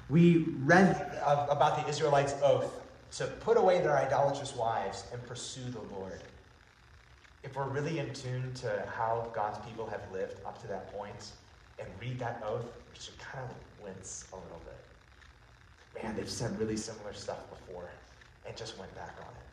We 0.09 0.47
read 0.65 1.21
About 1.25 1.85
the 1.85 1.91
Israelites' 1.91 2.35
oath 2.43 2.81
to 3.17 3.27
put 3.27 3.59
away 3.59 3.81
their 3.81 3.97
idolatrous 3.97 4.57
wives 4.57 5.05
and 5.13 5.23
pursue 5.27 5.71
the 5.71 5.83
Lord. 5.95 6.23
If 7.43 7.57
we're 7.57 7.69
really 7.69 7.99
in 7.99 8.13
tune 8.15 8.53
to 8.55 8.85
how 8.95 9.31
God's 9.35 9.59
people 9.67 9.87
have 9.87 10.01
lived 10.13 10.41
up 10.47 10.61
to 10.63 10.69
that 10.69 10.93
point 10.93 11.33
and 11.79 11.89
read 12.01 12.19
that 12.21 12.43
oath, 12.47 12.65
we 12.91 12.99
should 12.99 13.19
kind 13.19 13.45
of 13.45 13.85
wince 13.85 14.27
a 14.33 14.37
little 14.37 14.61
bit. 14.65 16.03
Man, 16.03 16.17
they've 16.17 16.29
said 16.29 16.59
really 16.59 16.77
similar 16.77 17.13
stuff 17.13 17.49
before 17.51 17.91
and 18.49 18.57
just 18.57 18.79
went 18.79 18.93
back 18.95 19.17
on 19.21 19.33
it. 19.37 19.49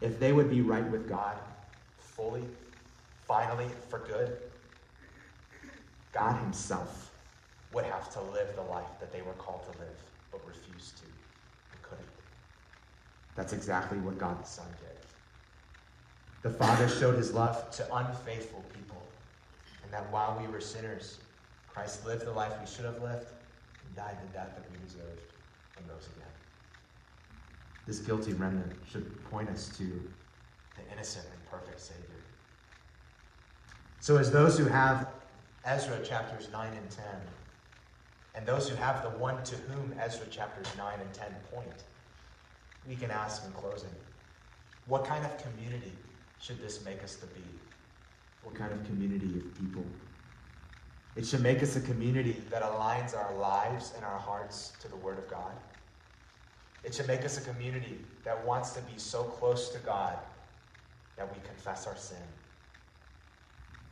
if 0.00 0.20
they 0.20 0.32
would 0.32 0.50
be 0.50 0.60
right 0.60 0.88
with 0.90 1.08
God, 1.08 1.36
fully, 1.96 2.44
finally, 3.26 3.68
for 3.88 3.98
good, 4.00 4.38
God 6.12 6.40
Himself 6.40 7.12
would 7.72 7.84
have 7.84 8.12
to 8.14 8.22
live 8.22 8.54
the 8.54 8.62
life 8.62 8.98
that 9.00 9.12
they 9.12 9.22
were 9.22 9.32
called 9.34 9.64
to 9.64 9.70
live, 9.78 10.00
but 10.30 10.46
refused 10.46 10.98
to 10.98 11.04
and 11.04 11.82
couldn't. 11.82 12.06
That's 13.34 13.52
exactly 13.52 13.98
what 13.98 14.18
God 14.18 14.42
The 14.42 14.48
Son 14.48 14.66
did. 14.80 14.88
the 16.42 16.56
Father 16.56 16.88
showed 16.88 17.16
his 17.16 17.32
love. 17.32 17.70
To 17.72 17.94
unfaithful 17.94 18.64
people, 18.74 19.12
and 19.82 19.92
that 19.92 20.10
while 20.10 20.38
we 20.40 20.50
were 20.50 20.60
sinners, 20.60 21.18
Christ 21.66 22.06
lived 22.06 22.24
the 22.24 22.32
life 22.32 22.52
we 22.60 22.66
should 22.66 22.84
have 22.84 23.02
lived 23.02 23.30
and 23.84 23.96
died 23.96 24.16
the 24.22 24.32
death 24.32 24.54
that 24.56 24.64
we 24.70 24.78
deserved 24.78 25.32
and 25.78 25.88
rose 25.88 26.08
again. 26.16 26.28
This 27.86 28.00
guilty 28.00 28.32
remnant 28.32 28.72
should 28.90 29.24
point 29.30 29.48
us 29.48 29.68
to. 29.78 29.84
The 29.84 30.92
innocent 30.92 31.26
and 31.32 31.50
perfect 31.50 31.80
Savior. 31.80 32.04
So, 34.00 34.16
as 34.16 34.30
those 34.30 34.56
who 34.56 34.64
have, 34.66 35.08
Ezra 35.64 35.98
chapters 36.04 36.48
9 36.52 36.72
and 36.72 36.90
10, 36.90 37.04
and 38.36 38.46
those 38.46 38.68
who 38.68 38.76
have 38.76 39.02
the 39.02 39.18
one 39.18 39.42
to 39.42 39.56
whom 39.56 39.92
Ezra 39.98 40.26
chapters 40.26 40.68
9 40.76 41.00
and 41.00 41.12
10 41.12 41.26
point, 41.52 41.82
we 42.86 42.94
can 42.94 43.10
ask 43.10 43.44
in 43.44 43.50
closing 43.52 43.90
what 44.86 45.04
kind 45.04 45.24
of 45.26 45.36
community 45.42 45.92
should 46.40 46.60
this 46.60 46.84
make 46.84 47.02
us 47.02 47.16
to 47.16 47.26
be? 47.26 47.42
what 48.48 48.58
kind 48.58 48.72
of 48.72 48.84
community 48.86 49.38
of 49.38 49.54
people? 49.58 49.84
It 51.16 51.26
should 51.26 51.42
make 51.42 51.62
us 51.62 51.76
a 51.76 51.80
community. 51.80 52.42
that 52.50 52.62
aligns 52.62 53.16
our 53.16 53.34
lives 53.36 53.92
and 53.96 54.04
our 54.04 54.18
hearts 54.18 54.72
to 54.80 54.88
the 54.88 54.96
Word 54.96 55.18
of 55.18 55.28
God. 55.28 55.52
It 56.84 56.94
should 56.94 57.08
make 57.08 57.24
us 57.24 57.38
a 57.38 57.42
community 57.42 58.06
that 58.24 58.46
wants 58.46 58.72
to 58.72 58.82
be 58.82 58.98
so 58.98 59.24
close 59.24 59.70
to 59.70 59.78
God 59.80 60.18
that 61.16 61.32
we 61.34 61.40
confess 61.42 61.86
our 61.86 61.96
sin. 61.96 62.18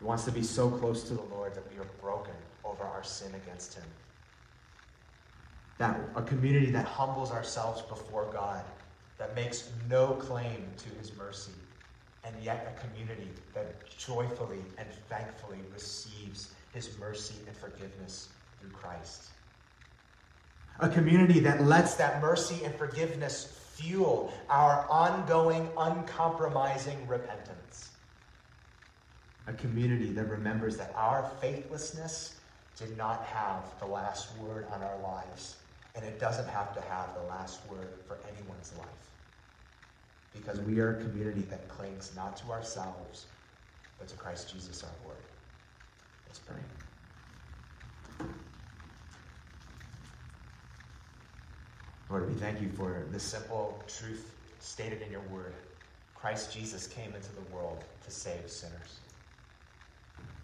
It 0.01 0.05
wants 0.05 0.25
to 0.27 0.33
be 0.33 0.43
so 0.43 0.71
close 0.71 1.05
to 1.05 1.15
the 1.15 1.23
Lord 1.23 1.55
that 1.55 1.71
we 1.71 1.79
are 1.79 1.89
broken 2.01 2.35
over 2.65 2.85
our 2.85 3.05
sin 3.05 3.35
against 3.35 3.75
Him. 3.75 3.85
that 5.79 6.01
a 6.17 6.23
community 6.23 6.71
that 6.73 6.87
humbles 6.87 7.33
ourselves 7.33 7.83
before 7.83 8.33
God, 8.33 8.65
that 9.19 9.35
makes 9.35 9.71
no 9.89 10.15
claim 10.15 10.73
to 10.79 10.91
His 10.91 11.17
mercy, 11.17 11.53
and 12.25 12.43
yet 12.43 12.77
a 12.77 12.89
community 12.89 13.31
that 13.55 13.89
joyfully 13.99 14.65
and 14.79 14.89
thankfully 15.09 15.61
receives 15.73 16.55
His 16.71 16.99
mercy 16.99 17.37
and 17.47 17.57
forgiveness 17.57 18.31
through 18.61 18.71
Christ. 18.71 19.31
A 20.81 20.89
community 20.89 21.41
that 21.41 21.63
lets 21.63 21.95
that 21.95 22.21
mercy 22.21 22.65
and 22.65 22.75
forgiveness 22.75 23.53
fuel 23.75 24.33
our 24.49 24.87
ongoing, 24.91 25.69
uncompromising 25.77 27.07
repentance. 27.07 27.91
a 29.49 29.53
community 29.53 30.13
that 30.13 30.29
remembers 30.29 30.77
That 30.77 30.93
our 30.97 31.31
faithlessness 31.41 32.41
did 32.77 32.97
not 32.97 33.25
have 33.27 33.79
the 33.79 33.87
last 33.87 34.37
word 34.39 34.67
on 34.73 34.83
our 34.83 34.99
lives, 35.01 35.57
and 35.95 36.05
it 36.05 36.19
doesn't 36.19 36.49
have 36.49 36.75
to 36.75 36.81
have 36.83 37.15
the 37.15 37.23
last 37.23 37.61
word 37.71 37.89
for 38.07 38.19
anyone's 38.29 38.73
life. 38.77 38.89
Because 40.35 40.61
we 40.61 40.81
are 40.81 40.99
a 40.99 41.01
community 41.03 41.43
that 41.43 41.69
clings 41.69 42.13
not 42.17 42.37
to 42.39 42.51
ourselves, 42.53 43.27
but 43.99 44.09
to 44.09 44.17
Christ 44.17 44.53
Jesus 44.53 44.85
our 44.85 44.91
Lord. 45.05 45.17
Let's 46.27 46.39
pray. 46.41 46.61
Lord, 52.09 52.29
we 52.29 52.35
thank 52.35 52.61
you 52.61 52.69
for 52.69 53.05
the 53.13 53.19
simple 53.19 53.83
truth 53.89 54.33
stated 54.61 55.03
in 55.03 55.11
your 55.11 55.23
word. 55.33 55.53
Christ 56.15 56.53
Jesus 56.53 56.87
came 56.87 57.13
into 57.15 57.33
the 57.35 57.55
world 57.55 57.85
to 58.05 58.11
save 58.11 58.49
sinners. 58.49 59.01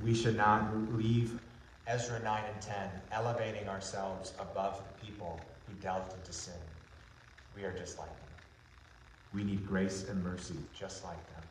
we 0.02 0.14
should 0.14 0.36
not 0.36 0.74
leave 0.94 1.38
Ezra 1.86 2.20
9 2.22 2.42
and 2.52 2.62
10, 2.62 2.74
elevating 3.12 3.68
ourselves 3.68 4.32
above 4.40 4.82
the 4.88 5.06
people 5.06 5.40
who 5.66 5.74
delved 5.74 6.12
into 6.12 6.32
sin. 6.32 6.54
We 7.56 7.64
are 7.64 7.72
just 7.72 7.98
like 7.98 8.08
them, 8.08 8.28
We 9.34 9.44
need 9.44 9.66
grace 9.66 10.08
and 10.08 10.22
mercy. 10.22 10.54
just 10.78 11.04
like 11.04 11.24
them. 11.34 11.42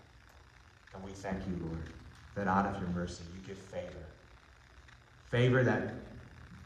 And 0.94 1.04
we 1.04 1.12
thank 1.12 1.40
you 1.48 1.66
Lord, 1.66 1.84
that 2.36 2.48
out 2.48 2.66
of 2.66 2.82
your 2.82 2.90
mercy, 2.92 3.24
you 3.34 3.48
give 3.48 3.58
favor. 3.58 4.06
favor 5.30 5.64
that, 5.64 5.94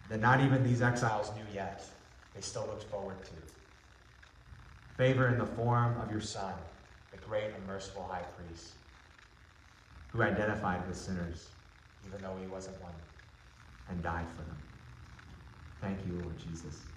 that 0.10 0.20
not 0.20 0.42
even 0.42 0.64
these 0.64 0.82
Exiles 0.82 1.32
knew 1.36 1.46
yet, 1.54 1.84
they 2.36 2.42
still 2.42 2.68
looked 2.68 2.84
forward 2.84 3.24
to. 3.26 3.34
favor 4.98 5.28
in 5.28 5.38
the 5.40 5.46
form 5.46 6.00
of 6.00 6.12
your 6.12 6.22
Son, 6.22 6.54
the 7.12 7.18
great 7.18 7.54
and 7.56 7.66
merciful 7.66 8.08
high 8.12 8.24
priest, 8.38 8.76
who 10.10 10.22
identified 10.22 10.88
with 10.88 10.98
sinners 10.98 11.52
even 12.06 12.22
though 12.22 12.38
he 12.38 12.48
wasn't 12.48 12.80
one. 12.82 12.94
and 13.88 14.02
died 14.04 14.28
for 14.36 14.44
them. 14.44 14.58
Thank 15.80 16.06
you, 16.08 16.14
Lord 16.16 16.38
Jesus. 16.40 16.88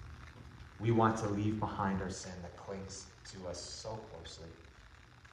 We 0.79 0.91
want 0.91 1.17
to 1.17 1.29
leave 1.29 1.59
behind 1.59 2.01
our 2.01 2.09
sin 2.09 2.33
that 2.41 2.57
clings 2.57 3.11
to 3.31 3.47
us 3.47 3.61
so 3.61 3.97
closely. 4.11 4.49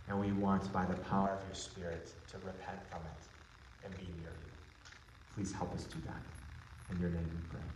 and 0.09 0.21
we 0.21 0.33
want, 0.33 0.73
by 0.73 0.85
the 0.87 0.95
Power 0.95 1.31
of 1.31 1.45
your 1.47 1.55
Spirit 1.55 2.15
to 2.29 2.39
repent 2.39 2.81
from 2.91 3.01
it 3.07 3.27
and 3.85 3.97
be 3.97 4.09
near 4.19 4.37
you. 4.45 4.53
Please 5.35 5.53
help 5.53 5.75
us 5.75 5.85
do 5.85 6.01
that. 6.07 6.23
In 6.91 6.99
your 6.99 7.11
name 7.11 7.31
we 7.33 7.41
pray. 7.49 7.69